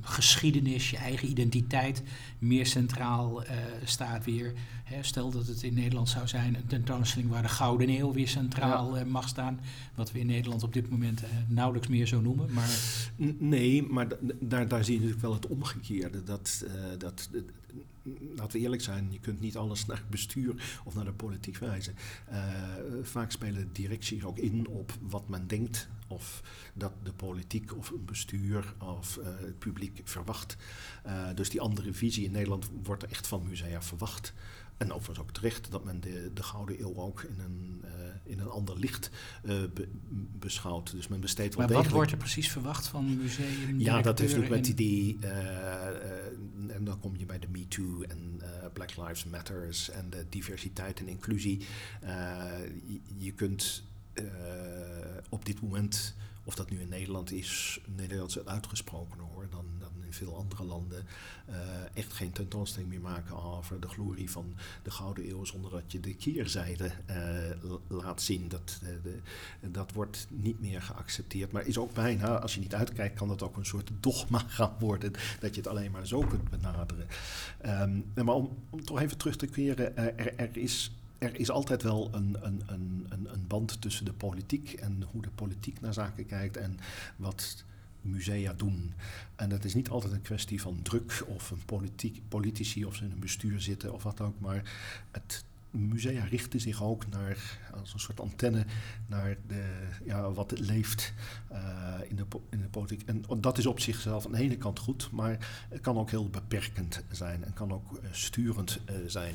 geschiedenis, 0.00 0.90
je 0.90 0.96
eigen 0.96 1.28
identiteit 1.28 2.02
meer 2.38 2.66
centraal 2.66 3.42
uh, 3.42 3.50
staat 3.84 4.24
weer. 4.24 4.52
Stel 5.00 5.30
dat 5.30 5.46
het 5.46 5.62
in 5.62 5.74
Nederland 5.74 6.08
zou 6.08 6.28
zijn, 6.28 6.54
een 6.54 6.66
tentoonstelling 6.66 7.30
waar 7.30 7.42
de 7.42 7.48
Gouden 7.48 7.88
Eeuw 7.88 8.12
weer 8.12 8.28
centraal 8.28 8.96
ja. 8.96 9.04
uh, 9.04 9.10
mag 9.10 9.28
staan. 9.28 9.60
Wat 9.94 10.12
we 10.12 10.18
in 10.18 10.26
Nederland 10.26 10.62
op 10.62 10.72
dit 10.72 10.90
moment 10.90 11.22
uh, 11.22 11.28
nauwelijks 11.48 11.88
meer 11.88 12.06
zo 12.06 12.20
noemen. 12.20 12.52
Maar... 12.52 12.68
Nee, 13.38 13.82
maar 13.82 14.08
daar, 14.40 14.68
daar 14.68 14.84
zie 14.84 14.92
je 14.92 14.98
natuurlijk 14.98 15.26
wel 15.26 15.34
het 15.34 15.46
omgekeerde. 15.46 16.24
Dat, 16.24 16.66
dat, 16.98 17.30
laten 18.36 18.52
we 18.52 18.58
eerlijk 18.58 18.82
zijn, 18.82 19.08
je 19.10 19.20
kunt 19.20 19.40
niet 19.40 19.56
alles 19.56 19.86
naar 19.86 19.96
het 19.96 20.10
bestuur 20.10 20.80
of 20.84 20.94
naar 20.94 21.04
de 21.04 21.12
politiek 21.12 21.58
wijzen. 21.58 21.94
vaak 23.02 23.30
spelen 23.30 23.68
directies 23.72 24.24
ook 24.24 24.38
in 24.38 24.68
op 24.68 24.92
wat 25.00 25.28
men 25.28 25.46
denkt 25.46 25.88
of 26.06 26.42
dat 26.74 26.92
de 27.02 27.12
politiek 27.12 27.76
of 27.76 27.90
een 27.90 28.04
bestuur 28.04 28.74
of 28.78 29.18
het 29.22 29.58
publiek 29.58 30.00
verwacht. 30.04 30.56
Dus 31.34 31.50
die 31.50 31.60
andere 31.60 31.92
visie 31.92 32.24
in 32.24 32.32
Nederland 32.32 32.70
wordt 32.82 33.02
er 33.02 33.10
echt 33.10 33.26
van 33.26 33.46
musea 33.48 33.82
verwacht. 33.82 34.34
En 34.78 34.92
overigens 34.92 35.18
ook 35.18 35.32
terecht 35.32 35.70
dat 35.70 35.84
men 35.84 36.00
de, 36.00 36.30
de 36.34 36.42
Gouden 36.42 36.80
Eeuw 36.80 36.96
ook 36.96 37.22
in 37.22 37.40
een, 37.40 37.82
uh, 37.84 37.90
in 38.24 38.40
een 38.40 38.48
ander 38.48 38.78
licht 38.78 39.10
be, 39.42 39.88
beschouwt. 40.38 40.90
Dus 40.90 41.08
men 41.08 41.20
besteedt 41.20 41.54
wel 41.54 41.56
Maar 41.56 41.66
degelijk... 41.66 41.86
wat 41.86 41.96
wordt 41.96 42.10
er 42.10 42.18
precies 42.18 42.50
verwacht 42.50 42.86
van 42.86 43.16
museum? 43.16 43.80
Ja, 43.80 44.02
dat 44.02 44.20
is 44.20 44.26
natuurlijk 44.26 44.50
met 44.50 44.66
het 44.66 44.80
idee... 44.80 45.18
en 46.68 46.84
dan 46.84 47.00
kom 47.00 47.16
je 47.16 47.26
bij 47.26 47.38
de 47.38 47.48
Me 47.50 47.68
Too 47.68 48.02
en 48.02 48.40
Black 48.72 48.96
Lives 48.96 49.24
Matters 49.24 49.90
en 49.90 50.10
de 50.10 50.26
diversiteit 50.28 51.00
en 51.00 51.08
inclusie. 51.08 51.66
je, 52.86 53.00
je 53.16 53.32
kunt 53.32 53.82
op 55.28 55.44
dit 55.44 55.60
moment, 55.60 56.14
of 56.44 56.54
dat 56.54 56.70
nu 56.70 56.80
in 56.80 56.88
Nederland 56.88 57.32
is, 57.32 57.80
Nederlands 57.96 58.34
het 58.34 58.46
uitgesproken 58.46 59.18
hoor, 59.18 59.46
dan 59.50 59.66
in 60.08 60.14
veel 60.14 60.36
andere 60.36 60.64
landen, 60.64 61.04
uh, 61.50 61.56
echt 61.94 62.12
geen 62.12 62.32
tentoonstelling 62.32 62.90
meer 62.90 63.00
maken 63.00 63.42
over 63.42 63.80
de 63.80 63.88
glorie 63.88 64.30
van 64.30 64.54
de 64.82 64.90
Gouden 64.90 65.28
Eeuw, 65.28 65.44
zonder 65.44 65.70
dat 65.70 65.92
je 65.92 66.00
de 66.00 66.14
keerzijde 66.14 66.90
uh, 67.10 67.74
laat 67.86 68.22
zien. 68.22 68.48
Dat, 68.48 68.80
de, 69.02 69.18
dat 69.70 69.92
wordt 69.92 70.26
niet 70.30 70.60
meer 70.60 70.82
geaccepteerd, 70.82 71.52
maar 71.52 71.66
is 71.66 71.78
ook 71.78 71.92
bijna, 71.92 72.38
als 72.38 72.54
je 72.54 72.60
niet 72.60 72.74
uitkijkt, 72.74 73.16
kan 73.16 73.28
dat 73.28 73.42
ook 73.42 73.56
een 73.56 73.66
soort 73.66 73.90
dogma 74.00 74.38
gaan 74.58 74.76
worden, 74.78 75.12
dat 75.40 75.54
je 75.54 75.60
het 75.60 75.70
alleen 75.70 75.90
maar 75.90 76.06
zo 76.06 76.20
kunt 76.20 76.50
benaderen. 76.50 77.06
Um, 77.66 78.24
maar 78.24 78.34
om, 78.34 78.56
om 78.70 78.84
toch 78.84 79.00
even 79.00 79.18
terug 79.18 79.36
te 79.36 79.46
keren, 79.46 79.96
er, 79.96 80.36
er 80.36 80.56
is 80.56 80.90
er 81.18 81.38
is 81.38 81.50
altijd 81.50 81.82
wel 81.82 82.08
een, 82.12 82.36
een, 82.40 82.62
een, 82.66 83.06
een, 83.08 83.46
band 83.46 83.80
tussen 83.80 84.04
de 84.04 84.12
politiek 84.12 84.72
en 84.72 85.04
hoe 85.10 85.22
de 85.22 85.30
politiek 85.30 85.80
naar 85.80 85.92
zaken 85.92 86.26
kijkt 86.26 86.56
en 86.56 86.78
wat 87.16 87.64
musea 88.00 88.52
doen. 88.52 88.94
En 89.36 89.48
dat 89.48 89.64
is 89.64 89.74
niet 89.74 89.88
altijd 89.88 90.12
een 90.12 90.22
kwestie 90.22 90.60
van 90.60 90.82
druk 90.82 91.24
of 91.26 91.50
een 91.50 91.64
politiek, 91.64 92.22
politici 92.28 92.84
of 92.84 92.94
ze 92.94 93.04
in 93.04 93.10
een 93.10 93.18
bestuur 93.18 93.60
zitten 93.60 93.92
of 93.92 94.02
wat 94.02 94.20
ook, 94.20 94.40
maar 94.40 94.62
het 95.10 95.44
musea 95.70 96.24
richten 96.24 96.60
zich 96.60 96.82
ook 96.82 97.08
naar, 97.08 97.58
als 97.80 97.92
een 97.92 98.00
soort 98.00 98.20
antenne, 98.20 98.64
naar 99.06 99.36
de, 99.46 99.86
ja, 100.04 100.32
wat 100.32 100.58
leeft 100.58 101.12
uh, 101.52 101.58
in, 102.08 102.16
de, 102.16 102.24
in 102.50 102.60
de 102.60 102.68
politiek. 102.68 103.02
En 103.06 103.24
dat 103.40 103.58
is 103.58 103.66
op 103.66 103.80
zichzelf 103.80 104.26
aan 104.26 104.32
de 104.32 104.38
ene 104.38 104.56
kant 104.56 104.78
goed, 104.78 105.08
maar 105.12 105.66
het 105.68 105.80
kan 105.80 105.98
ook 105.98 106.10
heel 106.10 106.28
beperkend 106.28 107.02
zijn 107.10 107.44
en 107.44 107.52
kan 107.52 107.72
ook 107.72 107.92
uh, 107.92 108.08
sturend 108.10 108.80
uh, 108.90 108.96
zijn. 109.06 109.34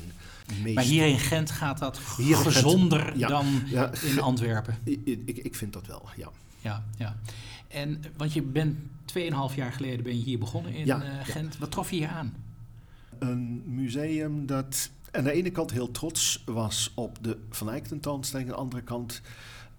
Meest 0.62 0.74
maar 0.74 0.84
hier 0.84 1.06
in 1.06 1.18
Gent 1.18 1.50
gaat 1.50 1.78
dat 1.78 1.98
hier 2.16 2.36
gezonder 2.36 3.00
Gent, 3.00 3.18
ja, 3.18 3.28
dan 3.28 3.62
ja, 3.66 3.90
in 4.02 4.20
Antwerpen? 4.20 4.78
Ik, 4.84 5.00
ik, 5.04 5.36
ik 5.36 5.54
vind 5.54 5.72
dat 5.72 5.86
wel, 5.86 6.08
ja. 6.16 6.30
Ja, 6.60 6.84
ja. 6.96 7.16
En, 7.74 8.02
want 8.16 8.32
je 8.32 8.42
bent 8.42 8.76
2,5 9.18 9.54
jaar 9.54 9.72
geleden 9.72 10.04
ben 10.04 10.18
je 10.18 10.24
hier 10.24 10.38
begonnen 10.38 10.72
in 10.74 10.86
ja, 10.86 11.22
Gent. 11.22 11.58
Wat 11.58 11.70
trof 11.70 11.90
je 11.90 11.96
hier 11.96 12.08
aan? 12.08 12.34
Een 13.18 13.62
museum 13.66 14.46
dat 14.46 14.90
aan 15.10 15.24
de 15.24 15.32
ene 15.32 15.50
kant 15.50 15.70
heel 15.70 15.90
trots 15.90 16.42
was 16.46 16.92
op 16.94 17.18
de 17.20 17.38
Van 17.50 17.70
Eyck 17.70 17.86
tentoonstelling. 17.86 18.48
Aan 18.48 18.54
de 18.54 18.60
andere 18.60 18.82
kant 18.82 19.20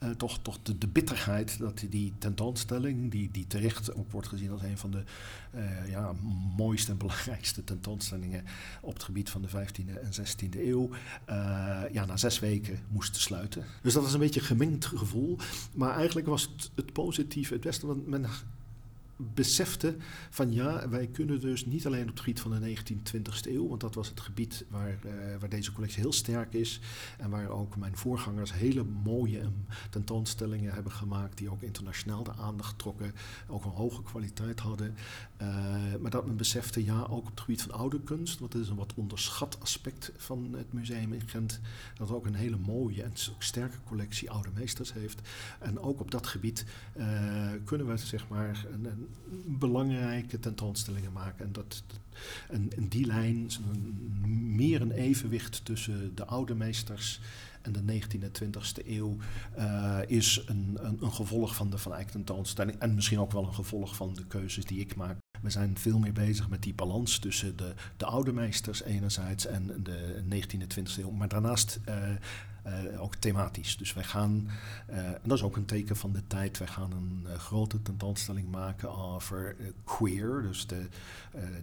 uh, 0.05 0.11
toch, 0.11 0.39
toch 0.41 0.59
de, 0.61 0.87
bitterheid 0.87 1.59
dat 1.59 1.85
die 1.89 2.13
tentoonstelling, 2.17 3.11
die, 3.11 3.29
die 3.31 3.47
terecht 3.47 3.95
ook 3.95 4.11
wordt 4.11 4.27
gezien 4.27 4.51
als 4.51 4.61
een 4.61 4.77
van 4.77 4.91
de 4.91 5.03
uh, 5.55 5.89
ja, 5.89 6.11
mooiste 6.57 6.91
en 6.91 6.97
belangrijkste 6.97 7.63
tentoonstellingen 7.63 8.43
op 8.81 8.93
het 8.93 9.03
gebied 9.03 9.29
van 9.29 9.41
de 9.41 9.49
15e 9.49 9.99
en 10.01 10.11
16e 10.11 10.59
eeuw, 10.59 10.89
uh, 10.89 10.95
ja, 11.91 12.05
na 12.05 12.17
zes 12.17 12.39
weken 12.39 12.79
moest 12.87 13.15
sluiten. 13.15 13.63
Dus 13.81 13.93
dat 13.93 14.03
was 14.03 14.13
een 14.13 14.19
beetje 14.19 14.39
een 14.39 14.45
gemengd 14.45 14.85
gevoel. 14.85 15.37
Maar 15.73 15.95
eigenlijk 15.95 16.27
was 16.27 16.41
het, 16.41 16.71
het 16.75 16.93
positieve 16.93 17.53
het 17.53 17.63
beste, 17.63 17.87
want 17.87 18.07
men 18.07 18.25
besefte 19.17 19.95
van 20.29 20.53
ja, 20.53 20.89
wij 20.89 21.07
kunnen 21.07 21.39
dus 21.39 21.65
niet 21.65 21.85
alleen 21.85 22.01
op 22.01 22.07
het 22.07 22.19
gebied 22.19 22.39
van 22.39 22.51
de 22.51 22.75
19e, 22.75 23.15
20e 23.15 23.51
eeuw, 23.51 23.67
want 23.67 23.81
dat 23.81 23.95
was 23.95 24.09
het 24.09 24.19
gebied 24.19 24.65
waar, 24.69 24.99
uh, 25.05 25.11
waar 25.39 25.49
deze 25.49 25.71
collectie 25.71 26.01
heel 26.01 26.13
sterk 26.13 26.53
is 26.53 26.79
en 27.17 27.29
waar 27.29 27.49
ook 27.49 27.77
mijn 27.77 27.97
voorgangers 27.97 28.53
hele 28.53 28.83
mooie 28.83 29.41
tentoonstellingen 29.89 30.73
hebben 30.73 30.91
gemaakt 30.91 31.37
die 31.37 31.51
ook 31.51 31.61
internationaal 31.61 32.23
de 32.23 32.33
aandacht 32.33 32.77
trokken, 32.77 33.13
ook 33.47 33.65
een 33.65 33.71
hoge 33.71 34.03
kwaliteit 34.03 34.59
hadden. 34.59 34.95
Uh, 35.41 35.47
maar 35.99 36.11
dat 36.11 36.25
men 36.25 36.37
besefte, 36.37 36.83
ja, 36.85 37.01
ook 37.01 37.25
op 37.25 37.29
het 37.29 37.39
gebied 37.39 37.61
van 37.61 37.71
oude 37.71 38.01
kunst, 38.01 38.39
want 38.39 38.51
dat 38.51 38.61
is 38.61 38.69
een 38.69 38.75
wat 38.75 38.93
onderschat 38.93 39.57
aspect 39.61 40.11
van 40.17 40.53
het 40.57 40.73
museum 40.73 41.13
in 41.13 41.27
Gent, 41.27 41.59
dat 41.97 42.11
ook 42.11 42.25
een 42.25 42.35
hele 42.35 42.57
mooie 42.57 43.03
en 43.03 43.11
sterke 43.37 43.77
collectie 43.85 44.31
oude 44.31 44.49
meesters 44.53 44.93
heeft. 44.93 45.21
En 45.59 45.79
ook 45.79 45.99
op 45.99 46.11
dat 46.11 46.27
gebied 46.27 46.65
uh, 46.97 47.05
kunnen 47.63 47.87
we 47.87 47.97
zeg 47.97 48.27
maar 48.27 48.65
een 48.71 49.04
belangrijke 49.45 50.39
tentoonstellingen 50.39 51.11
maken. 51.11 51.45
En, 51.45 51.51
dat, 51.51 51.83
en, 52.49 52.87
die 52.89 53.05
lijn, 53.05 53.51
meer 54.55 54.81
een 54.81 54.91
evenwicht 54.91 55.65
tussen 55.65 56.15
de 56.15 56.25
oude 56.25 56.55
meesters 56.55 57.19
en 57.65 57.71
de 57.71 58.01
19e 58.01 58.21
en 58.21 58.53
20e 58.53 58.87
eeuw 58.87 59.17
uh, 59.57 59.99
is 60.07 60.43
een, 60.45 60.77
een, 60.81 60.97
een, 61.01 61.11
gevolg 61.11 61.55
van 61.55 61.69
de 61.69 61.77
Van 61.77 61.93
Eyck 61.93 62.09
tentoonstelling. 62.09 62.79
En 62.79 62.95
misschien 62.95 63.19
ook 63.19 63.31
wel 63.31 63.43
een 63.43 63.53
gevolg 63.53 63.95
van 63.95 64.13
de 64.13 64.25
keuzes 64.25 64.65
die 64.65 64.79
ik 64.79 64.95
maak. 64.95 65.17
We 65.41 65.49
zijn 65.49 65.77
veel 65.77 65.99
meer 65.99 66.13
bezig 66.13 66.49
met 66.49 66.63
die 66.63 66.73
balans 66.73 67.19
tussen 67.19 67.57
de, 67.57 67.73
de 67.97 68.05
oude 68.05 68.33
meesters 68.33 68.83
enerzijds 68.83 69.45
en 69.45 69.83
de 69.83 70.23
19e 70.29 70.59
en 70.59 70.85
20e 70.85 70.99
eeuw. 70.99 71.11
Maar 71.11 71.27
daarnaast 71.27 71.79
uh, 71.89 71.95
uh, 72.67 73.01
ook 73.01 73.15
thematisch. 73.15 73.77
Dus 73.77 73.93
wij 73.93 74.03
gaan, 74.03 74.49
en 74.87 75.19
dat 75.23 75.37
is 75.37 75.43
ook 75.43 75.55
een 75.55 75.65
teken 75.65 75.95
van 75.95 76.11
de 76.11 76.27
tijd, 76.27 76.57
wij 76.57 76.67
gaan 76.67 76.91
een 76.91 77.39
grote 77.39 77.81
tentoonstelling 77.81 78.51
maken 78.51 78.95
over 78.95 79.55
queer, 79.83 80.41
dus 80.41 80.67
de 80.67 80.87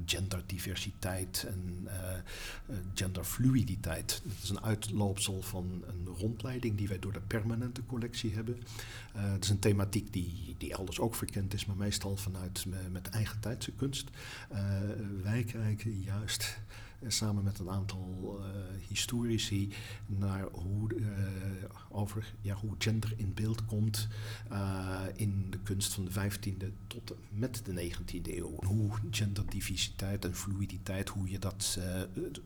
genderdiversiteit 0.04 1.46
en 1.48 1.88
genderfluiditeit. 2.94 4.22
Dat 4.24 4.42
is 4.42 4.50
een 4.50 4.62
uitloopsel 4.62 5.42
van 5.42 5.84
een 5.92 6.14
rondleiding 6.14 6.76
die 6.76 6.88
wij 6.88 6.98
door 6.98 7.12
de 7.12 7.20
permanente 7.20 7.86
collectie 7.86 8.34
hebben. 8.34 8.58
het 9.12 9.44
is 9.44 9.50
een 9.50 9.58
thematiek 9.58 10.12
die, 10.12 10.54
die 10.58 10.72
elders 10.72 11.00
ook 11.00 11.14
verkend 11.14 11.54
is, 11.54 11.66
maar 11.66 11.76
meestal 11.76 12.16
vanuit 12.16 12.64
met 12.90 13.08
eigen 13.08 13.40
tijdse 13.40 13.72
kunst. 13.72 14.10
wij 15.22 15.44
kijken 15.44 16.00
juist 16.00 16.60
samen 17.06 17.44
met 17.44 17.58
een 17.58 17.70
aantal 17.70 18.40
historici 18.88 19.72
naar 20.06 20.48
hoe, 20.52 20.88
over 21.88 22.34
ja, 22.40 22.54
hoe 22.54 22.74
gender 22.78 23.12
in 23.16 23.34
beeld 23.34 23.64
komt 23.64 24.08
in 25.14 25.46
de 25.50 25.58
kunst 25.58 25.92
van 25.92 26.04
de 26.04 26.10
15e 26.10 26.66
tot 26.86 27.12
met 27.28 27.60
de 27.64 27.92
19e 27.92 28.36
eeuw. 28.36 28.56
Hoe 28.64 28.90
genderdiversiteit 29.10 30.24
en 30.24 30.34
fluiditeit, 30.34 31.08
hoe 31.08 31.30
je 31.30 31.38
dat 31.38 31.78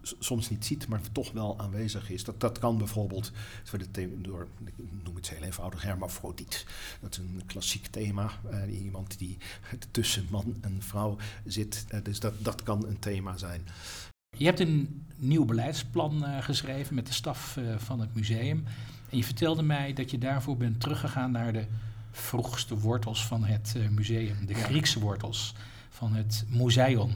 soms 0.02 0.50
niet 0.50 0.64
ziet, 0.64 0.88
maar 0.88 1.00
toch 1.12 1.32
wel 1.32 1.58
aanwezig 1.58 2.10
is. 2.10 2.24
Dat, 2.24 2.40
dat 2.40 2.58
kan 2.58 2.78
bijvoorbeeld 2.78 3.32
door, 4.18 4.48
ik 4.64 4.74
noem 5.04 5.14
het 5.14 5.30
heel 5.30 5.42
eenvoudig, 5.42 5.82
hermafrodiet. 5.82 6.66
Dat 7.00 7.12
is 7.12 7.18
een 7.18 7.42
klassiek 7.46 7.86
thema. 7.86 8.30
iemand 8.68 9.18
die 9.18 9.38
tussen 9.90 10.26
man 10.30 10.56
en 10.60 10.82
vrouw 10.82 11.16
zit. 11.44 11.86
Dus 12.02 12.20
dat, 12.20 12.34
dat 12.38 12.62
kan 12.62 12.86
een 12.86 12.98
thema 12.98 13.36
zijn. 13.36 13.66
Je 14.36 14.44
hebt 14.44 14.60
een 14.60 15.04
nieuw 15.16 15.44
beleidsplan 15.44 16.24
uh, 16.24 16.42
geschreven 16.42 16.94
met 16.94 17.06
de 17.06 17.12
staf 17.12 17.56
uh, 17.56 17.76
van 17.76 18.00
het 18.00 18.14
museum. 18.14 18.64
En 19.10 19.16
je 19.16 19.24
vertelde 19.24 19.62
mij 19.62 19.92
dat 19.92 20.10
je 20.10 20.18
daarvoor 20.18 20.56
bent 20.56 20.80
teruggegaan 20.80 21.30
naar 21.30 21.52
de 21.52 21.66
vroegste 22.10 22.78
wortels 22.78 23.26
van 23.26 23.44
het 23.44 23.76
museum, 23.90 24.46
de 24.46 24.54
Griekse 24.54 25.00
wortels 25.00 25.54
van 25.90 26.14
het 26.14 26.44
Museion. 26.48 27.12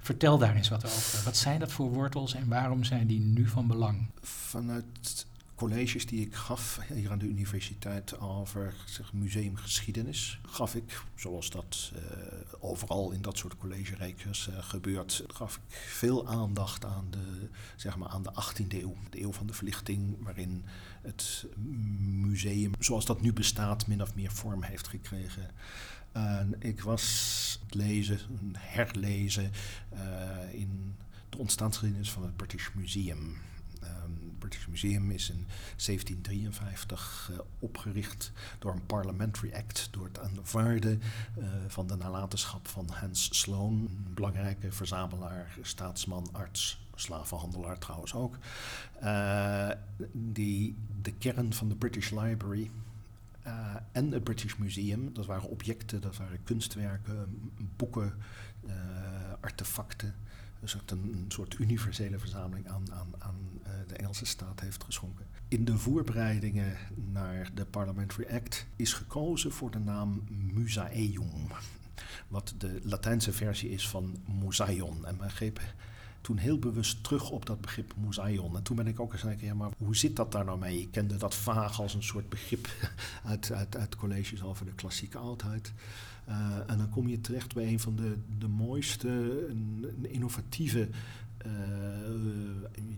Vertel 0.00 0.38
daar 0.38 0.56
eens 0.56 0.68
wat 0.68 0.84
over. 0.84 1.24
Wat 1.24 1.36
zijn 1.36 1.60
dat 1.60 1.72
voor 1.72 1.92
wortels 1.92 2.34
en 2.34 2.48
waarom 2.48 2.84
zijn 2.84 3.06
die 3.06 3.20
nu 3.20 3.46
van 3.46 3.66
belang? 3.66 4.06
Vanuit 4.20 5.26
colleges 5.62 6.06
die 6.06 6.26
ik 6.26 6.34
gaf 6.34 6.80
hier 6.94 7.10
aan 7.10 7.18
de 7.18 7.26
universiteit 7.26 8.18
over 8.18 8.74
museumgeschiedenis, 9.12 10.40
gaf 10.46 10.74
ik, 10.74 11.02
zoals 11.14 11.50
dat 11.50 11.92
uh, 11.94 12.00
overal 12.60 13.10
in 13.10 13.22
dat 13.22 13.38
soort 13.38 13.56
collegerijkers 13.56 14.48
uh, 14.48 14.54
gebeurt, 14.58 15.24
gaf 15.26 15.56
ik 15.56 15.76
veel 15.76 16.28
aandacht 16.28 16.84
aan 16.84 17.06
de, 17.10 17.48
zeg 17.76 17.96
maar, 17.96 18.08
aan 18.08 18.22
de 18.22 18.32
18e 18.32 18.66
eeuw, 18.68 18.96
de 19.10 19.20
eeuw 19.22 19.32
van 19.32 19.46
de 19.46 19.52
verlichting, 19.52 20.16
waarin 20.20 20.64
het 21.02 21.46
museum, 22.00 22.72
zoals 22.78 23.04
dat 23.04 23.20
nu 23.20 23.32
bestaat, 23.32 23.86
min 23.86 24.02
of 24.02 24.14
meer 24.14 24.32
vorm 24.32 24.62
heeft 24.62 24.88
gekregen. 24.88 25.50
En 26.12 26.54
ik 26.58 26.80
was 26.80 27.58
het 27.64 27.74
lezen, 27.74 28.18
herlezen 28.56 29.50
uh, 29.94 30.54
in 30.54 30.96
de 31.28 31.38
ontstaansgeschiedenis 31.38 32.10
van 32.10 32.22
het 32.22 32.36
British 32.36 32.68
Museum. 32.74 33.36
British 34.42 34.66
Museum 34.66 35.10
is 35.10 35.30
in 35.30 35.46
1753 35.76 37.28
uh, 37.30 37.36
eh, 37.36 37.44
opgericht 37.58 38.32
door 38.58 38.72
een 38.72 38.86
Parliamentary 38.86 39.52
Act, 39.54 39.88
door 39.90 40.04
het 40.04 40.18
aanvaarden 40.18 41.02
uh, 41.38 41.44
van 41.68 41.86
de 41.86 41.96
nalatenschap 41.96 42.68
van 42.68 42.88
Hans 42.90 43.38
Sloane, 43.38 43.76
een 43.76 44.06
belangrijke 44.14 44.72
verzamelaar, 44.72 45.58
staatsman, 45.60 46.28
arts, 46.32 46.86
slavenhandelaar 46.94 47.78
trouwens 47.78 48.14
ook, 48.14 48.38
uh, 49.02 49.68
die 50.12 50.76
de 51.02 51.12
kern 51.12 51.52
van 51.52 51.68
de 51.68 51.74
British 51.74 52.10
Library 52.10 52.70
en 53.92 54.12
het 54.12 54.24
British 54.24 54.56
Museum. 54.56 55.14
Dat 55.14 55.26
waren 55.26 55.48
objecten, 55.48 56.00
dat 56.00 56.16
waren 56.16 56.42
kunstwerken, 56.44 57.50
boeken, 57.76 58.14
artefacten. 59.40 60.14
Dus 60.60 60.72
het 60.72 60.90
een, 60.90 61.24
soort 61.28 61.58
universele 61.58 62.18
verzameling 62.18 62.68
aan, 62.68 62.92
aan, 62.92 63.12
aan 63.18 63.36
de 63.92 63.98
Engelse 63.98 64.24
staat 64.24 64.60
heeft 64.60 64.84
geschonken. 64.84 65.26
In 65.48 65.64
de 65.64 65.78
voorbereidingen 65.78 66.76
naar 67.12 67.50
de 67.54 67.64
Parliamentary 67.64 68.26
Act 68.34 68.66
is 68.76 68.92
gekozen 68.92 69.52
voor 69.52 69.70
de 69.70 69.78
naam 69.78 70.24
Musaeum. 70.28 71.46
Wat 72.28 72.54
de 72.58 72.80
Latijnse 72.82 73.32
versie 73.32 73.70
is 73.70 73.88
van 73.88 74.16
Musaion. 74.42 75.06
En 75.06 75.16
men 75.16 75.30
greep 75.30 75.60
toen 76.20 76.36
heel 76.36 76.58
bewust 76.58 77.04
terug 77.04 77.30
op 77.30 77.46
dat 77.46 77.60
begrip 77.60 77.94
Musaion. 77.96 78.56
En 78.56 78.62
toen 78.62 78.76
ben 78.76 78.86
ik 78.86 79.00
ook 79.00 79.12
eens 79.12 79.22
denken, 79.22 79.46
ja, 79.46 79.54
maar 79.54 79.70
hoe 79.76 79.96
zit 79.96 80.16
dat 80.16 80.32
daar 80.32 80.44
nou 80.44 80.58
mee? 80.58 80.80
Ik 80.80 80.90
kende 80.90 81.16
dat 81.16 81.34
vaag 81.34 81.80
als 81.80 81.94
een 81.94 82.02
soort 82.02 82.28
begrip 82.28 82.68
uit, 83.24 83.52
uit, 83.52 83.76
uit 83.76 83.96
colleges 83.96 84.42
over 84.42 84.64
de 84.64 84.74
klassieke 84.74 85.18
oudheid. 85.18 85.72
Uh, 86.28 86.56
en 86.66 86.78
dan 86.78 86.88
kom 86.88 87.08
je 87.08 87.20
terecht 87.20 87.54
bij 87.54 87.66
een 87.66 87.80
van 87.80 87.96
de, 87.96 88.16
de 88.38 88.48
mooiste, 88.48 89.46
innovatieve 90.02 90.88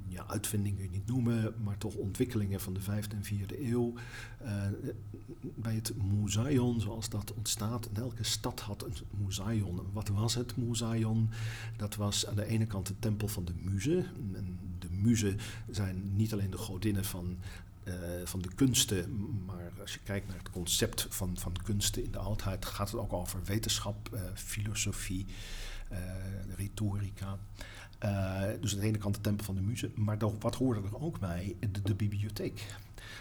ja, 0.08 0.26
uitvindingen 0.26 0.80
kun 0.80 0.90
niet 0.90 1.06
noemen, 1.06 1.54
maar 1.62 1.78
toch 1.78 1.94
ontwikkelingen 1.94 2.60
van 2.60 2.74
de 2.74 2.80
vijfde 2.80 3.16
en 3.16 3.24
vierde 3.24 3.70
eeuw. 3.70 3.94
Uh, 4.42 4.62
bij 5.40 5.74
het 5.74 5.92
Musaion, 6.12 6.80
zoals 6.80 7.08
dat 7.08 7.34
ontstaat, 7.34 7.86
en 7.86 8.02
elke 8.02 8.24
stad 8.24 8.60
had 8.60 8.84
een 8.84 8.94
Musaion. 9.24 9.80
Wat 9.92 10.08
was 10.08 10.34
het 10.34 10.56
Musaion? 10.56 11.30
Dat 11.76 11.94
was 11.94 12.26
aan 12.26 12.36
de 12.36 12.46
ene 12.46 12.66
kant 12.66 12.86
de 12.86 12.98
tempel 12.98 13.28
van 13.28 13.44
de 13.44 13.54
muzen. 13.62 14.06
En 14.34 14.58
de 14.78 14.90
muzen 14.90 15.38
zijn 15.70 16.16
niet 16.16 16.32
alleen 16.32 16.50
de 16.50 16.58
godinnen 16.58 17.04
van 17.04 17.36
van 18.24 18.42
de 18.42 18.48
kunsten. 18.54 19.30
Maar 19.46 19.72
als 19.80 19.92
je 19.92 19.98
kijkt 20.04 20.28
naar 20.28 20.38
het 20.38 20.50
concept 20.50 21.06
van, 21.10 21.36
van 21.36 21.56
kunsten 21.64 22.04
in 22.04 22.10
de 22.10 22.18
oudheid, 22.18 22.64
gaat 22.64 22.90
het 22.90 23.00
ook 23.00 23.12
over 23.12 23.40
wetenschap, 23.44 24.18
filosofie, 24.34 25.26
retorica. 26.56 27.38
dus 28.60 28.74
aan 28.74 28.80
de 28.80 28.86
ene 28.86 28.98
kant 28.98 29.14
de 29.14 29.20
tempel 29.20 29.44
van 29.44 29.54
de 29.54 29.60
muze, 29.60 29.90
maar 29.94 30.18
wat 30.40 30.54
hoorde 30.54 30.80
er 30.80 31.00
ook 31.00 31.18
bij? 31.20 31.56
De, 31.82 31.94
bibliotheek. 31.94 32.66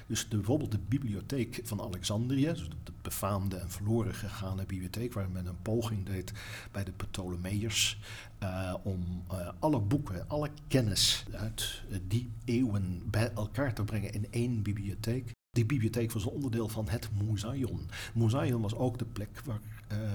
Dus 0.07 0.27
bijvoorbeeld 0.27 0.71
de 0.71 0.79
bibliotheek 0.87 1.61
van 1.63 1.81
Alexandrië, 1.81 2.45
dus 2.45 2.69
de 2.83 2.91
befaamde 3.01 3.57
en 3.57 3.69
verloren 3.69 4.13
gegane 4.13 4.65
bibliotheek, 4.65 5.13
waar 5.13 5.29
men 5.29 5.45
een 5.45 5.61
poging 5.61 6.05
deed 6.05 6.33
bij 6.71 6.83
de 6.83 6.91
Ptolemeërs 6.91 7.99
uh, 8.43 8.73
om 8.83 9.23
alle 9.59 9.79
boeken, 9.79 10.29
alle 10.29 10.49
kennis 10.67 11.25
uit 11.31 11.83
die 12.07 12.31
eeuwen 12.45 13.01
bij 13.05 13.31
elkaar 13.33 13.73
te 13.73 13.83
brengen 13.83 14.13
in 14.13 14.27
één 14.29 14.61
bibliotheek. 14.61 15.31
Die 15.49 15.65
bibliotheek 15.65 16.11
was 16.11 16.25
een 16.25 16.31
onderdeel 16.31 16.67
van 16.67 16.89
het 16.89 17.09
Museion. 17.23 17.89
Museion 18.13 18.61
was 18.61 18.75
ook 18.75 18.97
de 18.97 19.05
plek 19.05 19.41
waar 19.45 19.59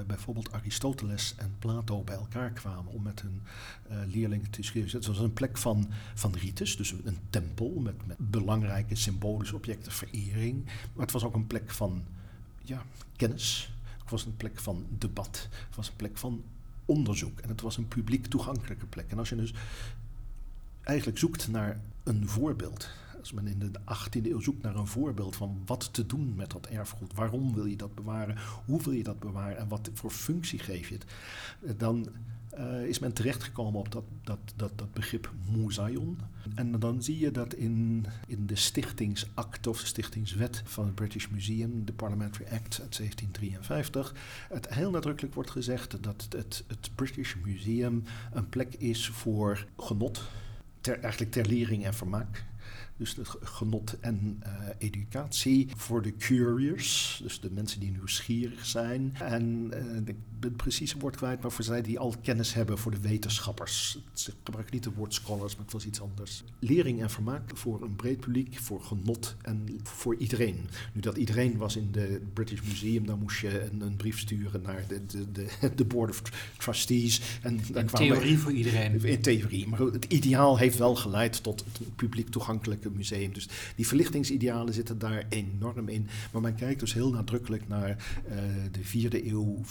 bijvoorbeeld 0.06 0.52
Aristoteles 0.52 1.34
en 1.36 1.54
Plato 1.58 2.02
bij 2.02 2.16
elkaar 2.16 2.50
kwamen 2.50 2.92
om 2.92 3.02
met 3.02 3.22
hun 3.22 3.42
leerlingen 4.06 4.50
te 4.50 4.62
schrijven. 4.62 4.98
Het 4.98 5.06
was 5.06 5.18
een 5.18 5.32
plek 5.32 5.58
van, 5.58 5.88
van 6.14 6.34
rites, 6.34 6.76
dus 6.76 6.90
een 7.04 7.18
tempel 7.30 7.70
met, 7.80 8.06
met 8.06 8.16
belangrijke 8.18 8.94
symbolische 8.94 9.56
objecten, 9.56 9.92
verering. 9.92 10.64
Maar 10.64 11.04
het 11.04 11.12
was 11.12 11.24
ook 11.24 11.34
een 11.34 11.46
plek 11.46 11.70
van 11.70 12.04
ja, 12.62 12.82
kennis. 13.16 13.72
Het 13.98 14.10
was 14.10 14.24
een 14.24 14.36
plek 14.36 14.60
van 14.60 14.86
debat. 14.98 15.48
Het 15.50 15.76
was 15.76 15.88
een 15.88 15.96
plek 15.96 16.18
van 16.18 16.42
onderzoek. 16.84 17.40
En 17.40 17.48
het 17.48 17.60
was 17.60 17.76
een 17.76 17.88
publiek 17.88 18.26
toegankelijke 18.26 18.86
plek. 18.86 19.10
En 19.10 19.18
als 19.18 19.28
je 19.28 19.36
dus 19.36 19.54
eigenlijk 20.82 21.18
zoekt 21.18 21.48
naar 21.48 21.80
een 22.02 22.28
voorbeeld. 22.28 22.88
Als 23.28 23.42
men 23.42 23.52
in 23.52 23.58
de 23.58 23.80
18e 23.80 24.26
eeuw 24.26 24.40
zoekt 24.40 24.62
naar 24.62 24.76
een 24.76 24.86
voorbeeld 24.86 25.36
van 25.36 25.62
wat 25.66 25.92
te 25.92 26.06
doen 26.06 26.34
met 26.36 26.50
dat 26.50 26.66
erfgoed. 26.66 27.14
Waarom 27.14 27.54
wil 27.54 27.64
je 27.64 27.76
dat 27.76 27.94
bewaren? 27.94 28.36
Hoe 28.66 28.82
wil 28.82 28.92
je 28.92 29.02
dat 29.02 29.18
bewaren? 29.18 29.58
En 29.58 29.68
wat 29.68 29.90
voor 29.94 30.10
functie 30.10 30.58
geef 30.58 30.88
je 30.88 30.94
het? 30.94 31.78
Dan 31.78 32.08
uh, 32.58 32.84
is 32.84 32.98
men 32.98 33.12
terechtgekomen 33.12 33.80
op 33.80 33.92
dat, 33.92 34.04
dat, 34.22 34.38
dat, 34.56 34.78
dat 34.78 34.92
begrip 34.92 35.32
Museion. 35.50 36.18
En 36.54 36.78
dan 36.78 37.02
zie 37.02 37.18
je 37.18 37.30
dat 37.30 37.54
in, 37.54 38.06
in 38.26 38.46
de 38.46 38.56
stichtingsact 38.56 39.66
of 39.66 39.80
de 39.80 39.86
stichtingswet 39.86 40.62
van 40.64 40.84
het 40.84 40.94
British 40.94 41.28
Museum, 41.28 41.84
de 41.84 41.92
Parliamentary 41.92 42.44
Act 42.44 42.80
uit 42.80 42.96
1753, 42.96 44.14
het 44.48 44.74
heel 44.74 44.90
nadrukkelijk 44.90 45.34
wordt 45.34 45.50
gezegd 45.50 46.02
dat 46.02 46.26
het, 46.28 46.64
het 46.66 46.90
British 46.94 47.34
Museum 47.44 48.04
een 48.32 48.48
plek 48.48 48.74
is 48.74 49.08
voor 49.08 49.66
genot, 49.76 50.22
ter, 50.80 50.98
eigenlijk 50.98 51.32
ter 51.32 51.46
lering 51.46 51.84
en 51.84 51.94
vermaak. 51.94 52.46
Dus 52.99 53.16
het 53.16 53.28
genot 53.40 54.01
en 54.01 54.40
uh, 54.46 54.53
educatie 54.78 55.68
voor 55.76 56.03
de 56.03 56.16
curious, 56.16 57.20
dus 57.22 57.40
de 57.40 57.51
mensen 57.51 57.80
die 57.80 57.90
nieuwsgierig 57.90 58.66
zijn. 58.66 59.14
En 59.14 59.70
ik 59.96 60.05
ben 60.05 60.24
het 60.41 60.57
precieze 60.57 60.99
woord 60.99 61.16
kwijt, 61.16 61.43
maar 61.43 61.51
voor 61.51 61.64
zij 61.64 61.82
die 61.82 61.99
al 61.99 62.14
kennis 62.22 62.55
hebben 62.55 62.78
voor 62.78 62.91
de 62.91 63.01
wetenschappers. 63.01 63.99
Ik 64.14 64.34
gebruik 64.45 64.70
niet 64.70 64.84
het 64.84 64.95
woord 64.95 65.14
scholars, 65.14 65.55
maar 65.57 65.64
het 65.64 65.72
was 65.72 65.86
iets 65.86 66.01
anders. 66.01 66.43
Lering 66.59 67.01
en 67.01 67.11
vermaak 67.11 67.57
voor 67.57 67.82
een 67.82 67.97
breed 67.97 68.20
publiek, 68.20 68.59
voor 68.59 68.82
genot 68.82 69.36
en 69.43 69.80
voor 69.82 70.16
iedereen. 70.16 70.59
Nu 70.93 71.01
dat 71.01 71.16
iedereen 71.16 71.57
was 71.57 71.76
in 71.76 71.89
de 71.93 72.20
British 72.32 72.61
Museum, 72.61 73.07
dan 73.07 73.18
moest 73.18 73.41
je 73.41 73.62
een, 73.62 73.80
een 73.80 73.97
brief 73.97 74.18
sturen 74.18 74.62
naar 74.62 74.84
de, 74.89 75.07
de, 75.07 75.32
de, 75.32 75.74
de 75.74 75.84
Board 75.84 76.11
of 76.11 76.22
Trustees. 76.59 77.39
En 77.43 77.61
in 77.74 77.86
theorie 77.86 78.39
voor 78.39 78.53
iedereen. 78.53 79.05
In 79.05 79.22
theorie, 79.22 79.68
maar 79.68 79.80
het 79.80 80.05
ideaal 80.05 80.59
heeft 80.59 80.78
wel 80.78 80.95
geleid 80.97 81.43
tot 81.43 81.64
het 81.64 81.97
publiek 81.97 82.28
toegankelijke 82.28 82.91
museum. 82.91 83.32
Dus 83.32 83.49
die 83.76 83.86
verlichtingsidealen 83.86 84.74
zitten 84.74 84.99
daar 84.99 85.26
enorm 85.28 85.89
in. 85.89 86.09
Maar 86.32 86.43
men 86.43 86.55
kijkt 86.55 86.80
dus 86.80 86.95
heel 86.95 87.11
nadrukkelijk 87.11 87.68
naar 87.68 87.89
uh, 87.89 88.34
de 88.72 88.84
vierde 88.84 89.28
eeuw, 89.28 89.62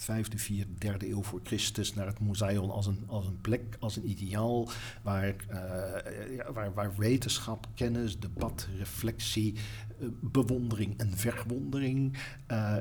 vijfde, 0.00 0.38
vierde, 0.38 0.74
derde 0.78 1.08
eeuw 1.10 1.22
voor 1.22 1.40
Christus 1.42 1.94
naar 1.94 2.06
het 2.06 2.20
museum 2.20 2.70
als 2.70 2.86
een, 2.86 2.98
als 3.06 3.26
een 3.26 3.40
plek, 3.40 3.76
als 3.78 3.96
een 3.96 4.10
ideaal 4.10 4.68
waar, 5.02 5.34
uh, 5.50 6.52
waar, 6.52 6.74
waar 6.74 6.96
wetenschap, 6.96 7.66
kennis, 7.74 8.18
debat, 8.18 8.68
reflectie, 8.78 9.54
uh, 9.54 10.08
bewondering 10.20 10.98
en 10.98 11.16
verwondering 11.16 12.18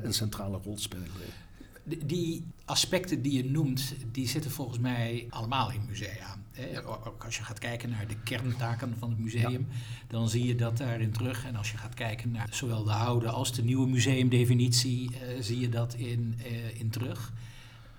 een 0.01 0.13
centrale 0.13 0.59
rol 0.63 0.77
spelen. 0.77 1.07
Die 2.05 2.43
aspecten 2.65 3.21
die 3.21 3.33
je 3.33 3.49
noemt, 3.49 3.93
die 4.11 4.27
zitten 4.27 4.51
volgens 4.51 4.79
mij 4.79 5.27
allemaal 5.29 5.71
in 5.71 5.81
musea. 5.87 6.37
Ook 6.85 7.23
als 7.25 7.37
je 7.37 7.43
gaat 7.43 7.59
kijken 7.59 7.89
naar 7.89 8.07
de 8.07 8.19
kerntaken 8.23 8.95
van 8.99 9.09
het 9.09 9.19
museum, 9.19 9.67
dan 10.07 10.29
zie 10.29 10.45
je 10.45 10.55
dat 10.55 10.77
daarin 10.77 11.11
terug. 11.11 11.45
En 11.45 11.55
als 11.55 11.71
je 11.71 11.77
gaat 11.77 11.93
kijken 11.93 12.31
naar 12.31 12.47
zowel 12.51 12.83
de 12.83 12.91
oude 12.91 13.29
als 13.29 13.53
de 13.53 13.63
nieuwe 13.63 13.87
museumdefinitie, 13.87 15.11
uh, 15.11 15.17
zie 15.41 15.59
je 15.59 15.69
dat 15.69 15.93
in, 15.93 16.39
uh, 16.45 16.79
in 16.79 16.89
terug. 16.89 17.33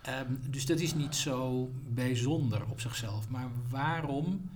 Um, 0.09 0.41
dus 0.51 0.67
dat 0.67 0.81
is 0.81 0.95
niet 0.95 1.17
zo 1.17 1.71
bijzonder 1.89 2.63
op 2.71 2.81
zichzelf. 2.81 3.29
Maar 3.29 3.49
waarom 3.69 4.51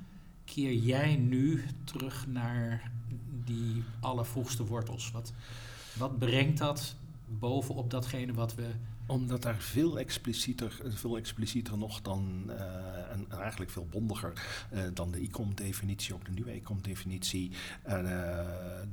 keer 0.45 0.73
jij 0.73 1.17
nu 1.17 1.65
terug 1.85 2.27
naar 2.27 2.91
die 3.45 3.83
allervroegste 4.01 4.65
wortels? 4.65 5.11
Wat, 5.11 5.33
wat 5.99 6.19
brengt 6.19 6.59
dat 6.59 6.97
bovenop 7.29 7.91
datgene 7.91 8.33
wat 8.33 8.55
we 8.55 8.71
omdat 9.07 9.43
daar 9.43 9.61
veel 9.61 9.99
explicieter, 9.99 10.81
veel 10.85 11.17
explicieter 11.17 11.79
nog 11.79 12.03
dan, 12.03 12.45
uh, 12.47 12.55
en 13.11 13.27
eigenlijk 13.41 13.71
veel 13.71 13.87
bondiger 13.91 14.33
uh, 14.73 14.81
dan 14.95 15.11
de 15.11 15.21
ICOM-definitie, 15.21 16.15
ook 16.15 16.25
de 16.25 16.31
nieuwe 16.31 16.55
ICOM-definitie, 16.55 17.51
uh, 17.87 17.93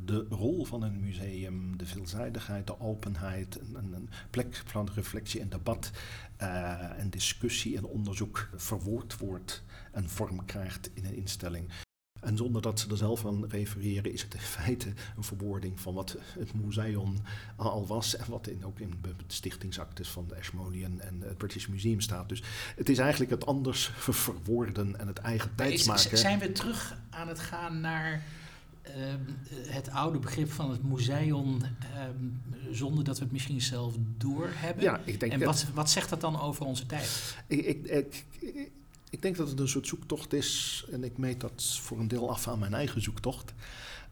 de 0.05 0.25
rol 0.29 0.65
van 0.65 0.81
een 0.81 0.99
museum, 0.99 1.77
de 1.77 1.85
veelzijdigheid, 1.85 2.67
de 2.67 2.79
openheid, 2.79 3.59
een, 3.73 3.93
een 3.93 4.09
plek 4.29 4.63
van 4.65 4.89
reflectie 4.95 5.41
en 5.41 5.49
debat 5.49 5.91
en 6.97 7.09
discussie 7.09 7.77
en 7.77 7.85
onderzoek 7.85 8.49
verwoord 8.55 9.17
wordt 9.17 9.63
en 9.91 10.09
vorm 10.09 10.45
krijgt 10.45 10.89
in 10.93 11.05
een 11.05 11.15
instelling. 11.15 11.69
En 12.21 12.37
zonder 12.37 12.61
dat 12.61 12.79
ze 12.79 12.89
er 12.89 12.97
zelf 12.97 13.25
aan 13.25 13.45
refereren, 13.45 14.13
is 14.13 14.21
het 14.21 14.33
in 14.33 14.39
feite 14.39 14.93
een 15.17 15.23
verwoording 15.23 15.79
van 15.79 15.93
wat 15.93 16.17
het 16.39 16.53
museum 16.53 17.13
al 17.55 17.87
was 17.87 18.15
en 18.15 18.25
wat 18.29 18.47
in, 18.47 18.65
ook 18.65 18.79
in 18.79 18.93
de 19.01 19.13
stichtingsactes 19.27 20.09
van 20.09 20.27
de 20.27 20.35
Ashmolean 20.35 20.99
en 20.99 21.21
het 21.21 21.37
British 21.37 21.67
Museum 21.67 22.01
staat. 22.01 22.29
Dus 22.29 22.43
het 22.75 22.89
is 22.89 22.97
eigenlijk 22.97 23.31
het 23.31 23.45
anders 23.45 23.91
verwoorden 23.95 24.99
en 24.99 25.07
het 25.07 25.17
eigen 25.17 25.55
tijdsmaken. 25.55 26.17
Zijn 26.17 26.39
we 26.39 26.51
terug 26.51 26.97
aan 27.09 27.27
het 27.27 27.39
gaan 27.39 27.79
naar 27.79 28.23
uh, 28.83 28.93
het 29.67 29.89
oude 29.89 30.19
begrip 30.19 30.51
van 30.51 30.71
het 30.71 30.83
museum, 30.83 31.57
uh, 31.57 32.01
zonder 32.71 33.03
dat 33.03 33.17
we 33.17 33.23
het 33.23 33.33
misschien 33.33 33.61
zelf 33.61 33.95
doorhebben? 34.17 34.83
Ja, 34.83 35.01
ik 35.05 35.19
denk 35.19 35.31
en 35.31 35.43
wat, 35.43 35.65
wat 35.73 35.89
zegt 35.89 36.09
dat 36.09 36.21
dan 36.21 36.39
over 36.39 36.65
onze 36.65 36.85
tijd? 36.85 37.35
ik, 37.47 37.65
ik, 37.65 38.25
ik 38.39 38.71
ik 39.11 39.21
denk 39.21 39.37
dat 39.37 39.49
het 39.49 39.59
een 39.59 39.67
soort 39.67 39.87
zoektocht 39.87 40.33
is, 40.33 40.85
en 40.91 41.03
ik 41.03 41.17
meet 41.17 41.41
dat 41.41 41.79
voor 41.81 41.99
een 41.99 42.07
deel 42.07 42.29
af 42.29 42.47
aan 42.47 42.59
mijn 42.59 42.73
eigen 42.73 43.01
zoektocht. 43.01 43.53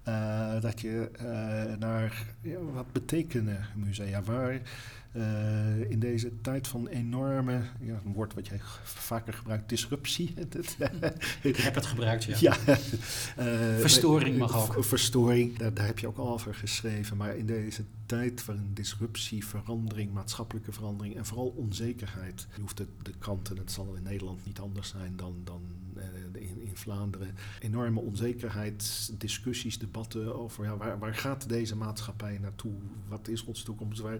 Uh, 0.08 0.62
dat 0.62 0.82
je 0.82 1.10
uh, 1.22 1.78
naar 1.80 2.26
ja, 2.42 2.60
wat 2.74 2.92
betekenen 2.92 3.66
musea? 3.76 4.22
Waar 4.22 4.62
uh, 5.14 5.90
in 5.90 6.00
deze 6.00 6.42
tijd 6.42 6.68
van 6.68 6.88
enorme, 6.88 7.62
ja, 7.80 8.02
een 8.06 8.14
woord 8.14 8.34
wat 8.34 8.48
jij 8.48 8.60
vaker 8.84 9.34
gebruikt, 9.34 9.70
disruptie. 9.70 10.34
ik 11.42 11.56
heb 11.56 11.76
het 11.76 11.86
gebruikt, 11.86 12.24
ja. 12.24 12.38
ja 12.40 12.78
verstoring 13.80 14.38
mag 14.38 14.78
ook. 14.78 14.84
Verstoring, 14.84 15.58
daar, 15.58 15.74
daar, 15.74 15.86
heb 15.86 16.00
je 16.00 16.08
ook 16.08 16.18
al 16.18 16.30
over 16.30 16.56
geschreven. 16.56 17.18
Maar 17.18 17.36
in 17.36 17.46
deze 17.46 17.84
tijd 18.10 18.46
waarin 18.46 18.74
disruptie, 18.74 19.46
verandering, 19.46 20.14
maatschappelijke 20.14 20.72
verandering 20.72 21.16
en 21.16 21.26
vooral 21.26 21.54
onzekerheid. 21.56 22.48
Je 22.56 22.62
hoeft 22.62 22.78
de, 22.78 22.88
de 23.02 23.14
kranten, 23.20 23.58
het 23.58 23.72
zal 23.72 23.94
in 23.96 24.04
Nederland 24.04 24.46
niet 24.46 24.60
anders 24.60 24.90
zijn 24.90 25.16
dan, 25.16 25.36
dan 25.44 25.62
uh, 25.98 26.04
in, 26.42 26.62
in, 26.62 26.72
Vlaanderen. 26.74 27.36
Enorme 27.60 28.00
onzekerheid, 28.00 29.12
discussies, 29.18 29.80
debatten 29.80 30.40
over 30.40 30.64
ja, 30.64 30.78
waar, 30.78 31.00
waar 31.00 31.16
gaat 31.16 31.50
deze 31.50 31.76
maatschappij 31.76 32.38
naartoe? 32.38 32.72
Wat 33.08 33.28
is 33.28 33.44
ons 33.44 33.64
toekomst? 33.64 34.00
Waar, 34.00 34.20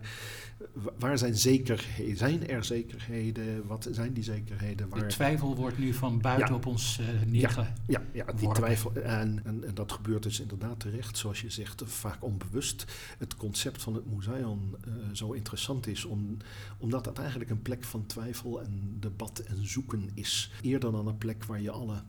waar 1.00 1.18
zijn 1.18 1.38
zekerheden? 1.38 2.18
Zijn 2.18 2.48
er 2.48 2.64
zekerheden? 2.64 3.68
Wat 3.68 3.88
zijn 3.92 4.14
die 4.14 4.24
zekerheden? 4.24 4.90
Waar... 4.90 5.00
De 5.00 5.06
twijfel 5.06 5.56
wordt 5.56 5.78
nu 5.78 5.94
van 5.94 6.22
buiten 6.22 6.56
op 6.56 6.66
ons 6.66 7.00
uh, 7.00 7.08
neergelegd. 7.26 7.72
Ja, 7.88 8.02
ja, 8.14 8.24
ja, 8.28 8.34
die 8.34 8.52
twijfel. 8.52 8.94
En, 8.96 9.42
en, 9.44 9.64
en, 9.64 9.74
dat 9.74 9.92
gebeurt 9.92 10.24
dus 10.24 10.40
inderdaad 10.40 10.80
terecht, 10.80 11.18
zoals 11.18 11.42
je 11.42 11.50
zegt, 11.50 11.84
vaak 11.86 12.24
onbewust. 12.24 12.86
Het 13.18 13.36
concept 13.36 13.79
van 13.82 13.94
het 13.94 14.16
museum 14.16 14.76
uh, 14.88 14.94
zo 15.14 15.32
interessant 15.32 15.88
is, 15.88 16.06
om, 16.06 16.38
omdat 16.78 17.04
dat 17.04 17.20
eigenlijk 17.20 17.50
een 17.50 17.62
plek 17.62 17.84
van 17.84 18.06
twijfel 18.06 18.62
en 18.62 18.98
debat 19.00 19.40
en 19.40 19.68
zoeken 19.68 20.10
is. 20.14 20.52
Eerder 20.62 20.92
dan 20.92 21.08
een 21.08 21.18
plek 21.18 21.44
waar 21.44 21.62
je 21.62 21.72
alle 21.72 22.02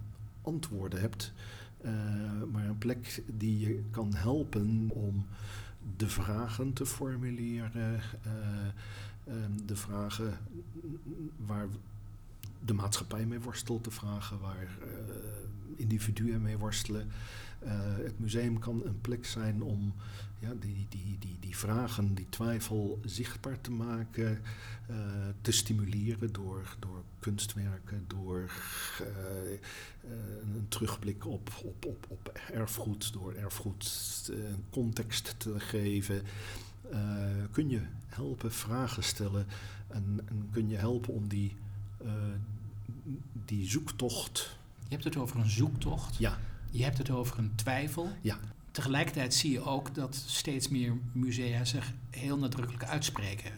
antwoorden 0.42 1.00
hebt, 1.00 1.32
uh, 1.84 1.92
maar 2.52 2.64
een 2.64 2.78
plek 2.78 3.22
die 3.26 3.58
je 3.58 3.82
kan 3.90 4.14
helpen 4.14 4.90
om 4.90 5.26
de 5.96 6.08
vragen 6.08 6.72
te 6.72 6.86
formuleren, 6.86 8.00
uh, 8.26 9.34
de 9.66 9.76
vragen 9.76 10.38
waar 11.46 11.66
de 12.64 12.72
maatschappij 12.72 13.26
mee 13.26 13.40
worstelt, 13.40 13.84
de 13.84 13.90
vragen 13.90 14.40
waar 14.40 14.68
individuen 15.76 16.42
mee 16.42 16.58
worstelen. 16.58 17.10
het 18.02 18.18
museum 18.18 18.58
kan 18.58 18.82
een 18.84 19.00
plek 19.00 19.26
zijn 19.26 19.62
om 19.62 19.92
ja, 20.41 20.53
die, 20.61 20.86
die, 20.88 21.16
die, 21.18 21.36
die 21.41 21.57
vragen, 21.57 22.14
die 22.14 22.26
twijfel 22.28 23.01
zichtbaar 23.05 23.61
te 23.61 23.70
maken, 23.70 24.41
uh, 24.91 24.97
te 25.41 25.53
stimuleren 25.53 26.32
door, 26.32 26.76
door 26.78 27.03
kunstwerken, 27.18 28.05
door 28.07 28.51
uh, 29.01 29.59
een 30.55 30.66
terugblik 30.68 31.26
op, 31.26 31.51
op, 31.64 31.84
op, 31.84 32.07
op 32.09 32.32
erfgoed, 32.53 33.12
door 33.12 33.34
erfgoed 33.34 34.30
een 34.32 34.64
context 34.70 35.34
te 35.38 35.61
geven. 35.61 36.22
kun 37.51 37.68
je 37.68 37.80
helpen 38.07 38.53
vragen 38.53 39.03
stellen 39.03 39.47
en, 39.88 40.20
en 40.24 40.49
kun 40.53 40.68
je 40.68 40.76
helpen 40.76 41.14
om 41.14 41.28
die, 41.28 41.57
die 43.45 43.68
zoektocht. 43.68 44.59
Je 44.82 44.95
hebt 44.97 45.05
het 45.05 45.16
over 45.16 45.41
een 45.41 45.51
zoektocht. 45.51 46.16
Ja. 46.16 46.38
Je 46.70 46.84
hebt 46.84 46.99
het 46.99 47.11
over 47.11 47.38
een 47.38 47.55
twijfel. 47.55 48.12
Ja 48.20 48.38
tegelijkertijd 48.70 49.34
zie 49.34 49.50
je 49.52 49.64
ook 49.64 49.94
dat 49.94 50.14
steeds 50.26 50.68
meer 50.68 50.96
musea 51.12 51.64
zich 51.64 51.92
heel 52.10 52.38
nadrukkelijk 52.38 52.84
uitspreken. 52.84 53.52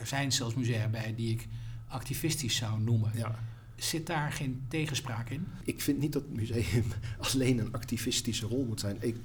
Er 0.00 0.06
zijn 0.06 0.32
zelfs 0.32 0.54
musea 0.54 0.88
bij 0.88 1.14
die 1.14 1.30
ik 1.30 1.46
activistisch 1.88 2.56
zou 2.56 2.80
noemen. 2.80 3.10
Ja. 3.14 3.38
Zit 3.76 4.06
daar 4.06 4.32
geen 4.32 4.64
tegenspraak 4.68 5.30
in? 5.30 5.46
Ik 5.62 5.80
vind 5.80 5.98
niet 5.98 6.12
dat 6.12 6.22
het 6.22 6.34
museum 6.34 6.84
alleen 7.32 7.58
een 7.58 7.72
activistische 7.72 8.46
rol 8.46 8.64
moet 8.64 8.80
zijn. 8.80 8.96
Ik, 9.00 9.16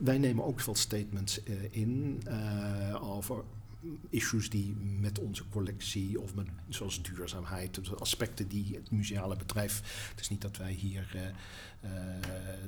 wij 0.00 0.18
nemen 0.18 0.44
ook 0.44 0.60
veel 0.60 0.74
statements 0.74 1.40
uh, 1.44 1.54
in 1.70 2.22
uh, 2.28 3.10
over 3.10 3.44
issues 4.08 4.50
die 4.50 4.76
met 5.00 5.18
onze 5.18 5.48
collectie 5.48 6.20
of 6.20 6.34
met, 6.34 6.46
zoals 6.68 7.02
duurzaamheid, 7.02 7.98
aspecten 7.98 8.48
die 8.48 8.74
het 8.74 8.90
museale 8.90 9.36
bedrijf. 9.36 10.08
Het 10.10 10.20
is 10.20 10.28
niet 10.28 10.40
dat 10.40 10.56
wij 10.56 10.72
hier 10.72 11.12
uh, 11.14 11.22
uh, 11.22 11.30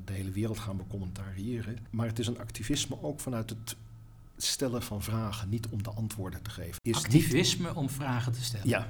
de 0.04 0.12
hele 0.12 0.30
wereld 0.30 0.58
gaan 0.58 0.76
becommentariëren, 0.76 1.78
maar 1.90 2.06
het 2.06 2.18
is 2.18 2.26
een 2.26 2.38
activisme 2.38 3.02
ook 3.02 3.20
vanuit 3.20 3.50
het 3.50 3.76
stellen 4.36 4.82
van 4.82 5.02
vragen, 5.02 5.48
niet 5.48 5.66
om 5.66 5.82
de 5.82 5.90
antwoorden 5.90 6.42
te 6.42 6.50
geven. 6.50 6.78
Is 6.82 6.96
activisme 6.96 7.68
niet, 7.68 7.76
om 7.76 7.90
vragen 7.90 8.32
te 8.32 8.42
stellen? 8.42 8.68
Ja, 8.68 8.88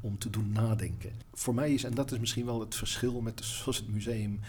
om 0.00 0.18
te 0.18 0.30
doen 0.30 0.52
nadenken. 0.52 1.12
Voor 1.32 1.54
mij 1.54 1.74
is, 1.74 1.84
en 1.84 1.94
dat 1.94 2.12
is 2.12 2.18
misschien 2.18 2.44
wel 2.44 2.60
het 2.60 2.74
verschil 2.74 3.20
met 3.20 3.44
zoals 3.44 3.76
het 3.76 3.88
museum 3.88 4.40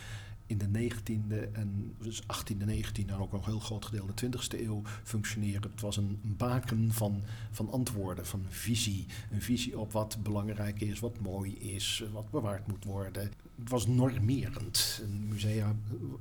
in 0.47 0.57
de 0.57 0.89
19e 0.89 1.51
en 1.51 1.95
dus 2.01 2.21
18e, 2.21 2.67
19e 2.69 3.05
en 3.07 3.17
ook 3.17 3.33
een 3.33 3.43
heel 3.43 3.59
groot 3.59 3.85
gedeelte 3.85 4.29
de 4.29 4.37
20e 4.37 4.61
eeuw 4.61 4.81
functioneren. 5.03 5.71
Het 5.71 5.81
was 5.81 5.97
een 5.97 6.19
baken 6.21 6.91
van, 6.91 7.21
van 7.51 7.71
antwoorden, 7.71 8.25
van 8.25 8.45
visie. 8.49 9.05
Een 9.31 9.41
visie 9.41 9.79
op 9.79 9.91
wat 9.91 10.17
belangrijk 10.23 10.81
is, 10.81 10.99
wat 10.99 11.19
mooi 11.19 11.57
is, 11.57 12.03
wat 12.11 12.31
bewaard 12.31 12.67
moet 12.67 12.83
worden. 12.83 13.23
Het 13.55 13.69
was 13.69 13.87
normerend. 13.87 15.03
musea 15.27 15.75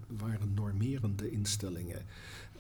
waren 0.07 0.55
normerende 0.55 1.31
instellingen. 1.31 2.03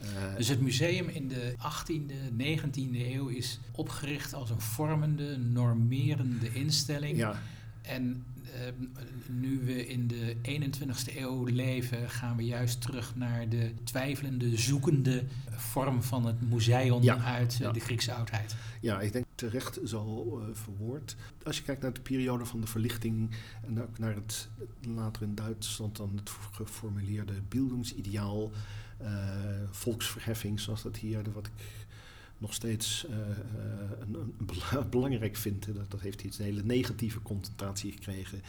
Uh, 0.02 0.36
dus 0.36 0.48
het 0.48 0.60
museum 0.60 1.08
in 1.08 1.28
de 1.28 1.54
18e, 1.58 2.32
19e 2.32 2.96
eeuw 2.96 3.28
is 3.28 3.60
opgericht 3.72 4.34
als 4.34 4.50
een 4.50 4.60
vormende, 4.60 5.36
normerende 5.38 6.52
instelling. 6.52 7.16
Ja. 7.16 7.38
En 7.82 8.24
uh, 8.54 8.60
nu 9.28 9.60
we 9.64 9.86
in 9.86 10.06
de 10.06 10.36
21ste 10.36 11.16
eeuw 11.16 11.44
leven, 11.44 12.10
gaan 12.10 12.36
we 12.36 12.44
juist 12.44 12.80
terug 12.80 13.16
naar 13.16 13.48
de 13.48 13.72
twijfelende, 13.84 14.56
zoekende 14.58 15.24
vorm 15.50 16.02
van 16.02 16.26
het 16.26 16.50
museum 16.50 17.02
ja, 17.02 17.16
uit 17.16 17.56
ja. 17.56 17.72
de 17.72 17.80
Griekse 17.80 18.12
oudheid. 18.12 18.54
Ja, 18.80 19.00
ik 19.00 19.12
denk 19.12 19.24
terecht 19.34 19.80
zo 19.84 20.38
uh, 20.38 20.54
verwoord. 20.54 21.16
Als 21.42 21.56
je 21.56 21.62
kijkt 21.62 21.82
naar 21.82 21.92
de 21.92 22.00
periode 22.00 22.44
van 22.44 22.60
de 22.60 22.66
verlichting 22.66 23.30
en 23.66 23.82
ook 23.82 23.98
naar 23.98 24.14
het 24.14 24.48
later 24.80 25.22
in 25.22 25.34
Duitsland 25.34 25.96
dan 25.96 26.12
het 26.16 26.30
geformuleerde 26.52 27.32
beeldingsideaal, 27.48 28.50
uh, 29.02 29.08
volksverheffing, 29.70 30.60
zoals 30.60 30.82
dat 30.82 30.96
hier, 30.96 31.22
wat 31.32 31.46
ik 31.46 31.52
nog 32.38 32.54
steeds 32.54 33.06
een, 34.00 34.14
een, 34.14 34.90
belangrijk 34.90 35.36
vind. 35.36 35.74
Dat, 35.74 35.90
dat 35.90 36.00
heeft 36.00 36.22
iets 36.22 36.38
een 36.38 36.44
hele 36.44 36.62
negatieve 36.62 37.22
connotatie 37.22 37.92
gekregen. 37.92 38.42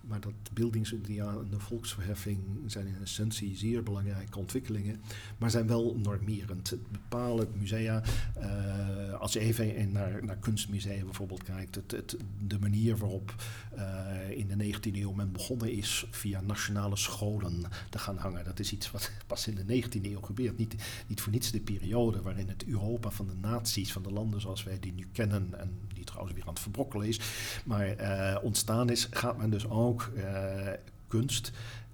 Maar 0.00 0.20
dat 0.20 0.32
beeldingsideaal 0.52 1.40
en 1.40 1.50
de 1.50 1.58
volksverheffing 1.58 2.38
zijn 2.66 2.86
in 2.86 2.96
essentie 3.02 3.56
zeer 3.56 3.82
belangrijke 3.82 4.38
ontwikkelingen, 4.38 5.00
maar 5.38 5.50
zijn 5.50 5.66
wel 5.66 5.96
normerend. 6.02 6.70
Het 6.70 6.90
bepalen 6.90 7.48
musea, 7.58 8.02
uh, 8.38 9.20
als 9.20 9.32
je 9.32 9.40
even 9.40 9.92
naar, 9.92 10.24
naar 10.24 10.36
kunstmusea 10.36 11.04
bijvoorbeeld 11.04 11.42
kijkt, 11.42 11.74
het, 11.74 11.90
het, 11.90 12.16
de 12.46 12.58
manier 12.58 12.96
waarop 12.96 13.34
uh, 13.76 14.30
in 14.30 14.48
de 14.48 14.64
19e 14.64 14.94
eeuw 14.94 15.12
men 15.12 15.32
begonnen 15.32 15.72
is 15.72 16.06
via 16.10 16.40
nationale 16.40 16.96
scholen 16.96 17.62
te 17.90 17.98
gaan 17.98 18.16
hangen, 18.16 18.44
dat 18.44 18.58
is 18.58 18.72
iets 18.72 18.90
wat 18.90 19.10
pas 19.26 19.46
in 19.46 19.54
de 19.54 19.82
19e 19.82 20.02
eeuw 20.02 20.20
gebeurt. 20.20 20.58
Niet, 20.58 20.74
niet 21.06 21.20
voor 21.20 21.32
niets 21.32 21.50
de 21.50 21.60
periode 21.60 22.22
waarin 22.22 22.48
het 22.48 22.64
Europa 22.66 23.10
van 23.10 23.26
de 23.26 23.34
naties, 23.40 23.92
van 23.92 24.02
de 24.02 24.12
landen 24.12 24.40
zoals 24.40 24.64
wij 24.64 24.78
die 24.78 24.92
nu 24.92 25.08
kennen 25.12 25.58
en 25.58 25.78
die 25.94 26.04
trouwens 26.04 26.34
weer 26.34 26.44
aan 26.46 26.52
het 26.52 26.62
verbrokkelen 26.62 27.08
is, 27.08 27.20
maar 27.64 28.00
uh, 28.00 28.44
ontstaan 28.44 28.90
is, 28.90 29.08
gaat 29.10 29.38
men 29.38 29.50
dus 29.50 29.66
ook 29.90 30.10
uh, 30.16 30.68
kunst 31.08 31.52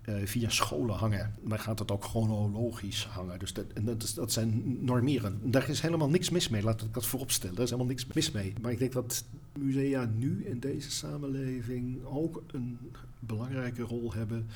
uh, 0.08 0.14
via 0.24 0.48
scholen 0.48 0.96
hangen. 0.96 1.34
Dan 1.42 1.58
gaat 1.58 1.78
het 1.78 1.90
ook 1.90 2.04
chronologisch 2.04 3.04
hangen. 3.04 3.38
Dus 3.38 3.52
dat, 3.52 3.66
dat, 3.82 4.12
dat, 4.14 4.32
zijn 4.32 4.78
normeren. 4.84 5.40
Daar 5.50 5.68
is 5.68 5.80
helemaal 5.80 6.08
niks 6.08 6.30
mis 6.30 6.48
mee, 6.48 6.62
laat 6.62 6.82
ik 6.82 6.94
dat 6.94 7.06
vooropstellen. 7.06 7.54
Daar 7.54 7.64
is 7.64 7.70
helemaal 7.70 7.92
niks 7.92 8.06
mis 8.06 8.30
mee. 8.30 8.52
Maar 8.60 8.72
ik 8.72 8.78
denk 8.78 8.92
dat 8.92 9.24
musea 9.58 10.10
nu 10.16 10.44
in 10.44 10.60
deze 10.60 10.90
samenleving 10.90 12.04
ook 12.04 12.42
een 12.52 12.78
belangrijke 13.18 13.82
rol 13.82 14.12
hebben 14.12 14.46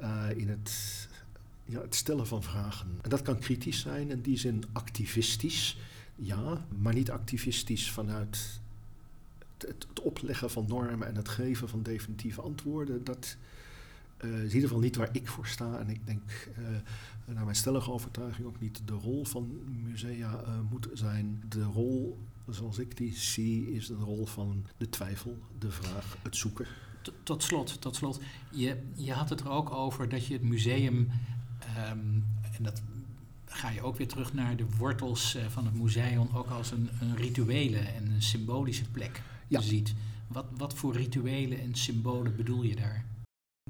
uh, 0.00 0.24
in 0.36 0.48
het 0.48 1.08
ja, 1.64 1.80
het 1.80 1.94
stellen 1.94 2.26
van 2.26 2.42
vragen. 2.42 2.86
En 3.02 3.10
dat 3.10 3.22
kan 3.22 3.38
kritisch 3.38 3.80
zijn, 3.80 4.10
in 4.10 4.20
die 4.20 4.38
zin 4.38 4.64
activistisch, 4.72 5.78
ja, 6.16 6.66
maar 6.78 6.94
niet 6.94 7.10
activistisch 7.10 7.90
vanuit 7.90 8.60
het, 9.68 10.00
opleggen 10.02 10.50
van 10.50 10.64
normen 10.68 11.08
en 11.08 11.16
het 11.16 11.28
geven 11.28 11.68
van 11.68 11.82
definitieve 11.82 12.40
antwoorden. 12.40 13.04
Dat 13.04 13.36
uh, 14.24 14.30
is 14.30 14.38
in 14.38 14.44
ieder 14.44 14.60
geval 14.60 14.78
niet 14.78 14.96
waar 14.96 15.08
ik 15.12 15.28
voor 15.28 15.46
sta. 15.46 15.78
En 15.78 15.88
ik 15.88 16.06
denk, 16.06 16.48
uh, 16.58 16.66
naar 17.34 17.44
mijn 17.44 17.56
stellige 17.56 17.92
overtuiging, 17.92 18.46
ook 18.46 18.60
niet 18.60 18.80
de 18.84 18.92
rol 18.94 19.24
van 19.24 19.58
musea 19.84 20.42
uh, 20.42 20.48
moet 20.70 20.88
zijn. 20.92 21.42
De 21.48 21.64
rol, 21.64 22.18
zoals 22.48 22.78
ik 22.78 22.96
die 22.96 23.16
zie, 23.16 23.74
is 23.74 23.86
de 23.86 23.94
rol 23.94 24.26
van 24.26 24.66
de 24.76 24.88
twijfel, 24.88 25.38
de 25.58 25.70
vraag, 25.70 26.16
het 26.22 26.36
zoeken. 26.36 26.66
Tot 27.22 27.42
slot, 27.42 27.80
tot 27.80 27.96
slot. 27.96 28.20
Je, 28.50 28.76
je 28.94 29.12
had 29.12 29.28
het 29.28 29.40
er 29.40 29.50
ook 29.50 29.70
over 29.70 30.08
dat 30.08 30.26
je 30.26 30.32
het 30.32 30.42
museum 30.42 31.10
Um, 31.90 32.24
en 32.56 32.62
dat 32.62 32.82
ga 33.44 33.70
je 33.70 33.82
ook 33.82 33.96
weer 33.96 34.08
terug 34.08 34.32
naar 34.32 34.56
de 34.56 34.66
wortels 34.78 35.38
van 35.48 35.64
het 35.64 35.74
museum, 35.74 36.28
ook 36.32 36.50
als 36.50 36.70
een, 36.70 36.88
een 37.00 37.16
rituele 37.16 37.78
en 37.78 38.10
een 38.10 38.22
symbolische 38.22 38.90
plek 38.90 39.22
ja. 39.50 39.60
ziet. 39.60 39.94
Wat, 40.26 40.46
wat 40.56 40.74
voor 40.74 40.96
rituelen 40.96 41.60
en 41.60 41.74
symbolen 41.74 42.36
bedoel 42.36 42.62
je 42.62 42.76
daar? 42.76 43.04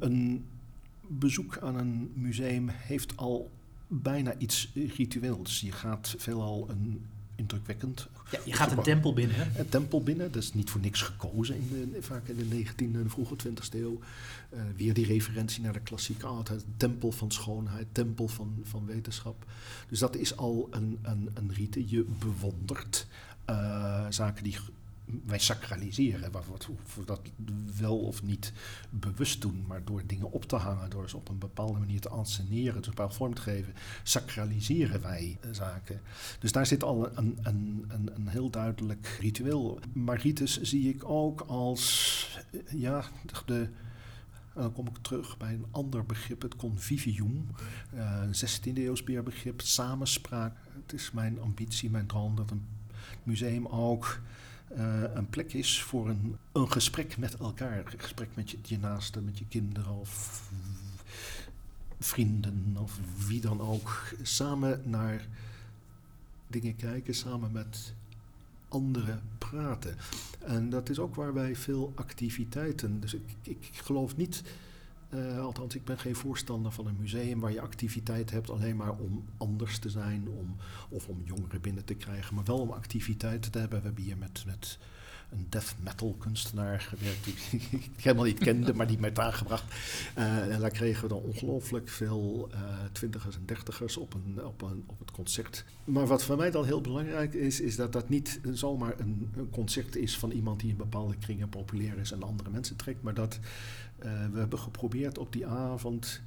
Een 0.01 0.45
bezoek 1.07 1.59
aan 1.59 1.78
een 1.78 2.12
museum 2.14 2.68
heeft 2.68 3.16
al 3.16 3.51
bijna 3.87 4.35
iets 4.39 4.72
ritueels. 4.74 5.61
Je 5.61 5.72
gaat 5.72 6.14
veelal 6.18 6.70
een 6.70 7.07
indrukwekkend. 7.35 8.09
Ja, 8.31 8.39
je 8.45 8.53
gaat 8.53 8.72
een 8.72 8.83
tempel 8.83 9.12
binnen. 9.12 9.37
Hè? 9.37 9.61
Een 9.61 9.68
tempel 9.68 10.03
binnen, 10.03 10.33
dat 10.33 10.43
is 10.43 10.55
niet 10.55 10.70
voor 10.70 10.81
niks 10.81 11.03
gekozen, 11.03 11.57
in 11.57 11.91
de, 11.93 12.03
vaak 12.03 12.28
in 12.28 12.37
de 12.37 12.64
19e 12.64 12.76
en 12.78 13.11
vroege 13.11 13.35
20e 13.49 13.74
eeuw. 13.74 14.01
Uh, 14.55 14.61
weer 14.76 14.95
die 14.95 15.07
referentie 15.07 15.62
naar 15.62 15.72
de 15.72 15.81
klassieke 15.81 16.26
art, 16.26 16.51
tempel 16.76 17.12
van 17.12 17.31
schoonheid, 17.31 17.87
tempel 17.93 18.28
van, 18.28 18.59
van 18.62 18.87
wetenschap. 18.87 19.45
Dus 19.89 19.99
dat 19.99 20.16
is 20.16 20.37
al 20.37 20.68
een, 20.70 20.99
een, 21.03 21.31
een 21.35 21.53
rite. 21.53 21.89
Je 21.89 22.07
bewondert 22.18 23.07
uh, 23.51 24.07
zaken 24.09 24.45
die 24.45 24.57
wij 25.26 25.38
sacraliseren, 25.38 26.32
waarvoor 26.32 26.58
we 26.94 27.04
dat 27.04 27.20
wel 27.78 27.98
of 27.98 28.22
niet 28.22 28.52
bewust 28.90 29.40
doen, 29.40 29.64
maar 29.66 29.84
door 29.84 30.02
dingen 30.06 30.32
op 30.32 30.44
te 30.44 30.56
hangen, 30.56 30.90
door 30.90 31.08
ze 31.08 31.16
op 31.16 31.28
een 31.28 31.38
bepaalde 31.38 31.78
manier 31.78 32.00
te 32.00 32.08
anseneren, 32.08 32.74
een 32.76 32.80
bepaalde 32.80 33.14
vorm 33.14 33.34
te 33.34 33.42
geven, 33.42 33.74
sacraliseren 34.02 35.02
wij 35.02 35.38
zaken. 35.50 36.00
Dus 36.38 36.52
daar 36.52 36.66
zit 36.66 36.82
al 36.82 37.18
een, 37.18 37.38
een, 37.42 37.84
een, 37.88 38.11
een 38.14 38.28
heel 38.28 38.50
duidelijk 38.50 39.16
ritueel. 39.20 39.78
Maar 39.92 40.22
zie 40.44 40.88
ik 40.88 41.08
ook 41.08 41.40
als, 41.40 42.40
ja, 42.68 43.04
de, 43.46 43.68
dan 44.54 44.72
kom 44.72 44.86
ik 44.86 44.96
terug 45.00 45.36
bij 45.36 45.52
een 45.52 45.66
ander 45.70 46.04
begrip, 46.04 46.42
het 46.42 46.56
convivium. 46.56 47.46
Een 47.92 48.34
16e 48.34 48.74
eeuws 48.74 49.04
begrip, 49.04 49.61
samenspraak. 49.61 50.56
Het 50.82 50.92
is 50.92 51.11
mijn 51.11 51.40
ambitie, 51.40 51.90
mijn 51.90 52.06
droom 52.06 52.36
dat 52.36 52.50
een 52.50 52.66
museum 53.22 53.66
ook 53.66 54.20
uh, 54.77 55.03
een 55.14 55.29
plek 55.29 55.53
is 55.53 55.83
voor 55.83 56.09
een, 56.09 56.37
een 56.53 56.73
gesprek 56.73 57.18
met 57.18 57.37
elkaar. 57.37 57.79
Een 57.79 58.01
gesprek 58.01 58.29
met 58.35 58.51
je, 58.51 58.59
je 58.62 58.79
naasten, 58.79 59.25
met 59.25 59.39
je 59.39 59.45
kinderen 59.49 59.99
of 59.99 60.43
vrienden 61.99 62.77
of 62.79 62.99
wie 63.27 63.41
dan 63.41 63.61
ook. 63.61 64.14
Samen 64.23 64.83
naar 64.85 65.27
dingen 66.47 66.77
kijken, 66.77 67.14
samen 67.14 67.53
met 67.53 67.95
anderen 68.68 69.21
praten. 69.39 69.97
En 70.39 70.71
dat 70.71 70.89
is 70.89 70.99
ook 70.99 71.14
waar 71.14 71.35
wij 71.35 71.57
veel 71.57 71.93
activiteiten. 71.95 73.01
Dus 73.01 73.14
ik, 73.14 73.37
ik 73.43 73.71
geloof 73.73 74.16
niet 74.16 74.43
uh, 75.14 75.40
althans, 75.40 75.74
ik 75.74 75.84
ben 75.84 75.98
geen 75.98 76.14
voorstander 76.14 76.72
van 76.72 76.86
een 76.86 76.96
museum 76.98 77.40
waar 77.40 77.52
je 77.52 77.61
activiteit 77.61 78.30
hebt 78.30 78.50
alleen 78.50 78.76
maar 78.76 78.96
om 78.96 79.24
anders 79.36 79.78
te 79.78 79.90
zijn 79.90 80.28
om, 80.28 80.56
of 80.88 81.08
om 81.08 81.22
jongeren 81.24 81.61
binnen 81.61 81.84
te 81.84 81.94
krijgen, 81.94 82.34
maar 82.34 82.44
wel 82.44 82.61
om 82.61 82.70
activiteiten 82.70 83.50
te 83.50 83.58
hebben. 83.58 83.78
We 83.78 83.84
hebben 83.84 84.04
hier 84.04 84.18
met, 84.18 84.42
met 84.46 84.78
een 85.31 85.47
death 85.49 85.74
metal 85.83 86.16
kunstenaar 86.18 86.81
gewerkt 86.81 87.24
die 87.24 87.35
ik 87.97 88.05
helemaal 88.05 88.24
niet 88.24 88.39
kende, 88.39 88.74
maar 88.74 88.87
die 88.87 88.99
mij 88.99 89.14
aangebracht. 89.14 89.64
Uh, 90.18 90.55
en 90.55 90.61
daar 90.61 90.70
kregen 90.70 91.03
we 91.03 91.09
dan 91.09 91.18
ongelooflijk 91.18 91.89
veel 91.89 92.49
uh, 92.53 92.59
twintigers 92.93 93.37
en 93.37 93.43
dertigers 93.45 93.97
op, 93.97 94.14
een, 94.14 94.45
op, 94.45 94.62
een, 94.62 94.85
op 94.87 94.99
het 94.99 95.11
concert. 95.11 95.64
Maar 95.85 96.07
wat 96.07 96.24
voor 96.24 96.37
mij 96.37 96.51
dan 96.51 96.64
heel 96.64 96.81
belangrijk 96.81 97.35
is, 97.35 97.61
is 97.61 97.76
dat 97.76 97.93
dat 97.93 98.09
niet 98.09 98.41
zomaar 98.53 98.95
een, 98.99 99.31
een 99.37 99.51
concert 99.51 99.97
is 99.97 100.18
van 100.18 100.31
iemand 100.31 100.61
die 100.61 100.70
in 100.70 100.76
bepaalde 100.76 101.16
kringen 101.16 101.49
populair 101.49 101.99
is 101.99 102.12
en 102.12 102.22
andere 102.22 102.51
mensen 102.51 102.76
trekt, 102.76 103.03
maar 103.03 103.14
dat 103.14 103.39
uh, 103.99 104.05
we 104.33 104.39
hebben 104.39 104.59
geprobeerd 104.59 105.18
op 105.18 105.33
die 105.33 105.47
avond 105.47 106.20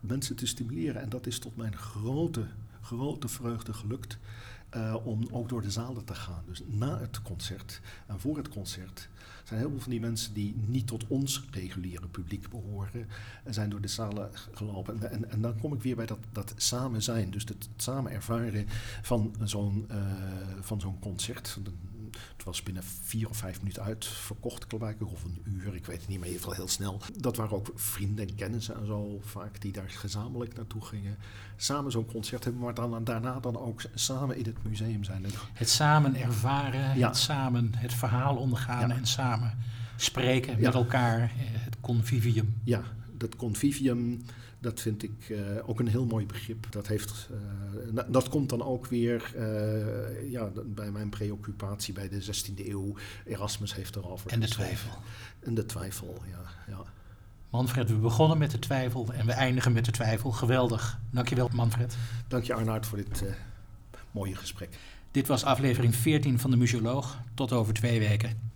mensen 0.00 0.36
te 0.36 0.46
stimuleren. 0.46 1.02
En 1.02 1.08
dat 1.08 1.26
is 1.26 1.38
tot 1.38 1.56
mijn 1.56 1.76
grote, 1.76 2.46
grote 2.80 3.28
vreugde 3.28 3.72
gelukt. 3.72 4.18
Uh, 4.76 4.96
om 5.04 5.28
ook 5.30 5.48
door 5.48 5.62
de 5.62 5.70
zalen 5.70 6.04
te 6.04 6.14
gaan. 6.14 6.42
Dus 6.46 6.62
na 6.66 6.98
het 6.98 7.22
concert 7.22 7.80
en 8.06 8.20
voor 8.20 8.36
het 8.36 8.48
concert 8.48 9.08
zijn 9.44 9.60
heel 9.60 9.70
veel 9.70 9.80
van 9.80 9.90
die 9.90 10.00
mensen 10.00 10.34
die 10.34 10.54
niet 10.66 10.86
tot 10.86 11.06
ons 11.06 11.44
reguliere 11.50 12.08
publiek 12.08 12.48
behoren, 12.48 13.08
zijn 13.44 13.70
door 13.70 13.80
de 13.80 13.88
zalen 13.88 14.30
gelopen. 14.52 15.10
En, 15.10 15.30
en, 15.30 15.40
dan 15.40 15.58
kom 15.60 15.74
ik 15.74 15.82
weer 15.82 15.96
bij 15.96 16.06
dat, 16.06 16.18
dat 16.32 16.54
samen 16.56 17.02
zijn. 17.02 17.30
Dus 17.30 17.44
het, 17.44 17.68
samen 17.76 18.12
ervaren 18.12 18.66
van 19.02 19.34
zo'n 19.42 19.86
uh, 19.90 19.96
van 20.60 20.80
zo'n 20.80 20.98
concert. 20.98 21.58
Het 22.36 22.44
was 22.44 22.62
binnen 22.62 22.82
vier 23.02 23.28
of 23.28 23.36
vijf 23.36 23.58
minuten 23.58 23.82
uitverkocht, 23.82 24.66
ik, 24.72 25.12
of 25.12 25.24
een 25.24 25.42
uur, 25.44 25.74
ik 25.74 25.86
weet 25.86 26.00
het 26.00 26.08
niet 26.08 26.20
meer, 26.20 26.30
in 26.30 26.52
heel 26.54 26.68
snel. 26.68 27.00
Dat 27.18 27.36
waren 27.36 27.56
ook 27.56 27.70
vrienden 27.74 28.28
en 28.28 28.34
kennissen 28.34 28.76
en 28.76 28.86
zo 28.86 29.20
vaak 29.24 29.60
die 29.60 29.72
daar 29.72 29.90
gezamenlijk 29.90 30.54
naartoe 30.54 30.84
gingen. 30.84 31.16
Samen 31.56 31.90
zo'n 31.90 32.06
concert 32.06 32.44
hebben, 32.44 32.62
maar 32.62 32.74
dan, 32.74 33.04
daarna 33.04 33.40
dan 33.40 33.58
ook 33.58 33.82
samen 33.94 34.36
in 34.36 34.44
het 34.44 34.62
museum 34.62 35.04
zijn. 35.04 35.24
Het 35.52 35.68
samen 35.68 36.16
ervaren, 36.16 36.98
ja. 36.98 37.08
het 37.08 37.16
samen 37.16 37.74
het 37.74 37.94
verhaal 37.94 38.36
ondergaan 38.36 38.88
ja. 38.88 38.94
en 38.94 39.06
samen 39.06 39.58
spreken 39.96 40.60
met 40.60 40.74
elkaar, 40.74 41.22
eh, 41.22 41.30
het 41.38 41.76
convivium. 41.80 42.54
Ja, 42.64 42.82
dat 43.16 43.36
convivium 43.36 44.24
dat 44.64 44.80
vind 44.80 45.02
ik 45.02 45.28
uh, 45.28 45.38
ook 45.66 45.80
een 45.80 45.88
heel 45.88 46.04
mooi 46.04 46.26
begrip. 46.26 46.66
Dat, 46.70 46.86
heeft, 46.86 47.28
uh, 47.94 48.02
dat 48.08 48.28
komt 48.28 48.48
dan 48.48 48.62
ook 48.62 48.86
weer 48.86 49.32
uh, 49.36 50.30
ja, 50.30 50.50
bij 50.64 50.90
mijn 50.90 51.08
preoccupatie 51.08 51.94
bij 51.94 52.08
de 52.08 52.22
16e 52.22 52.66
eeuw. 52.68 52.94
Erasmus 53.24 53.74
heeft 53.74 53.96
erover. 53.96 54.30
En 54.30 54.40
de 54.40 54.48
twijfel. 54.48 54.90
En 55.40 55.54
de 55.54 55.66
twijfel, 55.66 56.22
ja. 56.30 56.74
ja. 56.74 56.82
Manfred, 57.50 57.88
we 57.88 57.96
begonnen 57.96 58.38
met 58.38 58.50
de 58.50 58.58
twijfel 58.58 59.12
en 59.12 59.26
we 59.26 59.32
eindigen 59.32 59.72
met 59.72 59.84
de 59.84 59.92
twijfel. 59.92 60.30
Geweldig. 60.30 60.98
Dankjewel, 61.10 61.50
Manfred. 61.52 61.96
Dank 62.28 62.44
je, 62.44 62.54
Arnaud, 62.54 62.86
voor 62.86 62.98
dit 62.98 63.24
mooie 64.10 64.34
gesprek. 64.34 64.78
Dit 65.10 65.26
was 65.26 65.44
aflevering 65.44 65.94
14 65.94 66.38
van 66.38 66.50
de 66.50 66.56
Museoloog. 66.56 67.18
Tot 67.34 67.52
over 67.52 67.74
twee 67.74 67.98
weken. 67.98 68.52